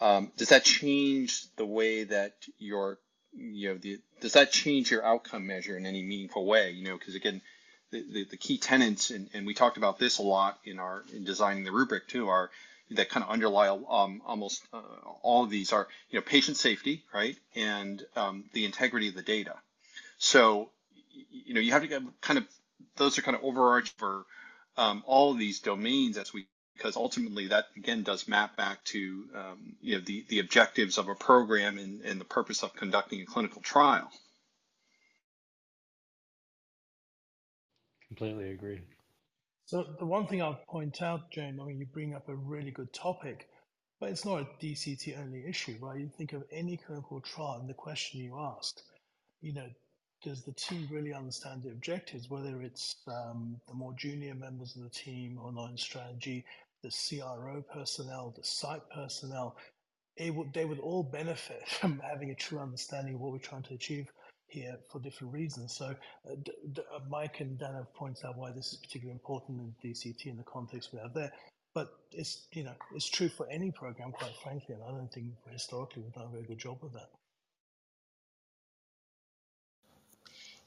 Um, 0.00 0.30
does 0.36 0.50
that 0.50 0.64
change 0.64 1.44
the 1.56 1.64
way 1.64 2.04
that 2.04 2.34
your, 2.58 2.98
you 3.34 3.70
know, 3.70 3.78
the, 3.78 3.98
does 4.20 4.34
that 4.34 4.52
change 4.52 4.90
your 4.90 5.04
outcome 5.04 5.46
measure 5.46 5.76
in 5.76 5.86
any 5.86 6.02
meaningful 6.02 6.44
way? 6.44 6.70
You 6.72 6.84
know, 6.84 6.98
because 6.98 7.14
again, 7.14 7.40
the, 7.90 8.04
the, 8.12 8.24
the, 8.24 8.36
key 8.36 8.58
tenets, 8.58 9.10
and, 9.10 9.28
and 9.32 9.46
we 9.46 9.54
talked 9.54 9.76
about 9.76 9.98
this 9.98 10.18
a 10.18 10.22
lot 10.22 10.58
in 10.64 10.78
our 10.78 11.04
in 11.14 11.24
designing 11.24 11.64
the 11.64 11.72
rubric 11.72 12.08
too, 12.08 12.28
are 12.28 12.50
that 12.96 13.08
kind 13.08 13.24
of 13.24 13.30
underlie 13.30 13.68
um, 13.68 14.22
almost 14.26 14.62
uh, 14.72 14.80
all 15.22 15.44
of 15.44 15.50
these 15.50 15.72
are, 15.72 15.88
you 16.10 16.18
know, 16.18 16.24
patient 16.24 16.56
safety, 16.56 17.04
right, 17.12 17.36
and 17.54 18.02
um, 18.16 18.44
the 18.52 18.64
integrity 18.64 19.08
of 19.08 19.14
the 19.14 19.22
data. 19.22 19.54
So 20.18 20.70
you 21.30 21.54
know, 21.54 21.60
you 21.60 21.72
have 21.72 21.82
to 21.82 21.88
get 21.88 22.02
kind 22.20 22.38
of 22.38 22.46
those 22.96 23.18
are 23.18 23.22
kind 23.22 23.36
of 23.36 23.42
overarching 23.42 23.94
for 23.96 24.24
um, 24.76 25.02
all 25.06 25.32
of 25.32 25.38
these 25.38 25.60
domains 25.60 26.16
as 26.18 26.32
we 26.32 26.46
because 26.76 26.96
ultimately 26.96 27.48
that 27.48 27.66
again 27.76 28.02
does 28.02 28.26
map 28.26 28.56
back 28.56 28.82
to 28.84 29.24
um, 29.34 29.76
you 29.80 29.96
know 29.96 30.00
the 30.04 30.24
the 30.28 30.38
objectives 30.38 30.98
of 30.98 31.08
a 31.08 31.14
program 31.14 31.78
and, 31.78 32.00
and 32.02 32.20
the 32.20 32.24
purpose 32.24 32.62
of 32.62 32.74
conducting 32.74 33.20
a 33.20 33.26
clinical 33.26 33.62
trial. 33.62 34.10
Completely 38.08 38.50
agree. 38.50 38.80
So 39.72 39.86
the 39.98 40.04
one 40.04 40.26
thing 40.26 40.42
I'll 40.42 40.60
point 40.68 41.00
out, 41.00 41.30
Jane, 41.30 41.58
I 41.58 41.64
mean, 41.64 41.78
you 41.78 41.86
bring 41.86 42.14
up 42.14 42.28
a 42.28 42.34
really 42.34 42.70
good 42.70 42.92
topic, 42.92 43.48
but 44.00 44.10
it's 44.10 44.26
not 44.26 44.42
a 44.42 44.48
DCT 44.62 45.18
only 45.18 45.46
issue, 45.48 45.78
right? 45.80 45.98
You 45.98 46.10
think 46.10 46.34
of 46.34 46.44
any 46.52 46.76
clinical 46.76 47.22
trial 47.22 47.56
and 47.58 47.70
the 47.70 47.72
question 47.72 48.20
you 48.20 48.38
asked, 48.38 48.82
you 49.40 49.54
know, 49.54 49.66
does 50.22 50.42
the 50.42 50.52
team 50.52 50.88
really 50.90 51.14
understand 51.14 51.62
the 51.62 51.70
objectives, 51.70 52.28
whether 52.28 52.60
it's 52.60 52.96
um, 53.08 53.58
the 53.66 53.72
more 53.72 53.94
junior 53.96 54.34
members 54.34 54.76
of 54.76 54.82
the 54.82 54.90
team 54.90 55.40
in 55.42 55.78
strategy, 55.78 56.44
the 56.82 56.90
CRO 56.90 57.64
personnel, 57.72 58.34
the 58.36 58.44
site 58.44 58.82
personnel, 58.94 59.56
would, 60.20 60.52
they 60.52 60.66
would 60.66 60.80
all 60.80 61.02
benefit 61.02 61.66
from 61.80 61.98
having 62.06 62.30
a 62.30 62.34
true 62.34 62.58
understanding 62.58 63.14
of 63.14 63.22
what 63.22 63.32
we're 63.32 63.38
trying 63.38 63.62
to 63.62 63.72
achieve 63.72 64.12
here 64.52 64.76
for 64.90 65.00
different 65.00 65.32
reasons. 65.32 65.76
So 65.76 65.86
uh, 65.86 66.34
d- 66.42 66.52
d- 66.74 66.82
uh, 66.94 67.00
Mike 67.10 67.40
and 67.40 67.58
Dan 67.58 67.74
have 67.74 67.92
pointed 67.94 68.24
out 68.26 68.36
why 68.38 68.52
this 68.52 68.72
is 68.72 68.78
particularly 68.78 69.12
important 69.14 69.60
in 69.60 69.90
DCT 69.90 70.26
in 70.26 70.36
the 70.36 70.44
context 70.44 70.90
we 70.92 71.00
have 71.00 71.14
there. 71.14 71.32
But 71.74 71.88
it's 72.12 72.46
you 72.52 72.64
know 72.64 72.74
it's 72.94 73.08
true 73.10 73.30
for 73.30 73.48
any 73.50 73.72
program, 73.72 74.12
quite 74.12 74.36
frankly, 74.42 74.74
and 74.74 74.84
I 74.84 74.88
don't 74.90 75.12
think 75.12 75.28
historically 75.50 76.02
we've 76.02 76.12
done 76.14 76.26
a 76.28 76.32
very 76.32 76.44
good 76.44 76.58
job 76.58 76.78
of 76.84 76.92
that. 76.92 77.08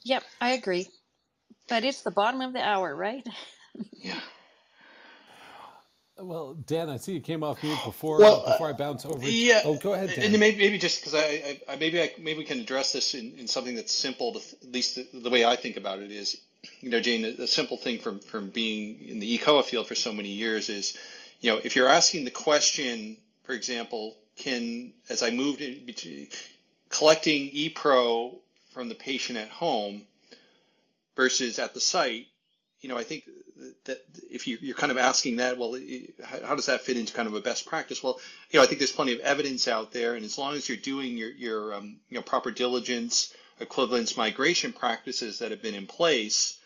Yep, 0.04 0.24
I 0.42 0.52
agree. 0.54 0.88
But 1.70 1.84
it's 1.86 2.04
the 2.04 2.12
bottom 2.12 2.42
of 2.42 2.54
the 2.54 2.62
hour, 2.62 2.96
right? 2.96 3.28
Yeah. 4.02 4.20
Well, 6.18 6.54
Dan, 6.54 6.90
I 6.90 6.98
see 6.98 7.14
you 7.14 7.20
came 7.20 7.44
off 7.44 7.62
mute 7.62 7.78
before 7.84 8.20
Well, 8.20 8.44
uh, 8.46 8.54
before 8.54 8.70
I 8.70 8.74
bounce 8.74 9.06
over. 9.06 9.20
To, 9.20 9.30
yeah, 9.30 9.62
oh, 9.66 9.76
go 9.76 9.94
ahead, 9.94 10.12
Dan. 10.16 10.26
and 10.26 10.40
maybe, 10.40 10.58
maybe 10.58 10.78
just 10.78 11.02
because 11.02 11.14
I, 11.14 11.60
I, 11.68 11.76
maybe 11.76 12.02
I 12.02 12.14
maybe 12.18 12.40
we 12.40 12.46
can 12.46 12.62
address 12.62 12.94
this 12.94 13.16
in, 13.16 13.34
in 13.38 13.48
something 13.48 13.76
that's 13.76 13.92
simple. 13.92 14.34
To, 14.34 14.40
at 14.40 14.72
least 14.72 14.96
the, 14.96 15.08
the 15.20 15.30
way 15.30 15.44
I 15.44 15.58
think 15.58 15.76
about 15.76 16.00
it 16.00 16.12
is, 16.12 16.38
you 16.80 16.90
know, 16.90 17.02
Jane, 17.02 17.36
the, 17.36 17.48
simple 17.48 17.76
thing 17.76 18.00
from 18.00 18.20
from 18.20 18.50
being 18.50 19.02
in 19.08 19.20
the 19.20 19.38
ECOA 19.38 19.66
field 19.66 19.88
for 19.88 19.96
so 19.96 20.14
many 20.14 20.30
years 20.30 20.70
is, 20.70 20.98
you 21.42 21.52
know, 21.52 21.60
if 21.62 21.76
you're 21.76 21.90
asking 21.90 22.24
the 22.24 22.32
question, 22.32 23.18
for 23.44 23.52
example, 23.52 24.16
can 24.38 24.94
as 25.10 25.22
I 25.22 25.32
moved 25.32 25.60
in 25.60 25.86
between 25.86 26.30
collecting 26.90 27.50
ePro 27.52 28.36
from 28.74 28.88
the 28.88 28.96
patient 28.96 29.38
at 29.38 29.50
home 29.50 30.04
versus 31.18 31.60
at 31.60 31.74
the 31.74 31.82
site, 31.82 32.28
you 32.86 32.92
know, 32.92 33.00
I 33.00 33.04
think 33.04 33.24
that 33.86 34.06
if 34.30 34.46
you, 34.46 34.60
are 34.70 34.76
kind 34.76 34.92
of 34.92 35.00
asking 35.00 35.38
that, 35.38 35.58
well, 35.58 35.76
how 36.24 36.54
does 36.54 36.68
that 36.68 36.82
fit 36.82 36.98
into 36.98 37.14
kind 37.14 37.28
of 37.28 37.34
a 37.34 37.42
best 37.42 37.66
practice? 37.66 38.04
Well, 38.04 38.20
you 38.52 38.60
know, 38.60 38.64
I 38.64 38.68
think 38.68 38.78
there's 38.78 38.92
plenty 38.92 39.14
of 39.14 39.22
evidence 39.22 39.68
out 39.68 39.92
there, 39.92 40.14
and 40.14 40.24
as 40.24 40.38
long 40.38 40.54
as 40.54 40.70
you're 40.70 40.78
doing 40.78 41.18
your, 41.18 41.32
your 41.32 41.74
um, 41.74 41.96
you 42.10 42.16
know, 42.16 42.22
proper 42.22 42.52
diligence, 42.52 43.34
equivalence 43.60 44.16
migration 44.16 44.72
practices 44.72 45.40
that 45.40 45.50
have 45.50 45.64
been 45.64 45.74
in 45.74 45.88
place, 45.88 46.60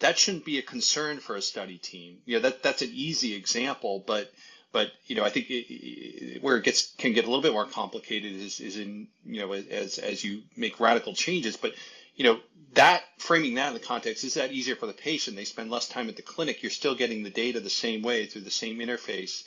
that 0.00 0.18
shouldn't 0.18 0.44
be 0.44 0.58
a 0.58 0.62
concern 0.62 1.18
for 1.18 1.34
a 1.34 1.40
study 1.40 1.78
team. 1.78 2.18
You 2.26 2.36
know, 2.36 2.42
that 2.42 2.62
that's 2.62 2.82
an 2.82 2.90
easy 2.92 3.34
example, 3.34 4.04
but 4.06 4.30
but 4.70 4.92
you 5.06 5.16
know, 5.16 5.24
I 5.24 5.30
think 5.30 5.48
it, 5.48 5.72
it, 5.72 6.42
where 6.42 6.58
it 6.58 6.64
gets 6.64 6.92
can 6.98 7.14
get 7.14 7.24
a 7.24 7.28
little 7.28 7.40
bit 7.40 7.54
more 7.54 7.64
complicated 7.64 8.34
is, 8.34 8.60
is 8.60 8.76
in 8.76 9.08
you 9.24 9.40
know 9.40 9.52
as 9.54 9.96
as 9.96 10.22
you 10.22 10.42
make 10.58 10.78
radical 10.78 11.14
changes. 11.14 11.56
But 11.56 11.72
you 12.14 12.24
know, 12.24 12.40
that 12.74 13.02
framing 13.18 13.54
that 13.54 13.68
in 13.68 13.74
the 13.74 13.80
context 13.80 14.24
is 14.24 14.34
that 14.34 14.52
easier 14.52 14.76
for 14.76 14.86
the 14.86 14.92
patient. 14.92 15.36
They 15.36 15.44
spend 15.44 15.70
less 15.70 15.88
time 15.88 16.08
at 16.08 16.16
the 16.16 16.22
clinic. 16.22 16.62
You're 16.62 16.70
still 16.70 16.94
getting 16.94 17.22
the 17.22 17.30
data 17.30 17.60
the 17.60 17.70
same 17.70 18.02
way 18.02 18.26
through 18.26 18.42
the 18.42 18.50
same 18.50 18.78
interface. 18.78 19.44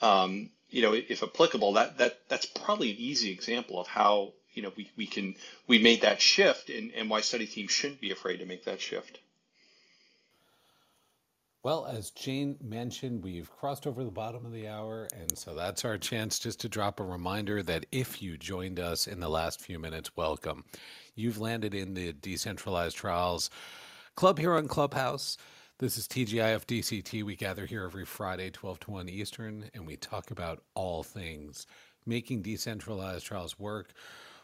Um, 0.00 0.50
you 0.70 0.82
know, 0.82 0.92
if 0.92 1.22
applicable, 1.22 1.74
that 1.74 1.98
that 1.98 2.18
that's 2.28 2.46
probably 2.46 2.90
an 2.90 2.96
easy 2.98 3.30
example 3.30 3.80
of 3.80 3.86
how 3.86 4.32
you 4.52 4.62
know 4.62 4.72
we, 4.76 4.90
we 4.96 5.06
can 5.06 5.34
we 5.66 5.78
made 5.78 6.02
that 6.02 6.20
shift 6.20 6.68
and, 6.68 6.92
and 6.94 7.08
why 7.08 7.22
study 7.22 7.46
teams 7.46 7.70
shouldn't 7.70 8.00
be 8.00 8.10
afraid 8.10 8.38
to 8.38 8.46
make 8.46 8.64
that 8.64 8.80
shift. 8.80 9.18
Well, 11.64 11.86
as 11.86 12.12
Jane 12.12 12.56
mentioned, 12.62 13.24
we've 13.24 13.50
crossed 13.50 13.88
over 13.88 14.04
the 14.04 14.12
bottom 14.12 14.46
of 14.46 14.52
the 14.52 14.68
hour, 14.68 15.08
and 15.12 15.36
so 15.36 15.56
that's 15.56 15.84
our 15.84 15.98
chance 15.98 16.38
just 16.38 16.60
to 16.60 16.68
drop 16.68 17.00
a 17.00 17.04
reminder 17.04 17.64
that 17.64 17.84
if 17.90 18.22
you 18.22 18.38
joined 18.38 18.78
us 18.78 19.08
in 19.08 19.18
the 19.18 19.28
last 19.28 19.60
few 19.60 19.80
minutes, 19.80 20.16
welcome. 20.16 20.64
You've 21.16 21.40
landed 21.40 21.74
in 21.74 21.94
the 21.94 22.12
Decentralized 22.12 22.96
Trials 22.96 23.50
Club 24.14 24.38
here 24.38 24.54
on 24.54 24.68
Clubhouse. 24.68 25.36
This 25.80 25.98
is 25.98 26.06
TGIF 26.06 26.64
DCT. 26.64 27.24
We 27.24 27.34
gather 27.34 27.66
here 27.66 27.82
every 27.82 28.04
Friday, 28.04 28.50
12 28.50 28.78
to 28.80 28.90
1 28.92 29.08
Eastern, 29.08 29.68
and 29.74 29.84
we 29.84 29.96
talk 29.96 30.30
about 30.30 30.62
all 30.74 31.02
things 31.02 31.66
making 32.06 32.42
decentralized 32.42 33.26
trials 33.26 33.58
work, 33.58 33.92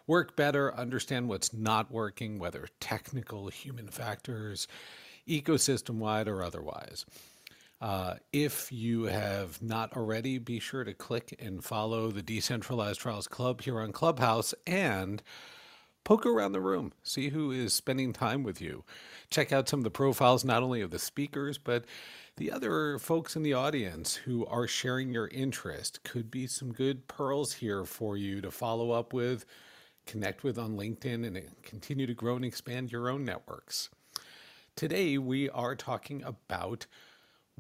work 0.09 0.35
better, 0.35 0.75
understand 0.75 1.29
what's 1.29 1.55
not 1.55 1.93
working, 1.93 2.41
whether 2.41 2.67
technical, 2.81 3.49
human 3.49 3.87
factors, 3.87 4.67
ecosystem 5.29 5.97
wide, 5.97 6.29
or 6.29 6.43
otherwise. 6.43 7.05
Uh, 7.81 8.15
if 8.33 8.73
you 8.73 9.05
have 9.05 9.61
not 9.61 9.95
already, 9.97 10.39
be 10.39 10.59
sure 10.59 10.85
to 10.85 10.95
click 10.95 11.37
and 11.39 11.63
follow 11.63 12.11
the 12.11 12.23
Decentralized 12.23 13.01
Trials 13.01 13.29
Club 13.29 13.61
here 13.61 13.81
on 13.81 13.93
Clubhouse 13.93 14.55
and 14.67 15.23
poke 16.05 16.25
around 16.25 16.53
the 16.53 16.61
room, 16.61 16.93
see 17.03 17.31
who 17.31 17.51
is 17.51 17.75
spending 17.75 18.13
time 18.13 18.43
with 18.43 18.61
you. 18.61 18.85
Check 19.31 19.53
out 19.53 19.69
some 19.69 19.81
of 19.81 19.85
the 19.85 19.91
profiles, 19.91 20.45
not 20.45 20.63
only 20.63 20.81
of 20.81 20.91
the 20.91 20.99
speakers, 20.99 21.59
but 21.59 21.85
the 22.37 22.53
other 22.53 22.99
folks 22.99 23.37
in 23.37 23.43
the 23.43 23.55
audience 23.55 24.15
who 24.15 24.47
are 24.47 24.67
sharing 24.67 25.13
your 25.13 25.29
interest. 25.29 26.03
Could 26.05 26.31
be 26.31 26.47
some 26.47 26.73
good 26.73 27.07
pearls 27.09 27.55
here 27.55 27.85
for 27.85 28.17
you 28.17 28.41
to 28.41 28.51
follow 28.51 28.93
up 28.93 29.13
with, 29.13 29.45
connect 30.07 30.45
with 30.45 30.59
on 30.59 30.77
LinkedIn, 30.77 31.27
and 31.27 31.63
continue 31.63 32.07
to 32.07 32.15
grow 32.15 32.37
and 32.37 32.45
expand 32.45 32.93
your 32.93 33.09
own 33.09 33.25
networks. 33.25 33.89
Today, 34.77 35.19
we 35.19 35.49
are 35.51 35.77
talking 35.77 36.25
about 36.25 36.87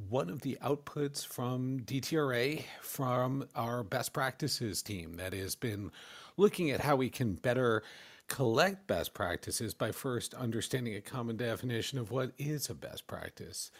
one 0.08 0.28
of 0.28 0.40
the 0.40 0.58
outputs 0.60 1.24
from 1.24 1.78
DTRA 1.78 2.64
from 2.80 3.46
our 3.54 3.84
best 3.84 4.12
practices 4.12 4.82
team 4.82 5.14
that 5.14 5.32
has 5.32 5.54
been 5.54 5.92
looking 6.36 6.72
at 6.72 6.80
how 6.80 6.96
we 6.96 7.08
can 7.08 7.34
better 7.34 7.84
collect 8.26 8.88
best 8.88 9.14
practices 9.14 9.74
by 9.74 9.92
first 9.92 10.34
understanding 10.34 10.96
a 10.96 11.00
common 11.00 11.36
definition 11.36 12.00
of 12.00 12.10
what 12.10 12.32
is 12.36 12.68
a 12.68 12.74
best 12.74 13.06
practice 13.06 13.70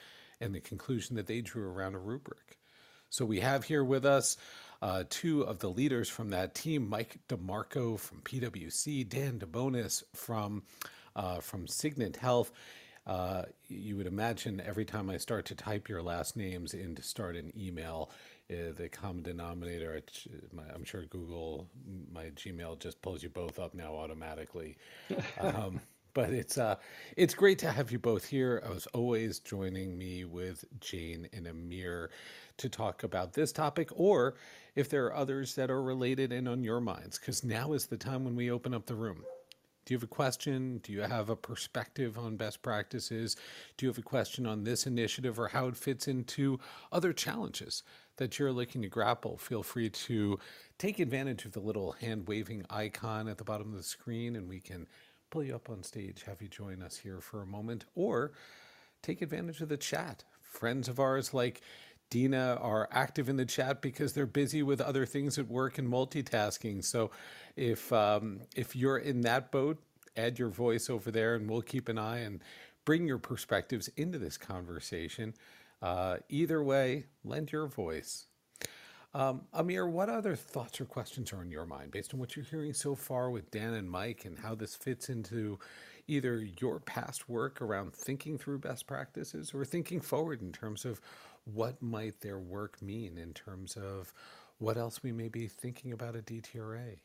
and 0.41 0.55
the 0.55 0.61
conclusion 0.61 1.17
that 1.17 1.27
they 1.27 1.41
drew 1.41 1.69
around 1.69 1.97
a 1.97 1.99
rubric. 1.99 2.59
So 3.11 3.25
we 3.25 3.41
have 3.41 3.65
here 3.65 3.83
with 3.83 4.07
us 4.07 4.37
uh, 4.81 5.03
two 5.11 5.43
of 5.43 5.59
the 5.59 5.71
leaders 5.71 6.09
from 6.09 6.31
that 6.31 6.55
team, 6.55 6.89
Mike 6.89 7.19
DeMarco 7.29 7.99
from 7.99 8.21
PwC, 8.21 9.09
Dan 9.09 9.41
DeBonis 9.41 10.05
from 10.15 10.63
uh, 11.17 11.41
from 11.41 11.67
Signant 11.67 12.17
Health. 12.17 12.53
Uh, 13.07 13.43
you 13.69 13.97
would 13.97 14.07
imagine 14.07 14.63
every 14.65 14.85
time 14.85 15.11
I 15.11 15.19
start 15.19 15.45
to 15.47 15.55
type 15.55 15.89
your 15.89 16.03
last 16.03 16.37
names 16.37 16.73
in 16.73 16.95
to 16.95 17.03
start 17.03 17.37
an 17.37 17.53
email, 17.57 18.11
uh, 18.51 18.73
the 18.77 18.89
common 18.89 19.23
denominator. 19.23 20.01
I'm 20.75 20.85
sure 20.85 21.05
Google, 21.05 21.69
my 22.13 22.27
Gmail 22.31 22.79
just 22.79 23.03
pulls 23.03 23.23
you 23.23 23.29
both 23.29 23.59
up 23.59 23.75
now 23.75 23.95
automatically. 23.95 24.77
um, 25.41 25.81
but 26.15 26.31
it's 26.31 26.57
uh, 26.57 26.77
it's 27.17 27.35
great 27.35 27.59
to 27.59 27.71
have 27.71 27.91
you 27.91 27.99
both 27.99 28.25
here. 28.25 28.63
As 28.75 28.87
always, 28.95 29.41
joining 29.41 29.99
me 29.99 30.25
with 30.25 30.65
Jane 30.81 31.29
and 31.33 31.47
Amir 31.47 32.11
to 32.59 32.69
talk 32.69 33.03
about 33.03 33.33
this 33.33 33.53
topic, 33.53 33.91
or 33.93 34.37
if 34.77 34.89
there 34.89 35.07
are 35.07 35.15
others 35.15 35.57
that 35.57 35.71
are 35.71 35.83
related 35.83 36.33
and 36.33 36.49
on 36.49 36.63
your 36.63 36.81
minds, 36.81 37.19
because 37.19 37.45
now 37.45 37.73
is 37.73 37.87
the 37.87 37.97
time 37.97 38.25
when 38.25 38.37
we 38.37 38.51
open 38.51 38.73
up 38.73 38.87
the 38.87 38.95
room. 38.95 39.25
Do 39.85 39.93
you 39.93 39.99
have 39.99 40.05
a 40.05 40.07
question? 40.07 40.79
Do 40.79 40.93
you 40.93 41.03
have 41.03 41.29
a 41.29 41.37
perspective 41.37 42.19
on 42.19 42.37
best 42.37 42.63
practices? 42.63 43.37
Do 43.77 43.85
you 43.85 43.91
have 43.91 43.99
a 43.99 44.03
question 44.03 44.47
on 44.47 44.65
this 44.65 44.87
initiative 44.87 45.39
or 45.39 45.49
how 45.49 45.69
it 45.69 45.77
fits 45.77 46.09
into 46.09 46.59
other 46.91 47.13
challenges 47.13 47.83
that 48.17 48.39
you're 48.39 48.53
looking 48.53 48.83
to 48.83 48.89
grapple? 48.89 49.37
Feel 49.37 49.63
free 49.63 49.91
to 49.91 50.39
take 50.79 51.01
advantage 51.01 51.45
of 51.45 51.53
the 51.53 51.61
little 51.61 51.93
hand 51.93 52.27
waving 52.29 52.65
icon 52.71 53.29
at 53.29 53.37
the 53.37 53.45
bottom 53.45 53.73
of 53.73 53.77
the 53.77 53.83
screen 53.83 54.37
and 54.37 54.49
we 54.49 54.61
can 54.61 54.87
pull 55.31 55.45
you 55.45 55.55
up 55.55 55.69
on 55.69 55.83
stage, 55.83 56.23
have 56.23 56.41
you 56.41 56.49
join 56.49 56.83
us 56.83 56.97
here 56.97 57.21
for 57.21 57.43
a 57.43 57.47
moment, 57.47 57.85
or 57.95 58.33
take 59.03 59.21
advantage 59.21 59.61
of 59.61 59.69
the 59.69 59.77
chat. 59.77 60.25
Friends 60.41 60.89
of 60.89 61.01
ours 61.01 61.35
like 61.35 61.61
Dina 62.15 62.57
are 62.63 62.89
active 62.93 63.29
in 63.29 63.37
the 63.37 63.45
chat 63.45 63.83
because 63.83 64.13
they're 64.13 64.25
busy 64.25 64.63
with 64.63 64.81
other 64.81 65.05
things 65.05 65.37
at 65.37 65.49
work 65.49 65.79
and 65.79 65.89
multitasking. 65.93 66.85
So 66.85 67.11
if 67.57 67.93
um, 67.93 68.43
if 68.55 68.77
you're 68.77 68.99
in 68.99 69.23
that 69.23 69.51
boat, 69.51 69.83
add 70.17 70.39
your 70.39 70.49
voice 70.49 70.89
over 70.89 71.11
there, 71.11 71.35
and 71.35 71.51
we'll 71.51 71.61
keep 71.61 71.89
an 71.89 71.99
eye 71.99 72.21
and 72.21 72.41
bring 72.85 73.09
your 73.09 73.19
perspectives 73.19 73.89
into 73.97 74.21
this 74.21 74.37
conversation. 74.37 75.35
Uh, 75.83 76.19
either 76.29 76.63
way, 76.63 77.07
lend 77.25 77.51
your 77.51 77.67
voice. 77.67 78.27
Um, 79.13 79.43
Amir, 79.53 79.89
what 79.89 80.09
other 80.09 80.37
thoughts 80.37 80.81
or 80.81 80.85
questions 80.85 81.33
are 81.33 81.39
on 81.39 81.51
your 81.51 81.67
mind 81.67 81.91
based 81.91 82.15
on 82.15 82.21
what 82.21 82.37
you're 82.37 82.45
hearing 82.45 82.75
so 82.75 82.95
far 82.95 83.29
with 83.29 83.51
Dan 83.51 83.75
and 83.75 83.91
Mike 83.91 84.25
and 84.25 84.39
how 84.39 84.55
this 84.55 84.77
fits 84.77 85.09
into 85.09 85.59
either 86.07 86.47
your 86.61 86.81
past 86.81 87.29
work 87.29 87.61
around 87.63 87.93
thinking 87.93 88.39
through 88.39 88.59
best 88.59 88.87
practices 88.87 89.53
or 89.55 89.65
thinking 89.65 90.01
forward 90.01 90.43
in 90.43 90.53
terms 90.53 90.85
of 90.85 91.01
what 91.45 91.81
might 91.83 92.21
their 92.21 92.39
work 92.39 92.81
mean 92.81 93.19
in 93.19 93.33
terms 93.33 93.77
of 93.77 94.13
what 94.59 94.77
else 94.77 95.03
we 95.03 95.13
may 95.13 95.29
be 95.29 95.47
thinking 95.47 95.93
about 95.93 96.17
a 96.17 96.23
DTRA? 96.23 96.99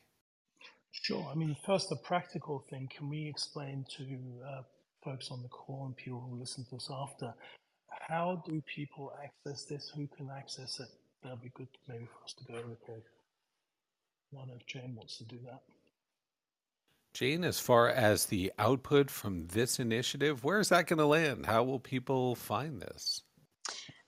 Sure. 0.92 1.28
I 1.32 1.36
mean, 1.36 1.56
first, 1.66 1.90
the 1.90 1.98
practical 1.98 2.66
thing. 2.70 2.90
Can 2.96 3.10
we 3.10 3.28
explain 3.28 3.86
to 3.98 4.04
uh, 4.48 4.62
folks 5.04 5.30
on 5.32 5.42
the 5.42 5.50
call 5.50 5.86
and 5.86 5.96
people 5.96 6.20
who 6.20 6.40
listen 6.40 6.66
to 6.70 6.78
us 6.78 6.90
after 6.92 7.34
how 8.08 8.44
do 8.46 8.62
people 8.74 9.14
access 9.24 9.66
this? 9.66 9.92
Who 9.96 10.08
can 10.08 10.30
access 10.36 10.80
it? 10.80 10.88
That'd 11.24 11.42
be 11.42 11.52
good 11.56 11.68
maybe 11.88 12.06
for 12.06 12.24
us 12.24 12.34
to 12.34 12.44
go 12.46 12.54
over. 12.60 12.78
Okay. 12.84 13.02
I 14.32 14.38
don't 14.38 14.48
know 14.48 14.56
if 14.60 14.66
Jane 14.66 14.96
wants 14.96 15.18
to 15.18 15.26
do 15.26 15.38
that. 15.46 15.62
Jane, 17.14 17.44
as 17.44 17.60
far 17.60 17.90
as 17.90 18.26
the 18.26 18.52
output 18.60 19.10
from 19.10 19.48
this 19.48 19.80
initiative, 19.80 20.44
where 20.44 20.60
is 20.60 20.70
that 20.70 20.88
going 20.88 21.00
to 21.00 21.06
land? 21.06 21.48
How 21.48 21.64
will 21.64 21.80
people 21.80 22.36
find 22.36 22.82
this? 22.82 23.24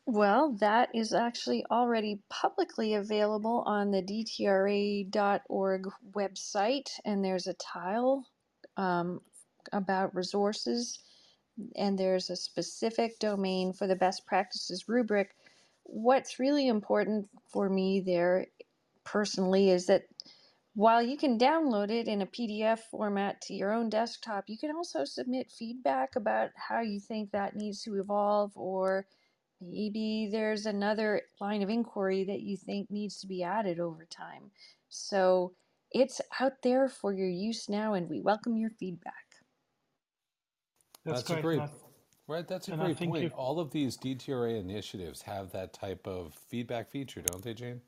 Well, 0.06 0.54
that 0.60 0.90
is 0.94 1.14
actually 1.14 1.66
already 1.72 2.22
publicly 2.30 2.94
available 2.96 3.64
on 3.66 3.92
the 3.92 4.02
DTRA.org 4.02 5.88
website, 6.12 6.90
and 7.06 7.24
there's 7.24 7.48
a 7.48 7.54
tile 7.54 8.28
um, 8.78 9.22
about 9.72 10.16
resources, 10.16 11.00
and 11.76 11.98
there's 11.98 12.30
a 12.30 12.36
specific 12.36 13.20
domain 13.20 13.74
for 13.74 13.88
the 13.88 13.96
best 13.96 14.26
practices 14.26 14.90
rubric. 14.90 15.36
What's 15.84 16.40
really 16.40 16.68
important 16.68 17.30
for 17.48 17.70
me 17.70 18.02
there 18.02 18.48
personally 19.06 19.70
is 19.70 19.88
that 19.88 20.04
while 20.76 21.02
you 21.02 21.18
can 21.18 21.38
download 21.38 21.92
it 21.92 22.08
in 22.08 22.22
a 22.22 22.28
PDF 22.28 22.80
format 22.92 23.42
to 23.42 23.54
your 23.54 23.74
own 23.74 23.90
desktop, 23.90 24.46
you 24.48 24.58
can 24.58 24.72
also 24.76 25.06
submit 25.06 25.52
feedback 25.52 26.16
about 26.16 26.52
how 26.56 26.82
you 26.82 27.00
think 27.00 27.32
that 27.32 27.56
needs 27.56 27.84
to 27.84 28.00
evolve 28.00 28.52
or 28.56 29.06
Maybe 29.62 30.30
there's 30.32 30.66
another 30.66 31.22
line 31.40 31.62
of 31.62 31.70
inquiry 31.70 32.24
that 32.24 32.42
you 32.42 32.58
think 32.58 32.90
needs 32.90 33.20
to 33.22 33.28
be 33.28 33.44
added 33.44 33.80
over 33.80 34.06
time. 34.06 34.52
So 34.90 35.54
it's 35.92 36.20
out 36.40 36.62
there 36.64 36.90
for 36.90 37.14
your 37.14 37.30
use 37.30 37.70
now, 37.70 37.94
and 37.94 38.10
we 38.10 38.22
welcome 38.22 38.58
your 38.58 38.72
feedback. 38.72 39.14
That's, 41.06 41.24
that's 41.24 41.40
a 41.40 41.42
great, 41.42 41.62
right. 42.28 42.48
That's 42.48 42.70
a 42.70 42.76
great 42.76 42.98
point. 42.98 43.24
You... 43.24 43.30
All 43.30 43.60
of 43.60 43.72
these 43.72 43.98
DTRA 43.98 44.60
initiatives 44.60 45.22
have 45.22 45.52
that 45.52 45.74
type 45.74 46.08
of 46.08 46.34
feedback 46.34 46.90
feature, 46.90 47.22
don't 47.22 47.44
they, 47.44 47.54
Jane? 47.54 47.82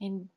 And 0.00 0.28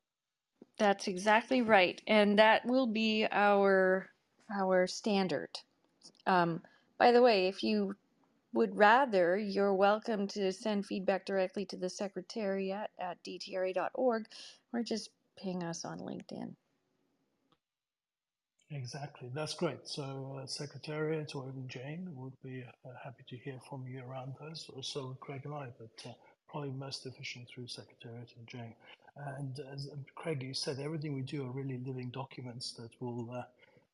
that's 0.77 1.07
exactly 1.07 1.61
right, 1.61 2.01
and 2.07 2.39
that 2.39 2.65
will 2.65 2.87
be 2.87 3.27
our 3.31 4.09
our 4.53 4.87
standard. 4.87 5.49
Um, 6.25 6.61
by 6.97 7.11
the 7.11 7.21
way, 7.21 7.47
if 7.47 7.63
you 7.63 7.95
would 8.53 8.77
rather, 8.77 9.37
you're 9.37 9.73
welcome 9.73 10.27
to 10.27 10.51
send 10.51 10.85
feedback 10.85 11.25
directly 11.25 11.65
to 11.65 11.77
the 11.77 11.89
secretariat 11.89 12.89
at 12.99 13.23
dtra.org 13.23 14.25
or 14.73 14.83
just 14.83 15.09
ping 15.37 15.63
us 15.63 15.85
on 15.85 15.99
LinkedIn. 15.99 16.55
Exactly, 18.73 19.29
that's 19.33 19.53
great. 19.53 19.85
So, 19.85 20.39
uh, 20.41 20.45
Secretariat 20.45 21.35
or 21.35 21.49
even 21.49 21.67
Jane 21.67 22.07
would 22.15 22.33
be 22.41 22.63
uh, 22.85 22.89
happy 23.03 23.23
to 23.27 23.35
hear 23.35 23.59
from 23.69 23.85
you 23.85 24.01
around 24.01 24.33
those, 24.39 24.69
or 24.73 24.81
so 24.81 25.07
would 25.07 25.19
Craig 25.19 25.41
and 25.43 25.53
I, 25.53 25.67
but 25.77 26.09
uh, 26.09 26.13
probably 26.47 26.71
most 26.71 27.05
efficient 27.05 27.49
through 27.49 27.67
Secretariat 27.67 28.29
and 28.37 28.47
Jane. 28.47 28.73
And 29.17 29.59
as 29.73 29.89
um, 29.91 30.05
Craig, 30.15 30.41
you 30.41 30.53
said, 30.53 30.79
everything 30.79 31.13
we 31.13 31.21
do 31.21 31.45
are 31.45 31.51
really 31.51 31.81
living 31.85 32.11
documents 32.11 32.71
that 32.73 32.91
will 33.01 33.29
uh, 33.31 33.43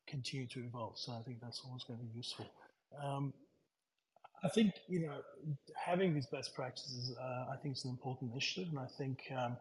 continue 0.06 0.46
to 0.46 0.60
evolve. 0.60 0.96
So, 0.96 1.12
I 1.12 1.22
think 1.22 1.40
that's 1.40 1.62
always 1.66 1.82
going 1.82 1.98
to 1.98 2.04
be 2.04 2.16
useful. 2.16 2.46
Um, 3.02 3.32
I 4.44 4.48
think 4.48 4.74
you 4.88 5.00
know 5.00 5.18
having 5.76 6.14
these 6.14 6.26
best 6.26 6.54
practices. 6.54 7.14
Uh, 7.20 7.46
I 7.52 7.56
think 7.56 7.76
is 7.76 7.84
an 7.84 7.90
important 7.90 8.32
initiative, 8.32 8.70
and 8.70 8.78
I 8.78 8.86
think 8.86 9.22
um, 9.36 9.56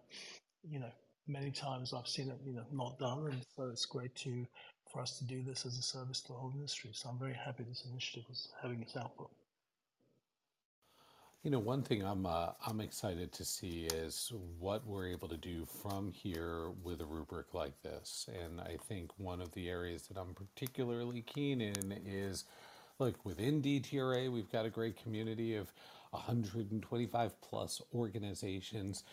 you 0.70 0.80
know 0.80 0.92
many 1.28 1.52
times 1.52 1.94
I've 1.94 2.08
seen 2.08 2.30
it 2.30 2.38
you 2.46 2.54
know 2.54 2.66
not 2.72 3.00
done, 3.00 3.28
and 3.32 3.46
so 3.56 3.70
it's 3.70 3.86
great 3.86 4.16
to 4.18 4.46
for 4.92 5.02
us 5.02 5.18
to 5.20 5.26
do 5.26 5.44
this 5.44 5.66
as 5.66 5.78
a 5.78 5.82
service 5.82 6.22
to 6.22 6.30
the 6.30 6.34
whole 6.34 6.52
industry. 6.56 6.92
So 6.94 7.10
I'm 7.10 7.20
very 7.20 7.34
happy 7.34 7.64
this 7.68 7.86
initiative 7.90 8.24
is 8.30 8.50
having 8.62 8.82
its 8.82 8.96
output. 8.96 9.30
You 11.44 11.52
know, 11.52 11.60
one 11.60 11.82
thing 11.84 12.04
I'm 12.04 12.26
uh, 12.26 12.50
I'm 12.66 12.82
excited 12.82 13.32
to 13.34 13.46
see 13.46 13.88
is 13.94 14.32
what 14.60 14.86
we're 14.86 15.08
able 15.08 15.28
to 15.30 15.38
do 15.38 15.66
from 15.66 16.12
here 16.12 16.72
with 16.84 17.02
a 17.02 17.06
rubric 17.06 17.54
like 17.54 17.82
this, 17.82 18.30
and 18.44 18.60
I 18.60 18.78
think 18.88 19.12
one 19.18 19.42
of 19.42 19.52
the 19.54 19.70
areas 19.70 20.08
that 20.08 20.18
I'm 20.18 20.34
particularly 20.34 21.22
keen 21.22 21.62
in 21.62 21.94
is 22.06 22.46
Look, 23.00 23.24
within 23.24 23.62
DTRA, 23.62 24.32
we've 24.32 24.52
got 24.52 24.66
a 24.66 24.72
great 24.72 25.02
community 25.02 25.56
of 25.56 25.72
125 26.12 27.42
plus 27.42 27.80
organizations, 27.94 29.04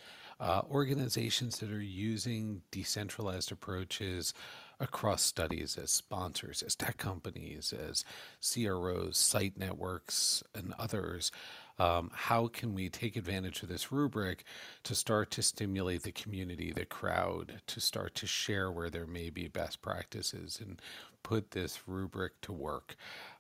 uh, 0.41 0.63
organizations 0.71 1.59
that 1.59 1.71
are 1.71 1.83
using 1.83 2.63
decentralized 2.71 3.53
approaches 3.53 4.33
across 4.81 5.23
studies 5.23 5.77
as 5.77 5.91
sponsors, 5.91 6.63
as 6.63 6.75
tech 6.75 6.97
companies, 6.97 7.75
as 7.75 8.07
CROs, 8.41 9.19
site 9.19 9.59
networks, 9.59 10.43
and 10.55 10.73
others. 10.79 11.31
Um, 11.79 12.11
how 12.15 12.47
can 12.47 12.73
we 12.73 12.89
take 12.89 13.17
advantage 13.17 13.63
of 13.63 13.69
this 13.69 13.93
rubric 13.93 14.45
to 14.85 14.95
start 14.95 15.31
to 15.33 15.43
stimulate 15.43 16.05
the 16.05 16.13
community, 16.13 16.73
the 16.73 16.85
crowd, 16.87 17.61
to 17.67 17.81
start 17.81 18.15
to 18.17 18.27
share 18.27 18.71
where 18.71 18.91
there 18.91 19.07
may 19.07 19.29
be 19.29 19.49
best 19.49 19.83
practices 19.83 20.61
and 20.65 20.81
put 21.23 21.51
this 21.51 21.81
rubric 21.87 22.41
to 22.43 22.53
work? 22.53 22.97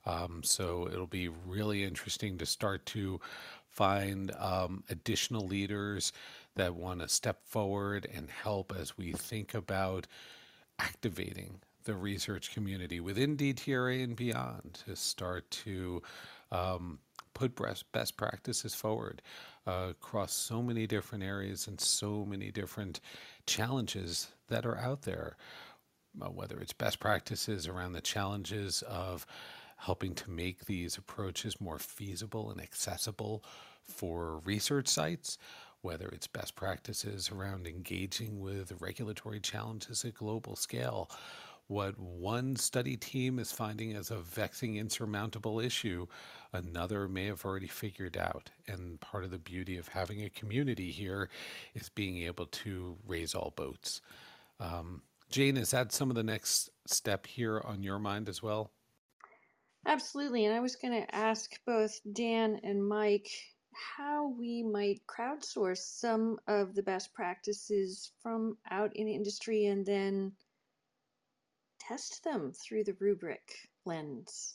Um, 0.07 0.43
so 0.43 0.89
it'll 0.93 1.07
be 1.07 1.29
really 1.29 1.85
interesting 1.85 2.39
to 2.39 2.47
start 2.47 2.85
to 2.87 3.21
find 3.71 4.33
um, 4.39 4.85
additional 4.91 5.47
leaders 5.47 6.13
that 6.57 6.75
want 6.75 7.01
to 7.01 7.09
step 7.09 7.41
forward 7.45 8.07
and 8.15 8.31
help 8.31 8.73
as 8.79 8.97
we 8.97 9.13
think 9.13 9.55
about 9.55 10.07
activating 10.79 11.61
the 11.85 11.95
research 11.95 12.55
community 12.55 13.01
within 13.01 13.37
DTRA 13.37 14.03
and 14.03 14.17
beyond 14.17 14.81
to 14.87 14.97
start 14.97 15.51
to 15.51 16.03
um, 16.51 16.99
put 17.35 17.61
best, 17.93 18.17
practices 18.17 18.75
forward 18.75 19.21
uh, 19.67 19.89
across 19.91 20.33
so 20.33 20.63
many 20.63 20.87
different 20.87 21.25
areas 21.25 21.67
and 21.67 21.81
so 21.81 22.25
many 22.25 22.51
different 22.51 23.01
challenges 23.47 24.29
that 24.49 24.65
are 24.65 24.79
out 24.79 25.03
there. 25.03 25.37
Uh, 26.23 26.27
whether 26.27 26.61
it's 26.61 26.73
best 26.73 27.01
practices 27.01 27.67
around 27.67 27.93
the 27.93 28.01
challenges 28.01 28.83
of 28.83 29.27
helping 29.85 30.14
to 30.14 30.30
make 30.30 30.64
these 30.64 30.97
approaches 30.97 31.61
more 31.61 31.78
feasible 31.78 32.51
and 32.51 32.61
accessible 32.61 33.45
for 33.82 34.39
research 34.45 34.89
sites, 34.89 35.37
whether 35.82 36.09
it's 36.09 36.26
best 36.26 36.55
practices 36.55 37.30
around 37.30 37.66
engaging 37.66 38.41
with 38.41 38.80
regulatory 38.80 39.41
challenges 39.41 40.05
at 40.05 40.14
global 40.14 40.57
scale. 40.57 41.11
What 41.66 41.99
one 41.99 42.57
study 42.57 42.97
team 42.97 43.39
is 43.39 43.53
finding 43.53 43.95
as 43.95 44.11
a 44.11 44.16
vexing, 44.16 44.76
insurmountable 44.76 45.61
issue, 45.61 46.07
another 46.53 47.09
may 47.09 47.26
have 47.26 47.45
already 47.45 47.68
figured 47.68 48.16
out. 48.16 48.51
And 48.66 49.01
part 49.01 49.24
of 49.24 49.30
the 49.30 49.39
beauty 49.39 49.76
of 49.76 49.89
having 49.89 50.22
a 50.22 50.30
community 50.30 50.91
here 50.91 51.28
is 51.74 51.91
being 51.91 52.22
able 52.22 52.47
to 52.47 52.97
raise 53.07 53.35
all 53.35 53.53
boats. 53.55 54.01
Um, 54.61 55.03
Jane, 55.30 55.57
is 55.57 55.72
that 55.72 55.93
some 55.93 56.11
of 56.11 56.16
the 56.16 56.22
next 56.22 56.70
step 56.87 57.26
here 57.26 57.61
on 57.64 57.82
your 57.82 57.99
mind 57.99 58.28
as 58.28 58.43
well? 58.43 58.70
Absolutely. 59.87 60.47
And 60.47 60.55
I 60.55 60.61
was 60.61 60.76
going 60.76 61.01
to 61.01 61.14
ask 61.14 61.53
both 61.66 62.01
Dan 62.12 62.61
and 62.62 62.87
Mike 62.87 63.28
how 63.97 64.28
we 64.39 64.62
might 64.62 65.03
crowdsource 65.07 65.78
some 65.78 66.39
of 66.47 66.74
the 66.74 66.82
best 66.82 67.12
practices 67.12 68.12
from 68.22 68.57
out 68.70 68.95
in 68.97 69.09
industry 69.09 69.66
and 69.66 69.85
then 69.85 70.32
test 71.80 72.22
them 72.24 72.53
through 72.53 72.85
the 72.85 72.97
rubric 73.01 73.43
lens. 73.85 74.55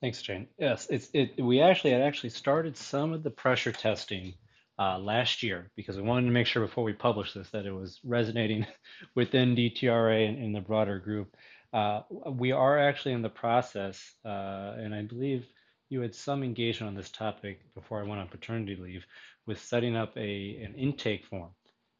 Thanks, 0.00 0.22
Jane. 0.22 0.46
Yes, 0.58 0.86
it's 0.90 1.08
it. 1.14 1.42
We 1.42 1.60
actually 1.60 1.92
had 1.92 2.02
actually 2.02 2.30
started 2.30 2.76
some 2.76 3.12
of 3.12 3.22
the 3.22 3.30
pressure 3.30 3.72
testing 3.72 4.34
uh, 4.78 4.98
last 4.98 5.42
year 5.42 5.70
because 5.74 5.96
we 5.96 6.02
wanted 6.02 6.26
to 6.26 6.32
make 6.32 6.46
sure 6.46 6.64
before 6.64 6.84
we 6.84 6.92
published 6.92 7.34
this 7.34 7.48
that 7.50 7.66
it 7.66 7.72
was 7.72 7.98
resonating 8.04 8.66
within 9.14 9.56
DTRA 9.56 10.28
and 10.28 10.38
in 10.38 10.52
the 10.52 10.60
broader 10.60 10.98
group. 10.98 11.34
Uh, 11.72 12.02
we 12.30 12.52
are 12.52 12.78
actually 12.78 13.12
in 13.12 13.22
the 13.22 13.28
process, 13.28 14.14
uh, 14.24 14.74
and 14.78 14.94
I 14.94 15.02
believe 15.02 15.46
you 15.88 16.00
had 16.00 16.14
some 16.14 16.42
engagement 16.42 16.88
on 16.88 16.94
this 16.96 17.10
topic 17.10 17.60
before 17.74 18.00
I 18.00 18.06
went 18.06 18.20
on 18.20 18.28
paternity 18.28 18.76
leave, 18.76 19.04
with 19.46 19.60
setting 19.62 19.96
up 19.96 20.16
a 20.16 20.56
an 20.64 20.74
intake 20.76 21.26
form 21.26 21.50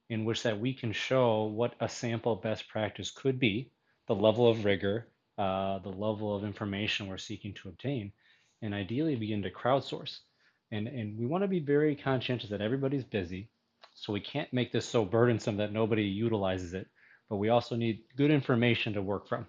in 0.08 0.24
which 0.24 0.42
that 0.44 0.60
we 0.60 0.72
can 0.72 0.92
show 0.92 1.44
what 1.44 1.74
a 1.80 1.88
sample 1.88 2.36
best 2.36 2.68
practice 2.68 3.10
could 3.10 3.38
be, 3.38 3.70
the 4.06 4.14
level 4.14 4.48
of 4.48 4.64
rigor, 4.64 5.08
uh, 5.38 5.78
the 5.80 5.88
level 5.88 6.34
of 6.34 6.44
information 6.44 7.06
we're 7.06 7.18
seeking 7.18 7.54
to 7.54 7.68
obtain, 7.68 8.12
and 8.62 8.72
ideally 8.72 9.16
begin 9.16 9.42
to 9.42 9.50
crowdsource. 9.50 10.18
And, 10.70 10.88
and 10.88 11.18
we 11.18 11.26
want 11.26 11.42
to 11.44 11.48
be 11.48 11.60
very 11.60 11.96
conscientious 11.96 12.50
that 12.50 12.60
everybody's 12.60 13.04
busy, 13.04 13.50
so 13.94 14.12
we 14.12 14.20
can't 14.20 14.52
make 14.52 14.72
this 14.72 14.86
so 14.86 15.04
burdensome 15.04 15.56
that 15.58 15.72
nobody 15.72 16.04
utilizes 16.04 16.74
it. 16.74 16.86
But 17.28 17.36
we 17.36 17.48
also 17.48 17.74
need 17.74 18.04
good 18.16 18.30
information 18.30 18.92
to 18.94 19.02
work 19.02 19.28
from. 19.28 19.46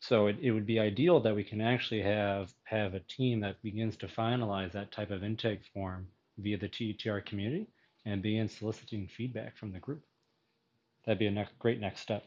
So 0.00 0.28
it, 0.28 0.36
it 0.40 0.52
would 0.52 0.66
be 0.66 0.78
ideal 0.78 1.20
that 1.20 1.34
we 1.34 1.44
can 1.44 1.60
actually 1.60 2.02
have 2.02 2.52
have 2.64 2.94
a 2.94 3.00
team 3.00 3.40
that 3.40 3.62
begins 3.62 3.96
to 3.98 4.06
finalize 4.06 4.72
that 4.72 4.92
type 4.92 5.10
of 5.10 5.24
intake 5.24 5.64
form 5.74 6.06
via 6.38 6.56
the 6.56 6.68
DTRA 6.68 7.24
community 7.24 7.66
and 8.04 8.22
begin 8.22 8.48
soliciting 8.48 9.08
feedback 9.08 9.56
from 9.56 9.72
the 9.72 9.78
group. 9.78 10.02
That'd 11.04 11.18
be 11.18 11.26
a 11.26 11.30
next, 11.30 11.58
great 11.58 11.80
next 11.80 12.00
step. 12.00 12.24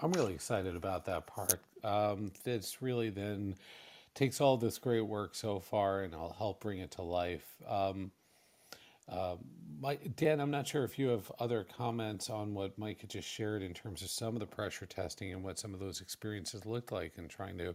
I'm 0.00 0.12
really 0.12 0.34
excited 0.34 0.76
about 0.76 1.04
that 1.06 1.26
part. 1.26 1.60
Um, 1.84 2.32
really 2.80 3.10
then 3.10 3.56
takes 4.14 4.40
all 4.40 4.56
this 4.56 4.78
great 4.78 5.06
work 5.06 5.34
so 5.34 5.60
far 5.60 6.02
and 6.02 6.14
I'll 6.14 6.34
help 6.36 6.60
bring 6.60 6.78
it 6.78 6.92
to 6.92 7.02
life. 7.02 7.46
Um, 7.66 8.10
uh, 9.08 9.36
Mike, 9.80 10.16
Dan, 10.16 10.40
I'm 10.40 10.50
not 10.50 10.66
sure 10.66 10.84
if 10.84 10.98
you 10.98 11.08
have 11.08 11.30
other 11.38 11.64
comments 11.76 12.30
on 12.30 12.52
what 12.52 12.76
Mike 12.78 13.00
had 13.00 13.10
just 13.10 13.28
shared 13.28 13.62
in 13.62 13.74
terms 13.74 14.02
of 14.02 14.10
some 14.10 14.34
of 14.34 14.40
the 14.40 14.46
pressure 14.46 14.86
testing 14.86 15.32
and 15.32 15.44
what 15.44 15.58
some 15.58 15.72
of 15.72 15.80
those 15.80 16.00
experiences 16.00 16.66
looked 16.66 16.90
like 16.90 17.12
and 17.16 17.30
trying 17.30 17.58
to 17.58 17.74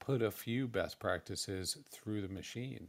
put 0.00 0.20
a 0.20 0.30
few 0.30 0.66
best 0.66 0.98
practices 0.98 1.78
through 1.90 2.22
the 2.22 2.28
machine. 2.28 2.88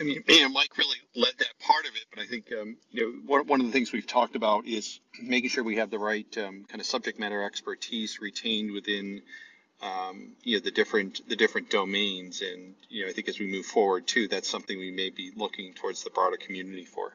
I 0.00 0.02
mean, 0.02 0.24
you 0.26 0.40
know, 0.40 0.48
Mike 0.48 0.76
really 0.78 0.96
led 1.14 1.34
that 1.38 1.58
part 1.60 1.84
of 1.84 1.94
it, 1.94 2.06
but 2.10 2.22
I 2.22 2.26
think 2.26 2.50
um, 2.58 2.76
you 2.90 3.22
know 3.26 3.42
one, 3.44 3.60
of 3.60 3.66
the 3.66 3.72
things 3.72 3.92
we've 3.92 4.06
talked 4.06 4.34
about 4.34 4.66
is 4.66 4.98
making 5.22 5.50
sure 5.50 5.62
we 5.62 5.76
have 5.76 5.90
the 5.90 5.98
right 5.98 6.26
um, 6.38 6.64
kind 6.64 6.80
of 6.80 6.86
subject 6.86 7.20
matter 7.20 7.44
expertise 7.44 8.18
retained 8.18 8.72
within 8.72 9.20
um, 9.82 10.32
you 10.42 10.56
know 10.56 10.60
the 10.60 10.70
different 10.70 11.28
the 11.28 11.36
different 11.36 11.70
domains, 11.70 12.42
and 12.42 12.74
you 12.88 13.04
know 13.04 13.10
I 13.10 13.12
think 13.12 13.28
as 13.28 13.38
we 13.38 13.46
move 13.46 13.66
forward 13.66 14.06
too, 14.06 14.28
that's 14.28 14.48
something 14.48 14.78
we 14.78 14.90
may 14.90 15.10
be 15.10 15.32
looking 15.36 15.72
towards 15.74 16.04
the 16.04 16.10
broader 16.10 16.36
community 16.36 16.84
for. 16.84 17.14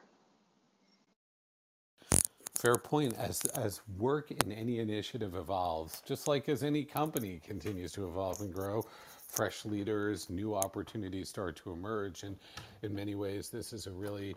Fair 2.54 2.76
point. 2.76 3.14
As 3.18 3.40
as 3.54 3.82
work 3.98 4.30
in 4.30 4.50
any 4.50 4.78
initiative 4.78 5.34
evolves, 5.34 6.02
just 6.06 6.26
like 6.26 6.48
as 6.48 6.62
any 6.62 6.84
company 6.84 7.40
continues 7.44 7.92
to 7.92 8.06
evolve 8.06 8.40
and 8.40 8.52
grow, 8.52 8.82
fresh 9.28 9.64
leaders, 9.64 10.30
new 10.30 10.54
opportunities 10.54 11.28
start 11.28 11.56
to 11.56 11.72
emerge. 11.72 12.22
And 12.22 12.36
in 12.82 12.94
many 12.94 13.14
ways, 13.14 13.50
this 13.50 13.72
is 13.72 13.86
a 13.86 13.92
really, 13.92 14.34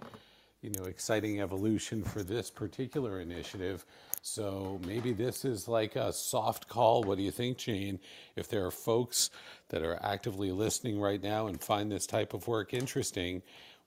you 0.62 0.72
know, 0.72 0.84
exciting 0.84 1.41
evolution 1.41 2.03
for 2.03 2.22
this 2.22 2.49
particular 2.49 3.20
initiative. 3.20 3.86
So 4.22 4.80
maybe 4.86 5.14
this 5.14 5.45
is 5.45 5.68
like 5.68 5.95
a 5.95 6.12
soft 6.12 6.68
call. 6.68 7.03
What 7.03 7.18
do 7.18 7.24
you 7.24 7.32
think, 7.32 7.57
Jane? 7.57 7.99
If 8.36 8.49
there 8.49 8.66
are 8.66 8.72
folks 8.72 9.30
that 9.70 9.84
are 9.84 9.97
actively 10.03 10.51
listening 10.51 10.99
right 10.99 11.22
now 11.22 11.47
and 11.47 11.62
find 11.62 11.91
this 11.91 12.05
type 12.05 12.34
of 12.34 12.47
work 12.47 12.74
interesting, 12.74 13.41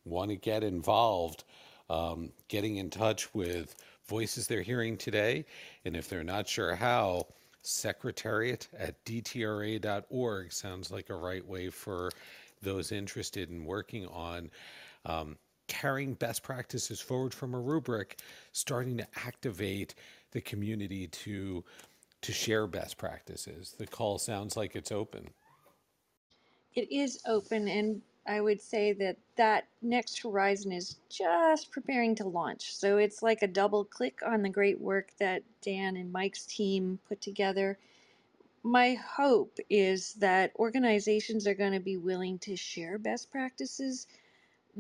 want 0.05 0.31
to 0.31 0.37
get 0.37 0.65
involved, 0.65 1.45
um, 1.91 2.33
getting 2.49 2.77
in 2.77 2.89
touch 2.89 3.33
with 3.35 3.77
voices 4.07 4.47
they're 4.47 4.63
hearing 4.63 4.97
today, 4.97 5.45
and 5.85 5.95
if 5.95 6.09
they're 6.09 6.25
not 6.25 6.49
sure 6.49 6.75
how, 6.75 7.27
secretariat 7.63 8.67
at 8.77 9.05
dtra.org 9.05 10.53
sounds 10.53 10.91
like 10.91 11.11
a 11.11 11.15
right 11.15 11.47
way 11.47 11.69
for 11.69 12.11
those 12.63 12.91
interested 12.93 13.51
in 13.51 13.65
working 13.65 14.07
on 14.09 14.51
um, 15.05 15.37
carrying 15.73 16.13
best 16.13 16.43
practices 16.43 17.01
forward 17.01 17.33
from 17.33 17.55
a 17.55 17.59
rubric, 17.59 18.21
starting 18.53 18.99
to 18.99 19.07
activate 19.25 19.95
the 20.33 20.41
community 20.41 21.07
to 21.07 21.65
to 22.21 22.31
share 22.31 22.67
best 22.67 22.99
practices. 22.99 23.75
The 23.79 23.87
call 23.87 24.19
sounds 24.19 24.55
like 24.55 24.77
it's 24.77 24.93
open. 24.93 25.31
It 26.75 26.93
is 26.93 27.21
open, 27.27 27.69
and 27.69 28.03
I 28.27 28.43
would 28.43 28.61
say 28.61 28.93
that 28.93 29.17
that 29.37 29.65
next 29.81 30.23
horizon 30.23 30.73
is 30.73 30.97
just 31.09 31.73
preparing 31.73 32.15
to 32.17 32.29
launch. 32.29 32.75
So 32.77 32.99
it's 32.99 33.23
like 33.23 33.43
a 33.43 33.49
double 33.49 33.85
click 33.85 34.21
on 34.25 34.43
the 34.43 34.51
great 34.51 34.79
work 34.79 35.09
that 35.19 35.43
Dan 35.63 35.97
and 35.97 36.13
Mike's 36.13 36.45
team 36.45 36.99
put 37.09 37.23
together. 37.23 37.79
My 38.63 38.95
hope 38.95 39.59
is 39.71 40.13
that 40.15 40.53
organizations 40.57 41.47
are 41.47 41.55
going 41.55 41.73
to 41.73 41.81
be 41.81 41.97
willing 41.97 42.39
to 42.41 42.57
share 42.57 42.99
best 42.99 43.31
practices 43.31 44.07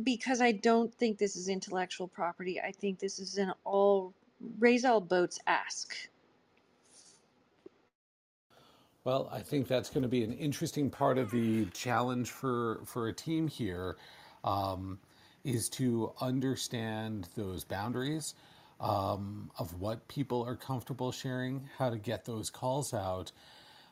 because 0.02 0.40
I 0.40 0.52
don't 0.52 0.92
think 0.94 1.18
this 1.18 1.36
is 1.36 1.48
intellectual 1.48 2.08
property. 2.08 2.60
I 2.60 2.72
think 2.72 2.98
this 2.98 3.18
is 3.18 3.36
an 3.38 3.52
all 3.64 4.14
raise 4.58 4.84
all 4.84 5.00
boats 5.00 5.38
ask. 5.46 5.94
Well, 9.04 9.28
I 9.32 9.40
think 9.40 9.66
that's 9.66 9.90
going 9.90 10.02
to 10.02 10.08
be 10.08 10.22
an 10.22 10.32
interesting 10.32 10.88
part 10.88 11.18
of 11.18 11.30
the 11.30 11.66
challenge 11.66 12.30
for 12.30 12.80
for 12.84 13.08
a 13.08 13.12
team 13.12 13.48
here, 13.48 13.96
um, 14.44 14.98
is 15.44 15.68
to 15.70 16.12
understand 16.20 17.28
those 17.36 17.64
boundaries 17.64 18.34
um, 18.80 19.50
of 19.58 19.80
what 19.80 20.06
people 20.06 20.44
are 20.44 20.54
comfortable 20.54 21.10
sharing, 21.10 21.68
how 21.78 21.90
to 21.90 21.98
get 21.98 22.24
those 22.24 22.48
calls 22.48 22.94
out, 22.94 23.32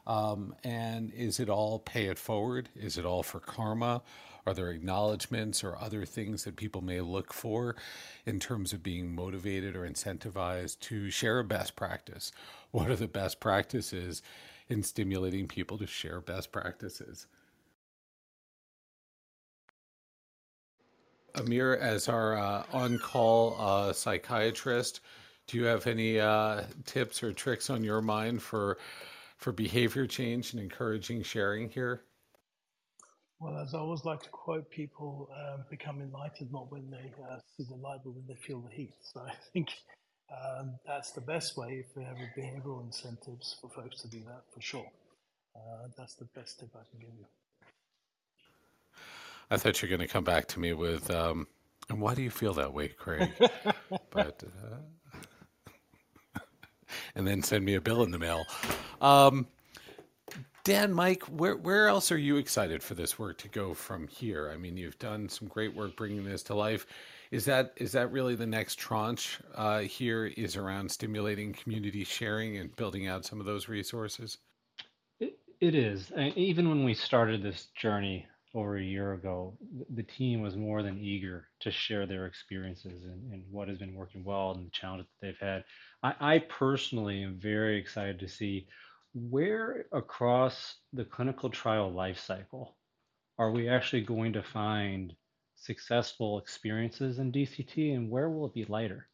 um, 0.06 0.54
and 0.62 1.12
is 1.12 1.40
it 1.40 1.48
all 1.48 1.80
pay 1.80 2.06
it 2.06 2.18
forward? 2.18 2.68
Is 2.76 2.96
it 2.96 3.04
all 3.04 3.24
for 3.24 3.40
karma? 3.40 4.02
Are 4.46 4.54
there 4.54 4.70
acknowledgments 4.70 5.62
or 5.62 5.76
other 5.78 6.04
things 6.04 6.44
that 6.44 6.56
people 6.56 6.80
may 6.80 7.00
look 7.00 7.32
for 7.32 7.76
in 8.24 8.40
terms 8.40 8.72
of 8.72 8.82
being 8.82 9.14
motivated 9.14 9.76
or 9.76 9.88
incentivized 9.88 10.80
to 10.80 11.10
share 11.10 11.38
a 11.38 11.44
best 11.44 11.76
practice? 11.76 12.32
What 12.70 12.88
are 12.88 12.96
the 12.96 13.08
best 13.08 13.40
practices? 13.40 14.22
in 14.70 14.84
stimulating 14.84 15.48
people 15.48 15.76
to 15.76 15.86
share 15.86 16.20
best 16.20 16.52
practices. 16.52 17.26
Amir, 21.34 21.76
as 21.76 22.08
our 22.08 22.38
uh, 22.38 22.64
on 22.72 22.98
call 22.98 23.56
uh, 23.58 23.92
psychiatrist, 23.92 25.00
do 25.46 25.58
you 25.58 25.64
have 25.64 25.86
any 25.86 26.18
uh, 26.18 26.62
tips 26.86 27.22
or 27.22 27.32
tricks 27.32 27.68
on 27.68 27.84
your 27.84 28.00
mind 28.00 28.40
for 28.40 28.78
for 29.36 29.52
behavior 29.52 30.06
change 30.06 30.52
and 30.52 30.62
encouraging 30.62 31.22
sharing 31.22 31.68
here? 31.68 32.02
Well, 33.40 33.56
as 33.56 33.72
I 33.74 33.78
always 33.78 34.04
like 34.04 34.20
to 34.22 34.28
quote, 34.28 34.70
people 34.70 35.30
um, 35.34 35.64
become 35.70 36.02
enlightened 36.02 36.52
not 36.52 36.70
when 36.70 36.90
they 36.90 37.10
uh, 37.26 37.38
see 37.56 37.64
the 37.68 37.76
light, 37.76 38.00
but 38.04 38.10
when 38.10 38.24
they 38.28 38.34
feel 38.34 38.60
the 38.60 38.68
heat. 38.68 38.92
So 39.00 39.20
I 39.20 39.32
think 39.54 39.70
um, 40.30 40.74
that's 40.86 41.12
the 41.12 41.22
best 41.22 41.56
way 41.56 41.82
if 41.84 41.96
we 41.96 42.04
have 42.04 42.16
behavioral 42.36 42.84
incentives 42.84 43.56
for 43.58 43.70
folks 43.70 44.02
to 44.02 44.08
do 44.08 44.18
that 44.26 44.42
for 44.52 44.60
sure. 44.60 44.86
Uh, 45.56 45.88
that's 45.96 46.14
the 46.16 46.26
best 46.36 46.60
tip 46.60 46.68
I 46.74 46.82
can 46.90 47.00
give 47.00 47.16
you. 47.18 47.24
I 49.50 49.56
thought 49.56 49.80
you 49.80 49.88
were 49.88 49.96
going 49.96 50.06
to 50.06 50.12
come 50.12 50.22
back 50.22 50.46
to 50.48 50.60
me 50.60 50.74
with, 50.74 51.10
um, 51.10 51.46
and 51.88 51.98
why 51.98 52.14
do 52.14 52.22
you 52.22 52.30
feel 52.30 52.52
that 52.54 52.74
way, 52.74 52.88
Craig? 52.88 53.32
but 54.10 54.44
uh, 56.34 56.40
and 57.14 57.26
then 57.26 57.42
send 57.42 57.64
me 57.64 57.74
a 57.74 57.80
bill 57.80 58.02
in 58.02 58.10
the 58.10 58.18
mail. 58.18 58.44
Um, 59.00 59.46
Dan, 60.62 60.92
Mike, 60.92 61.22
where 61.24 61.56
where 61.56 61.88
else 61.88 62.12
are 62.12 62.18
you 62.18 62.36
excited 62.36 62.82
for 62.82 62.94
this 62.94 63.18
work 63.18 63.38
to 63.38 63.48
go 63.48 63.72
from 63.72 64.06
here? 64.06 64.50
I 64.52 64.58
mean, 64.58 64.76
you've 64.76 64.98
done 64.98 65.28
some 65.28 65.48
great 65.48 65.74
work 65.74 65.96
bringing 65.96 66.24
this 66.24 66.42
to 66.44 66.54
life. 66.54 66.86
Is 67.30 67.46
that 67.46 67.72
is 67.76 67.92
that 67.92 68.12
really 68.12 68.34
the 68.34 68.46
next 68.46 68.76
tranche 68.78 69.40
uh, 69.54 69.80
here? 69.80 70.26
Is 70.26 70.56
around 70.56 70.90
stimulating 70.90 71.54
community 71.54 72.04
sharing 72.04 72.58
and 72.58 72.74
building 72.76 73.06
out 73.06 73.24
some 73.24 73.40
of 73.40 73.46
those 73.46 73.68
resources? 73.68 74.36
It, 75.18 75.38
it 75.60 75.74
is. 75.74 76.12
even 76.36 76.68
when 76.68 76.84
we 76.84 76.92
started 76.92 77.42
this 77.42 77.68
journey 77.74 78.26
over 78.54 78.76
a 78.76 78.82
year 78.82 79.14
ago, 79.14 79.56
the 79.94 80.02
team 80.02 80.42
was 80.42 80.56
more 80.56 80.82
than 80.82 80.98
eager 80.98 81.46
to 81.60 81.70
share 81.70 82.04
their 82.04 82.26
experiences 82.26 83.04
and, 83.04 83.32
and 83.32 83.44
what 83.50 83.68
has 83.68 83.78
been 83.78 83.94
working 83.94 84.24
well 84.24 84.50
and 84.52 84.66
the 84.66 84.70
challenges 84.70 85.06
that 85.06 85.26
they've 85.26 85.48
had. 85.48 85.64
I, 86.02 86.34
I 86.34 86.38
personally 86.40 87.22
am 87.22 87.38
very 87.40 87.78
excited 87.78 88.18
to 88.18 88.28
see 88.28 88.66
where 89.14 89.86
across 89.92 90.76
the 90.92 91.04
clinical 91.04 91.50
trial 91.50 91.92
life 91.92 92.18
cycle 92.18 92.76
are 93.38 93.50
we 93.50 93.68
actually 93.68 94.02
going 94.02 94.32
to 94.34 94.42
find 94.42 95.14
successful 95.56 96.38
experiences 96.38 97.18
in 97.18 97.32
DCT 97.32 97.94
and 97.94 98.10
where 98.10 98.28
will 98.30 98.46
it 98.46 98.54
be 98.54 98.64
lighter? 98.66 99.08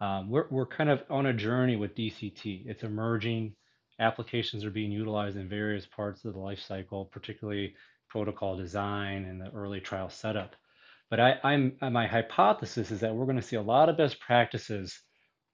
Um, 0.00 0.30
we're, 0.30 0.46
we're 0.50 0.66
kind 0.66 0.90
of 0.90 1.02
on 1.10 1.26
a 1.26 1.32
journey 1.32 1.76
with 1.76 1.94
DCT. 1.94 2.66
It's 2.66 2.82
emerging. 2.82 3.54
Applications 4.00 4.64
are 4.64 4.70
being 4.70 4.92
utilized 4.92 5.36
in 5.36 5.48
various 5.48 5.86
parts 5.86 6.24
of 6.24 6.34
the 6.34 6.40
life 6.40 6.60
cycle, 6.60 7.06
particularly 7.06 7.74
protocol 8.08 8.56
design 8.56 9.24
and 9.24 9.40
the 9.40 9.50
early 9.54 9.80
trial 9.80 10.10
setup. 10.10 10.54
But 11.08 11.20
I, 11.20 11.38
I'm 11.44 11.76
my 11.80 12.06
hypothesis 12.06 12.90
is 12.90 13.00
that 13.00 13.14
we're 13.14 13.26
going 13.26 13.36
to 13.36 13.42
see 13.42 13.56
a 13.56 13.62
lot 13.62 13.88
of 13.88 13.96
best 13.96 14.18
practices 14.20 14.98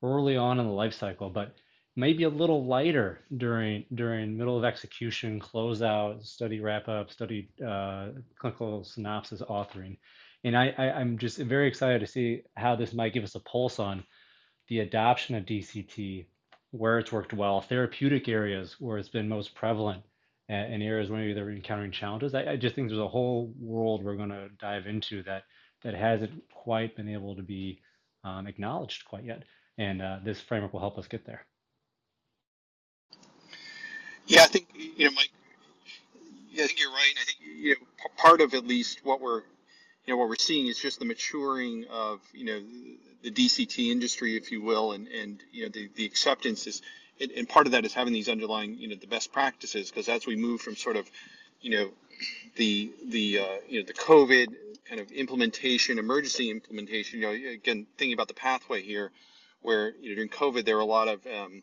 early 0.03 0.37
on 0.37 0.61
in 0.61 0.67
the 0.67 0.73
life 0.73 0.95
cycle, 0.95 1.31
but 1.31 1.55
maybe 1.99 2.23
a 2.23 2.29
little 2.29 2.65
lighter 2.65 3.19
during 3.37 3.85
during 3.93 4.39
middle 4.39 4.57
of 4.57 4.65
execution, 4.65 5.41
closeout, 5.41 6.25
study 6.25 6.61
wrap 6.61 6.87
up, 6.87 7.11
study 7.11 7.49
uh, 7.67 8.11
clinical 8.39 8.85
synopsis 8.85 9.43
authoring. 9.43 9.99
And 10.45 10.57
I, 10.57 10.73
I, 10.79 10.91
I'm 10.93 11.19
just 11.19 11.39
very 11.39 11.67
excited 11.67 11.99
to 11.99 12.07
see 12.07 12.43
how 12.57 12.77
this 12.77 12.95
might 12.95 13.13
give 13.13 13.25
us 13.25 13.35
a 13.35 13.41
pulse 13.41 13.81
on 13.81 14.05
the 14.69 14.79
adoption 14.79 15.35
of 15.35 15.45
DCT, 15.45 16.27
where 16.71 17.01
it's 17.01 17.11
worked 17.11 17.33
well, 17.33 17.61
therapeutic 17.61 18.29
areas 18.29 18.77
where 18.79 18.99
it's 18.99 19.09
been 19.09 19.29
most 19.29 19.57
prevalent, 19.57 20.05
and, 20.49 20.81
areas 20.85 21.11
where 21.11 21.19
maybe 21.19 21.35
they're 21.35 21.51
encountering 21.51 21.91
challenges. 21.91 22.33
I, 22.33 22.53
I 22.53 22.57
just 22.57 22.77
think 22.77 22.89
there's 22.89 23.01
a 23.01 23.09
whole 23.09 23.53
world 23.59 24.05
we're 24.05 24.15
going 24.15 24.29
to 24.29 24.49
dive 24.61 24.87
into 24.87 25.25
that 25.25 25.43
that 25.83 25.95
hasn't 25.95 26.45
quite 26.53 26.95
been 26.95 27.09
able 27.09 27.35
to 27.35 27.43
be 27.43 27.81
um, 28.23 28.47
acknowledged 28.47 29.05
quite 29.05 29.25
yet. 29.25 29.43
And 29.79 30.01
uh, 30.01 30.19
this 30.25 30.41
framework 30.41 30.73
will 30.73 30.81
help 30.81 30.97
us 30.97 31.09
get 31.09 31.27
there. 31.27 31.45
Yeah, 34.29 34.45
I 34.45 34.49
think 34.49 34.69
you 34.77 35.07
know, 35.07 35.13
Mike. 35.17 35.31
I 36.55 36.67
think 36.69 36.81
you're 36.81 36.93
right. 36.93 37.15
I 37.21 37.25
think 37.25 37.39
you 37.59 37.71
know, 37.73 38.09
part 38.19 38.43
of 38.43 38.55
at 38.55 38.67
least 38.67 39.01
what 39.05 39.21
we're 39.23 39.43
you 40.07 40.15
know 40.15 40.19
what 40.19 40.29
we're 40.29 40.37
seeing 40.37 40.69
is 40.69 40.79
just 40.79 41.01
the 41.01 41.07
maturing 41.07 41.87
of 41.91 42.21
you 42.35 42.47
know 42.47 42.63
the 43.23 43.33
DCT 43.33 43.91
industry, 43.93 44.37
if 44.37 44.53
you 44.53 44.63
will, 44.63 44.93
and 44.93 45.09
and 45.09 45.41
you 45.53 45.65
know 45.65 45.71
the 45.71 45.91
the 45.97 46.07
acceptance 46.07 46.67
is, 46.69 46.83
and 47.21 47.49
part 47.49 47.67
of 47.67 47.73
that 47.73 47.87
is 47.87 47.95
having 47.95 48.15
these 48.15 48.29
underlying 48.31 48.79
you 48.79 48.89
know 48.89 48.97
the 48.97 49.09
best 49.09 49.33
practices 49.33 49.91
because 49.91 50.09
as 50.09 50.27
we 50.27 50.37
move 50.37 50.61
from 50.63 50.77
sort 50.77 50.97
of 50.97 51.11
you 51.63 51.73
know 51.73 51.91
the 52.57 52.93
the 53.09 53.41
uh, 53.41 53.57
you 53.69 53.81
know 53.81 53.87
the 53.87 53.95
COVID 53.95 54.49
kind 54.89 55.01
of 55.01 55.11
implementation, 55.13 55.99
emergency 55.99 56.51
implementation. 56.51 57.21
You 57.21 57.27
know, 57.27 57.53
again, 57.53 57.87
thinking 57.99 58.15
about 58.15 58.29
the 58.29 58.35
pathway 58.35 58.83
here, 58.83 59.13
where 59.63 59.93
you 60.01 60.11
know, 60.11 60.17
during 60.17 60.31
COVID 60.31 60.65
there 60.65 60.77
were 60.77 60.83
a 60.83 60.87
lot 60.87 61.09
of 61.09 61.27
um, 61.27 61.63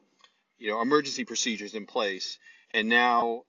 you 0.59 0.72
know 0.72 0.82
emergency 0.82 1.26
procedures 1.26 1.74
in 1.76 1.86
place, 1.86 2.39
and 2.74 2.89
now 2.89 3.43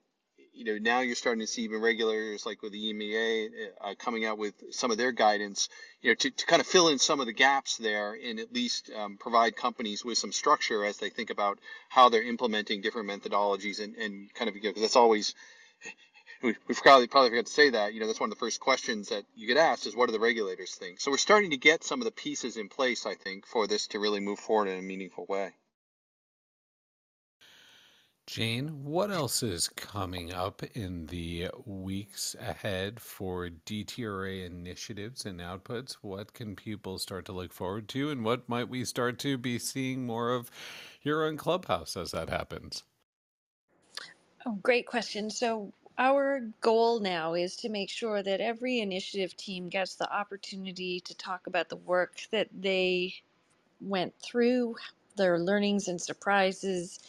you 0.53 0.65
know 0.65 0.77
now 0.79 1.01
you're 1.01 1.15
starting 1.15 1.41
to 1.41 1.47
see 1.47 1.63
even 1.63 1.81
regulators 1.81 2.45
like 2.45 2.61
with 2.61 2.71
the 2.71 2.93
EMEA 2.93 3.49
uh, 3.79 3.93
coming 3.99 4.25
out 4.25 4.37
with 4.37 4.55
some 4.71 4.91
of 4.91 4.97
their 4.97 5.11
guidance, 5.11 5.69
you 6.01 6.09
know, 6.09 6.15
to, 6.15 6.31
to 6.31 6.45
kind 6.45 6.59
of 6.59 6.67
fill 6.67 6.89
in 6.89 6.97
some 6.97 7.19
of 7.19 7.27
the 7.27 7.33
gaps 7.33 7.77
there 7.77 8.13
and 8.13 8.39
at 8.39 8.51
least 8.51 8.89
um, 8.95 9.17
provide 9.17 9.55
companies 9.55 10.03
with 10.03 10.17
some 10.17 10.31
structure 10.31 10.83
as 10.83 10.97
they 10.97 11.09
think 11.09 11.29
about 11.29 11.59
how 11.89 12.09
they're 12.09 12.23
implementing 12.23 12.81
different 12.81 13.09
methodologies 13.09 13.83
and, 13.83 13.95
and 13.95 14.33
kind 14.33 14.47
of 14.47 14.55
because 14.55 14.69
you 14.69 14.75
know, 14.75 14.81
that's 14.81 14.95
always 14.95 15.35
we, 16.41 16.55
we 16.67 16.75
probably 16.75 17.07
probably 17.07 17.29
forgot 17.29 17.45
to 17.45 17.51
say 17.51 17.69
that. 17.69 17.93
You 17.93 17.99
know, 17.99 18.07
that's 18.07 18.19
one 18.19 18.31
of 18.31 18.35
the 18.35 18.39
first 18.39 18.59
questions 18.59 19.09
that 19.09 19.25
you 19.35 19.47
get 19.47 19.57
asked 19.57 19.85
is 19.85 19.95
what 19.95 20.07
do 20.07 20.11
the 20.11 20.19
regulators 20.19 20.73
think? 20.73 20.99
So 20.99 21.11
we're 21.11 21.17
starting 21.17 21.51
to 21.51 21.57
get 21.57 21.83
some 21.83 22.01
of 22.01 22.05
the 22.05 22.11
pieces 22.11 22.57
in 22.57 22.67
place, 22.69 23.05
I 23.05 23.15
think, 23.15 23.45
for 23.45 23.67
this 23.67 23.87
to 23.87 23.99
really 23.99 24.19
move 24.19 24.39
forward 24.39 24.69
in 24.69 24.79
a 24.79 24.81
meaningful 24.81 25.25
way. 25.27 25.53
Jane, 28.27 28.83
what 28.85 29.11
else 29.11 29.43
is 29.43 29.69
coming 29.69 30.33
up 30.33 30.63
in 30.75 31.07
the 31.07 31.49
weeks 31.65 32.35
ahead 32.39 32.99
for 33.01 33.49
DTRA 33.67 34.45
initiatives 34.45 35.25
and 35.25 35.39
outputs? 35.41 35.95
What 36.01 36.33
can 36.33 36.57
people 36.57 36.99
start 36.99 37.25
to 37.27 37.33
look 37.33 37.53
forward 37.53 37.89
to, 37.89 38.11
and 38.11 38.25
what 38.25 38.49
might 38.49 38.69
we 38.69 38.85
start 38.85 39.19
to 39.21 39.37
be 39.37 39.59
seeing 39.59 40.05
more 40.07 40.31
of 40.31 40.51
here 40.99 41.23
on 41.25 41.37
Clubhouse 41.37 41.97
as 41.97 42.11
that 42.11 42.29
happens? 42.29 42.83
Oh, 44.45 44.53
great 44.63 44.87
question. 44.87 45.29
So, 45.29 45.73
our 45.99 46.41
goal 46.61 46.99
now 46.99 47.35
is 47.35 47.55
to 47.57 47.69
make 47.69 47.89
sure 47.89 48.23
that 48.23 48.41
every 48.41 48.79
initiative 48.81 49.37
team 49.37 49.69
gets 49.69 49.95
the 49.95 50.11
opportunity 50.13 50.99
to 51.01 51.15
talk 51.17 51.47
about 51.47 51.69
the 51.69 51.77
work 51.77 52.21
that 52.31 52.49
they 52.53 53.15
went 53.81 54.13
through, 54.19 54.75
their 55.17 55.39
learnings 55.39 55.87
and 55.87 56.01
surprises, 56.01 56.99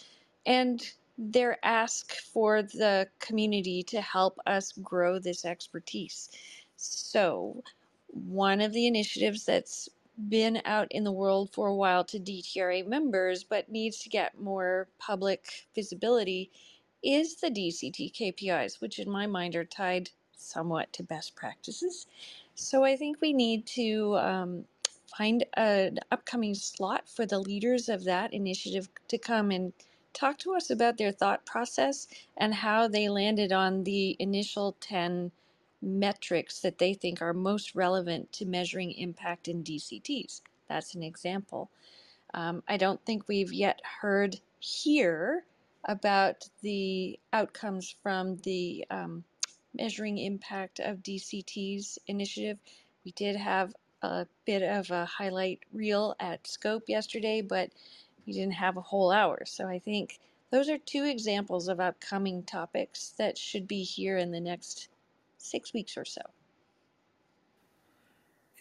and 0.46 0.92
their 1.18 1.58
ask 1.64 2.12
for 2.14 2.62
the 2.62 3.08
community 3.20 3.82
to 3.84 4.02
help 4.02 4.38
us 4.46 4.72
grow 4.82 5.20
this 5.20 5.44
expertise. 5.44 6.30
So, 6.76 7.64
one 8.08 8.62
of 8.62 8.72
the 8.74 8.86
initiatives 8.88 9.46
that's 9.46 9.90
been 10.30 10.62
out 10.66 10.88
in 10.92 11.04
the 11.04 11.12
world 11.12 11.52
for 11.54 11.68
a 11.68 11.76
while 11.76 12.04
to 12.04 12.20
DTRA 12.20 12.86
members 12.86 13.44
but 13.44 13.70
needs 13.70 13.98
to 14.00 14.10
get 14.10 14.40
more 14.40 14.88
public 14.98 15.68
visibility 15.74 16.50
is 17.02 17.36
the 17.36 17.50
DCT 17.50 18.12
KPIs, 18.14 18.80
which 18.80 18.98
in 19.00 19.10
my 19.10 19.26
mind 19.26 19.56
are 19.56 19.64
tied 19.66 20.10
somewhat 20.36 20.92
to 20.94 21.04
best 21.04 21.36
practices. 21.36 22.06
So 22.56 22.84
I 22.84 22.96
think 22.96 23.20
we 23.22 23.34
need 23.34 23.66
to 23.68 24.16
um, 24.18 24.66
find 25.16 25.44
an 25.54 26.00
upcoming 26.12 26.54
slot 26.54 27.08
for 27.08 27.26
the 27.26 27.40
leaders 27.40 27.88
of 27.88 28.04
that 28.04 28.34
initiative 28.34 28.88
to 29.08 29.18
come 29.18 29.50
and 29.52 29.72
talk 30.14 30.38
to 30.38 30.54
us 30.54 30.70
about 30.70 30.98
their 30.98 31.12
thought 31.12 31.46
process 31.46 32.09
and 32.36 32.54
how 32.54 32.88
they 32.88 33.09
landed 33.09 33.52
on 33.52 33.84
the 33.84 34.16
initial 34.18 34.76
10 34.80 35.32
metrics 35.82 36.61
that 36.61 36.78
they 36.78 36.94
think 36.94 37.22
are 37.22 37.34
most 37.34 37.74
relevant 37.74 38.32
to 38.32 38.46
measuring 38.46 38.92
impact 38.92 39.48
in 39.48 39.64
DCTs. 39.64 40.42
That's 40.68 40.94
an 40.94 41.02
example. 41.02 41.70
Um, 42.34 42.62
I 42.68 42.76
don't 42.76 43.04
think 43.04 43.28
we've 43.28 43.52
yet 43.52 43.80
heard 44.00 44.40
here 44.61 45.44
about 45.84 46.48
the 46.62 47.18
outcomes 47.32 47.94
from 48.02 48.36
the 48.38 48.84
um, 48.90 49.24
Measuring 49.74 50.18
Impact 50.18 50.80
of 50.80 50.98
DCTs 50.98 51.98
initiative. 52.06 52.59
We 53.04 53.12
did 53.12 53.36
have 53.36 53.74
a 54.02 54.26
bit 54.44 54.62
of 54.62 54.90
a 54.90 55.04
highlight 55.06 55.61
reel 55.72 56.14
at 56.20 56.46
Scope 56.46 56.84
yesterday, 56.88 57.40
but 57.42 57.70
we 58.28 58.34
didn't 58.34 58.52
have 58.52 58.76
a 58.76 58.82
whole 58.82 59.10
hour. 59.10 59.42
So 59.46 59.66
I 59.66 59.78
think 59.78 60.20
those 60.50 60.68
are 60.68 60.76
two 60.76 61.04
examples 61.04 61.68
of 61.68 61.80
upcoming 61.80 62.42
topics 62.42 63.14
that 63.16 63.38
should 63.38 63.66
be 63.66 63.82
here 63.82 64.18
in 64.18 64.30
the 64.30 64.40
next 64.40 64.88
six 65.38 65.72
weeks 65.72 65.96
or 65.96 66.04
so. 66.04 66.20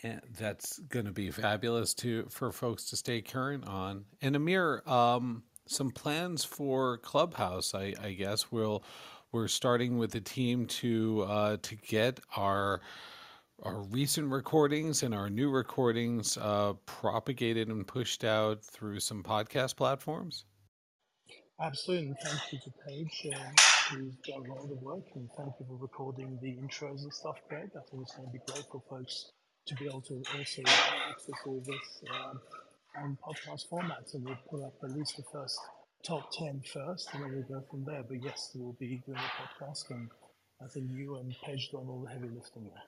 And 0.03 0.21
that's 0.39 0.79
going 0.79 1.05
to 1.05 1.11
be 1.11 1.31
fabulous 1.31 1.93
to 1.95 2.27
for 2.29 2.51
folks 2.51 2.89
to 2.91 2.95
stay 2.95 3.21
current 3.21 3.67
on. 3.67 4.05
And 4.21 4.35
Amir, 4.35 4.83
um, 4.85 5.43
some 5.65 5.91
plans 5.91 6.45
for 6.45 6.99
Clubhouse. 6.99 7.75
I, 7.75 7.93
I 8.01 8.13
guess 8.13 8.51
we'll 8.51 8.83
we're 9.33 9.49
starting 9.49 9.97
with 9.97 10.11
the 10.11 10.21
team 10.21 10.67
to 10.67 11.25
uh, 11.27 11.57
to 11.63 11.75
get 11.75 12.21
our 12.37 12.79
our 13.63 13.81
recent 13.83 14.31
recordings 14.31 15.03
and 15.03 15.13
our 15.13 15.29
new 15.29 15.49
recordings 15.49 16.37
uh, 16.37 16.73
propagated 16.85 17.69
and 17.69 17.87
pushed 17.87 18.23
out 18.23 18.63
through 18.63 18.99
some 18.99 19.23
podcast 19.23 19.75
platforms. 19.75 20.45
Absolutely. 21.59 22.07
And 22.07 22.17
Thank 22.19 22.53
you 22.53 22.59
to 22.59 22.71
Paige, 22.85 23.27
uh, 23.33 23.95
who's 23.95 24.15
done 24.27 24.45
a 24.45 24.53
lot 24.53 24.63
of 24.63 24.69
the 24.69 24.75
work, 24.75 25.05
and 25.15 25.27
thank 25.35 25.53
you 25.59 25.65
for 25.67 25.77
recording 25.77 26.37
the 26.41 26.49
intros 26.49 27.01
and 27.01 27.13
stuff, 27.13 27.37
Craig. 27.49 27.71
I 27.75 27.79
think 27.89 28.03
it's 28.03 28.15
going 28.15 28.27
to 28.27 28.33
be 28.33 28.39
great 28.47 28.65
for 28.71 28.83
folks 28.89 29.31
to 29.65 29.75
be 29.75 29.85
able 29.85 30.01
to 30.01 30.21
also 30.37 30.61
access 31.09 31.35
all 31.45 31.63
this. 31.65 32.03
Um, 32.13 32.39
on 32.97 33.17
podcast 33.23 33.69
formats, 33.69 34.13
and 34.13 34.25
we'll 34.25 34.37
put 34.49 34.63
up 34.63 34.73
at 34.83 34.91
least 34.91 35.17
the 35.17 35.23
first 35.31 35.59
top 36.03 36.31
10 36.31 36.61
first, 36.73 37.09
and 37.13 37.23
then 37.23 37.31
we'll 37.31 37.59
go 37.59 37.65
from 37.69 37.85
there. 37.85 38.03
But 38.07 38.23
yes, 38.23 38.51
we'll 38.55 38.73
be 38.73 39.01
doing 39.05 39.17
a 39.17 39.63
podcast, 39.63 39.89
and 39.91 40.09
I 40.63 40.67
think 40.67 40.89
you 40.91 41.17
and 41.17 41.35
Paige 41.45 41.69
done 41.71 41.87
all 41.87 42.03
the 42.05 42.11
heavy 42.11 42.29
lifting 42.29 42.63
there. 42.63 42.83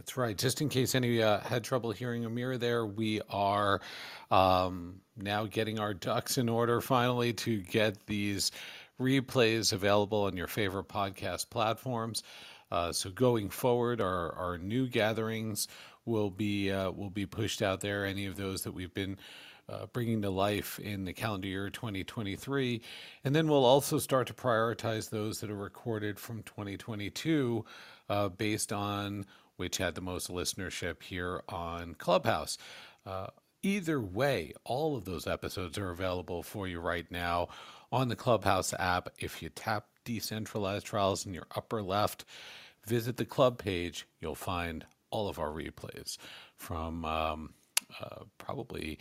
That's 0.00 0.16
right. 0.16 0.38
Just 0.38 0.62
in 0.62 0.70
case 0.70 0.94
any 0.94 1.22
uh, 1.22 1.40
had 1.40 1.62
trouble 1.62 1.90
hearing 1.90 2.24
Amir 2.24 2.56
there, 2.56 2.86
we 2.86 3.20
are 3.28 3.82
um, 4.30 5.02
now 5.14 5.44
getting 5.44 5.78
our 5.78 5.92
ducks 5.92 6.38
in 6.38 6.48
order 6.48 6.80
finally 6.80 7.34
to 7.34 7.60
get 7.60 8.06
these 8.06 8.50
replays 8.98 9.74
available 9.74 10.22
on 10.22 10.38
your 10.38 10.46
favorite 10.46 10.88
podcast 10.88 11.50
platforms. 11.50 12.22
Uh, 12.72 12.92
so 12.92 13.10
going 13.10 13.50
forward, 13.50 14.00
our, 14.00 14.32
our 14.36 14.56
new 14.56 14.86
gatherings 14.86 15.68
will 16.06 16.30
be 16.30 16.70
uh, 16.70 16.90
will 16.90 17.10
be 17.10 17.26
pushed 17.26 17.60
out 17.60 17.82
there. 17.82 18.06
Any 18.06 18.24
of 18.24 18.36
those 18.36 18.62
that 18.62 18.72
we've 18.72 18.94
been 18.94 19.18
uh, 19.68 19.84
bringing 19.92 20.22
to 20.22 20.30
life 20.30 20.78
in 20.78 21.04
the 21.04 21.12
calendar 21.12 21.46
year 21.46 21.68
2023, 21.68 22.80
and 23.24 23.36
then 23.36 23.48
we'll 23.48 23.66
also 23.66 23.98
start 23.98 24.28
to 24.28 24.32
prioritize 24.32 25.10
those 25.10 25.40
that 25.40 25.50
are 25.50 25.56
recorded 25.56 26.18
from 26.18 26.42
2022, 26.44 27.66
uh, 28.08 28.30
based 28.30 28.72
on 28.72 29.26
which 29.60 29.76
had 29.76 29.94
the 29.94 30.00
most 30.00 30.30
listenership 30.30 31.02
here 31.02 31.42
on 31.50 31.94
Clubhouse. 31.96 32.56
Uh, 33.04 33.26
either 33.62 34.00
way, 34.00 34.54
all 34.64 34.96
of 34.96 35.04
those 35.04 35.26
episodes 35.26 35.76
are 35.76 35.90
available 35.90 36.42
for 36.42 36.66
you 36.66 36.80
right 36.80 37.10
now 37.10 37.46
on 37.92 38.08
the 38.08 38.16
Clubhouse 38.16 38.72
app. 38.78 39.10
If 39.18 39.42
you 39.42 39.50
tap 39.50 39.84
decentralized 40.06 40.86
trials 40.86 41.26
in 41.26 41.34
your 41.34 41.46
upper 41.54 41.82
left, 41.82 42.24
visit 42.86 43.18
the 43.18 43.26
club 43.26 43.58
page, 43.58 44.06
you'll 44.18 44.34
find 44.34 44.86
all 45.10 45.28
of 45.28 45.38
our 45.38 45.50
replays 45.50 46.16
from 46.56 47.04
um, 47.04 47.52
uh, 48.00 48.24
probably 48.38 48.98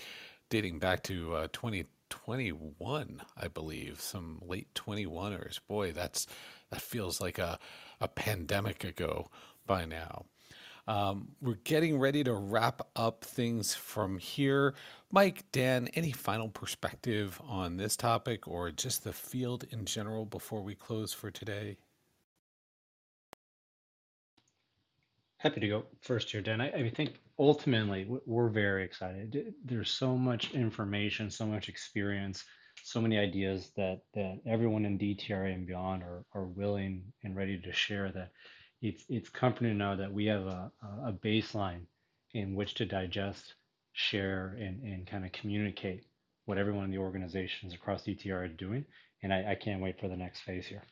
dating 0.49 0.80
back 0.80 1.03
to 1.03 1.36
uh, 1.36 1.47
2021, 1.53 3.22
I 3.38 3.47
believe, 3.47 4.01
some 4.01 4.41
late 4.45 4.74
21ers. 4.76 5.62
Boy, 5.70 5.93
that's 5.93 6.28
that 6.70 6.82
feels 6.82 7.22
like 7.22 7.39
a, 7.39 7.60
a 8.01 8.10
pandemic 8.10 8.84
ago 8.84 9.30
by 9.66 9.86
now. 9.86 10.26
Um, 10.89 11.27
we're 11.39 11.59
getting 11.65 11.99
ready 11.99 12.23
to 12.23 12.33
wrap 12.33 12.81
up 12.95 13.23
things 13.23 13.75
from 13.75 14.17
here. 14.17 14.73
Mike, 15.11 15.43
Dan, 15.51 15.87
any 15.93 16.11
final 16.11 16.49
perspective 16.49 17.39
on 17.47 17.77
this 17.77 17.95
topic 17.95 18.47
or 18.47 18.71
just 18.71 19.03
the 19.03 19.13
field 19.13 19.65
in 19.69 19.85
general 19.85 20.25
before 20.25 20.63
we 20.63 20.73
close 20.73 21.13
for 21.13 21.29
today? 21.29 21.77
Happy 25.37 25.59
to 25.59 25.67
go 25.67 25.83
first 26.01 26.31
here, 26.31 26.41
Dan. 26.41 26.59
I, 26.59 26.71
I 26.71 26.89
think 26.89 27.19
ultimately 27.37 28.07
we're 28.25 28.49
very 28.49 28.83
excited. 28.83 29.53
There's 29.63 29.91
so 29.91 30.17
much 30.17 30.55
information, 30.55 31.29
so 31.29 31.45
much 31.45 31.69
experience, 31.69 32.45
so 32.81 32.99
many 32.99 33.19
ideas 33.19 33.69
that 33.77 34.01
that 34.15 34.39
everyone 34.47 34.85
in 34.85 34.97
DTRA 34.97 35.53
and 35.53 35.67
beyond 35.67 36.01
are, 36.01 36.25
are 36.33 36.45
willing 36.45 37.03
and 37.23 37.35
ready 37.35 37.59
to 37.61 37.71
share 37.71 38.11
that 38.13 38.31
it's 38.82 39.03
it's 39.09 39.30
comforting 39.30 39.69
to 39.69 39.77
know 39.77 39.97
that 39.97 40.13
we 40.13 40.25
have 40.25 40.45
a, 40.45 40.71
a 41.05 41.13
baseline 41.13 41.82
in 42.34 42.55
which 42.55 42.75
to 42.75 42.86
digest, 42.86 43.55
share, 43.93 44.55
and, 44.59 44.82
and 44.84 45.07
kind 45.07 45.25
of 45.25 45.32
communicate 45.32 46.05
what 46.45 46.57
everyone 46.57 46.86
in 46.86 46.91
the 46.91 46.97
organizations 46.97 47.73
across 47.73 48.03
DTRA 48.03 48.32
are 48.34 48.47
doing. 48.47 48.86
And 49.21 49.34
I, 49.34 49.51
I 49.51 49.55
can't 49.55 49.82
wait 49.82 49.99
for 49.99 50.07
the 50.07 50.15
next 50.15 50.41
phase 50.41 50.65
here. 50.65 50.84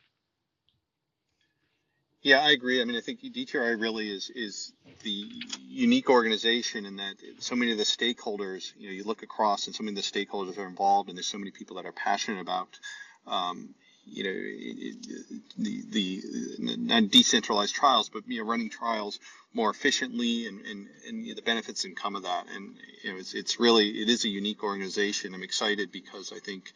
Yeah, 2.20 2.40
I 2.40 2.50
agree. 2.50 2.82
I 2.82 2.84
mean, 2.84 2.96
I 2.96 3.00
think 3.00 3.20
DTRA 3.22 3.80
really 3.80 4.10
is 4.10 4.30
is 4.34 4.72
the 5.02 5.24
unique 5.66 6.10
organization 6.10 6.84
in 6.84 6.96
that 6.96 7.14
so 7.38 7.54
many 7.54 7.70
of 7.70 7.78
the 7.78 7.84
stakeholders, 7.84 8.72
you 8.76 8.88
know, 8.88 8.92
you 8.92 9.04
look 9.04 9.22
across 9.22 9.66
and 9.66 9.74
so 9.74 9.84
many 9.84 9.96
of 9.96 10.04
the 10.04 10.26
stakeholders 10.26 10.58
are 10.58 10.66
involved, 10.66 11.08
and 11.08 11.16
there's 11.16 11.28
so 11.28 11.38
many 11.38 11.52
people 11.52 11.76
that 11.76 11.86
are 11.86 11.92
passionate 11.92 12.40
about, 12.40 12.68
um, 13.26 13.74
you 14.10 14.24
know, 14.24 14.32
the 15.58 15.82
the 15.90 16.22
not 16.78 17.10
decentralized 17.10 17.74
trials, 17.74 18.08
but 18.08 18.22
you 18.26 18.42
know, 18.42 18.48
running 18.48 18.70
trials 18.70 19.20
more 19.54 19.70
efficiently 19.70 20.46
and 20.46 20.60
and, 20.66 20.86
and 21.06 21.24
you 21.24 21.32
know, 21.32 21.36
the 21.36 21.42
benefits 21.42 21.84
and 21.84 21.96
come 21.96 22.16
of 22.16 22.24
that. 22.24 22.46
And 22.54 22.74
you 23.02 23.12
know, 23.12 23.18
it's 23.18 23.34
it's 23.34 23.60
really 23.60 23.88
it 23.88 24.08
is 24.08 24.24
a 24.24 24.28
unique 24.28 24.62
organization. 24.62 25.34
I'm 25.34 25.42
excited 25.42 25.92
because 25.92 26.32
I 26.32 26.38
think 26.38 26.72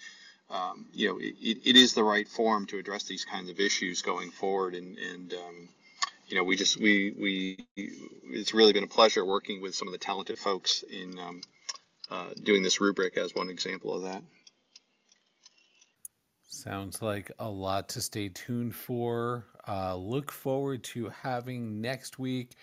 um, 0.52 0.84
you 0.92 1.08
know, 1.08 1.18
it, 1.18 1.58
it 1.64 1.76
is 1.76 1.94
the 1.94 2.04
right 2.04 2.28
forum 2.28 2.66
to 2.66 2.78
address 2.78 3.04
these 3.04 3.24
kinds 3.24 3.48
of 3.50 3.58
issues 3.58 4.02
going 4.02 4.30
forward. 4.30 4.74
And, 4.74 4.98
and 4.98 5.32
um, 5.32 5.68
you 6.26 6.36
know, 6.36 6.44
we 6.44 6.56
just, 6.56 6.78
we, 6.78 7.14
we, 7.18 7.66
it's 8.26 8.52
really 8.52 8.72
been 8.74 8.84
a 8.84 8.88
pleasure 8.88 9.24
working 9.24 9.62
with 9.62 9.74
some 9.74 9.88
of 9.88 9.92
the 9.92 9.98
talented 9.98 10.38
folks 10.38 10.82
in 10.82 11.18
um, 11.18 11.40
uh, 12.10 12.28
doing 12.42 12.62
this 12.62 12.80
rubric 12.80 13.16
as 13.16 13.34
one 13.34 13.48
example 13.48 13.94
of 13.94 14.02
that. 14.02 14.22
Sounds 16.52 17.00
like 17.00 17.32
a 17.38 17.48
lot 17.48 17.88
to 17.88 18.02
stay 18.02 18.28
tuned 18.28 18.74
for. 18.74 19.46
Uh, 19.66 19.96
look 19.96 20.30
forward 20.30 20.84
to 20.84 21.08
having 21.08 21.80
next 21.80 22.18
week 22.18 22.56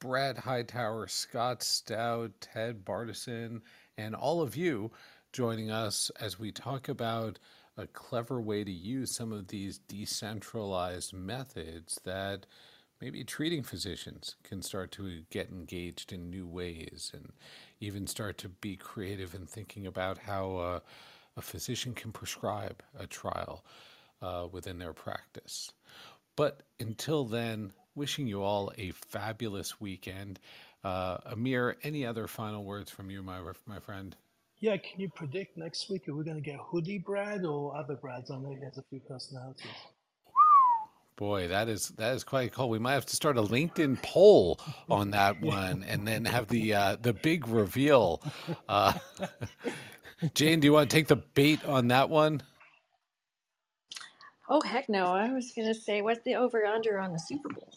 Brad 0.00 0.38
Hightower, 0.38 1.06
Scott 1.08 1.62
Stout, 1.62 2.32
Ted 2.40 2.86
Bartison, 2.86 3.60
and 3.98 4.14
all 4.14 4.40
of 4.40 4.56
you 4.56 4.90
joining 5.30 5.70
us 5.70 6.10
as 6.18 6.38
we 6.38 6.50
talk 6.50 6.88
about 6.88 7.38
a 7.76 7.86
clever 7.88 8.40
way 8.40 8.64
to 8.64 8.72
use 8.72 9.14
some 9.14 9.32
of 9.32 9.48
these 9.48 9.76
decentralized 9.76 11.12
methods 11.12 12.00
that 12.04 12.46
maybe 12.98 13.24
treating 13.24 13.62
physicians 13.62 14.36
can 14.42 14.62
start 14.62 14.90
to 14.92 15.20
get 15.30 15.50
engaged 15.50 16.14
in 16.14 16.30
new 16.30 16.46
ways 16.46 17.12
and 17.12 17.30
even 17.78 18.06
start 18.06 18.38
to 18.38 18.48
be 18.48 18.74
creative 18.74 19.34
in 19.34 19.44
thinking 19.44 19.86
about 19.86 20.16
how 20.16 20.56
uh, 20.56 20.80
a 21.38 21.42
physician 21.42 21.94
can 21.94 22.12
prescribe 22.12 22.82
a 22.98 23.06
trial 23.06 23.64
uh, 24.20 24.48
within 24.50 24.78
their 24.78 24.92
practice. 24.92 25.72
But 26.36 26.64
until 26.80 27.24
then, 27.24 27.72
wishing 27.94 28.26
you 28.26 28.42
all 28.42 28.72
a 28.76 28.90
fabulous 28.90 29.80
weekend. 29.80 30.40
Uh, 30.84 31.18
Amir, 31.26 31.76
any 31.82 32.04
other 32.04 32.26
final 32.26 32.64
words 32.64 32.90
from 32.90 33.10
you, 33.10 33.22
my, 33.22 33.40
my 33.66 33.78
friend? 33.78 34.14
Yeah, 34.60 34.76
can 34.76 35.00
you 35.00 35.08
predict 35.08 35.56
next 35.56 35.88
week? 35.88 36.08
Are 36.08 36.14
we're 36.14 36.24
going 36.24 36.36
to 36.36 36.42
get 36.42 36.58
Hoodie 36.58 36.98
Brad 36.98 37.44
or 37.44 37.76
other 37.76 37.94
Brads? 37.94 38.30
I 38.30 38.36
know 38.38 38.56
he 38.58 38.64
has 38.64 38.76
a 38.76 38.82
few 38.90 39.00
personalities. 39.00 39.66
Boy, 41.16 41.48
that 41.48 41.68
is 41.68 41.88
that 41.96 42.14
is 42.14 42.22
quite 42.22 42.52
cool. 42.52 42.68
We 42.68 42.78
might 42.78 42.92
have 42.92 43.06
to 43.06 43.16
start 43.16 43.36
a 43.36 43.42
LinkedIn 43.42 44.00
poll 44.02 44.60
on 44.88 45.10
that 45.10 45.40
one, 45.40 45.84
and 45.88 46.06
then 46.06 46.24
have 46.24 46.46
the 46.46 46.74
uh, 46.74 46.96
the 47.00 47.12
big 47.12 47.48
reveal. 47.48 48.22
Uh, 48.68 48.92
Jane, 50.34 50.60
do 50.60 50.66
you 50.66 50.72
want 50.72 50.90
to 50.90 50.96
take 50.96 51.08
the 51.08 51.16
bait 51.16 51.64
on 51.64 51.88
that 51.88 52.10
one? 52.10 52.42
Oh 54.48 54.60
heck 54.62 54.88
no! 54.88 55.06
I 55.06 55.32
was 55.32 55.52
gonna 55.54 55.74
say, 55.74 56.02
what's 56.02 56.22
the 56.24 56.36
over 56.36 56.64
under 56.64 56.98
on 56.98 57.12
the 57.12 57.18
Super 57.18 57.50
Bowl? 57.50 57.72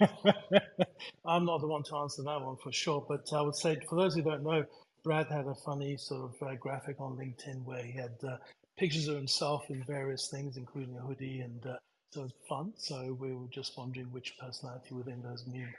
I'm 1.26 1.44
not 1.44 1.60
the 1.60 1.66
one 1.66 1.82
to 1.84 1.96
answer 1.98 2.22
that 2.22 2.40
one 2.40 2.56
for 2.56 2.72
sure, 2.72 3.04
but 3.08 3.26
I 3.32 3.40
would 3.42 3.56
say 3.56 3.78
for 3.88 3.96
those 3.96 4.14
who 4.14 4.22
don't 4.22 4.42
know, 4.42 4.64
Brad 5.04 5.28
had 5.28 5.46
a 5.46 5.54
funny 5.54 5.96
sort 5.96 6.32
of 6.32 6.48
uh, 6.48 6.54
graphic 6.56 7.00
on 7.00 7.16
LinkedIn 7.16 7.64
where 7.64 7.82
he 7.84 7.92
had 7.92 8.12
uh, 8.26 8.36
pictures 8.78 9.08
of 9.08 9.16
himself 9.16 9.64
in 9.70 9.82
various 9.84 10.28
things, 10.28 10.56
including 10.56 10.96
a 10.96 11.00
hoodie, 11.00 11.40
and 11.40 11.66
uh, 11.66 11.76
so 12.10 12.20
it 12.20 12.24
was 12.24 12.32
fun. 12.48 12.72
So 12.76 13.16
we 13.18 13.34
were 13.34 13.48
just 13.50 13.76
wondering 13.78 14.06
which 14.06 14.36
personality 14.38 14.94
within 14.94 15.22
those 15.22 15.46
meme 15.46 15.74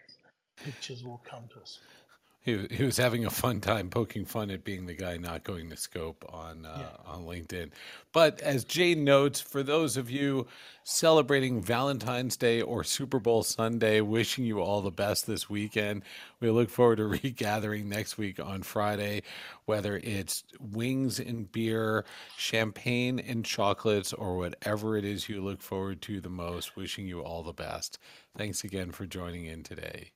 pictures 0.64 1.04
will 1.04 1.22
come 1.30 1.44
to 1.54 1.62
us 1.62 1.80
he, 2.46 2.68
he 2.70 2.84
was 2.84 2.98
having 2.98 3.26
a 3.26 3.32
fun 3.32 3.60
time 3.60 3.90
poking 3.90 4.24
fun 4.24 4.52
at 4.52 4.64
being 4.64 4.86
the 4.86 4.94
guy 4.94 5.18
not 5.18 5.44
going 5.44 5.72
to 5.72 5.76
scope 5.76 6.24
on 6.32 6.64
uh, 6.64 6.78
yeah. 6.78 7.12
on 7.12 7.26
LinkedIn. 7.26 7.72
But 8.14 8.40
as 8.42 8.64
Jane 8.64 9.04
notes, 9.04 9.42
for 9.42 9.64
those 9.64 9.98
of 9.98 10.12
you 10.12 10.46
celebrating 10.84 11.60
Valentine's 11.60 12.38
Day 12.38 12.62
or 12.62 12.84
Super 12.84 13.20
Bowl 13.20 13.42
Sunday, 13.42 14.00
wishing 14.00 14.46
you 14.46 14.62
all 14.62 14.82
the 14.82 14.92
best 14.92 15.26
this 15.26 15.50
weekend. 15.50 16.04
We 16.40 16.52
look 16.52 16.70
forward 16.70 16.98
to 16.98 17.08
regathering 17.24 17.90
next 17.90 18.20
week 18.20 18.40
on 18.40 18.62
Friday, 18.62 19.24
whether 19.66 19.98
it's 19.98 20.44
wings 20.60 21.20
and 21.20 21.52
beer, 21.52 22.06
champagne 22.38 23.20
and 23.20 23.44
chocolates, 23.44 24.14
or 24.14 24.38
whatever 24.38 24.96
it 24.96 25.04
is 25.04 25.28
you 25.28 25.42
look 25.42 25.64
forward 25.64 26.04
to 26.04 26.22
the 26.22 26.30
most. 26.30 26.76
Wishing 26.76 27.08
you 27.08 27.22
all 27.22 27.42
the 27.42 27.54
best. 27.54 27.98
Thanks 28.38 28.64
again 28.64 28.92
for 28.92 29.08
joining 29.08 29.46
in 29.46 29.64
today. 29.64 30.12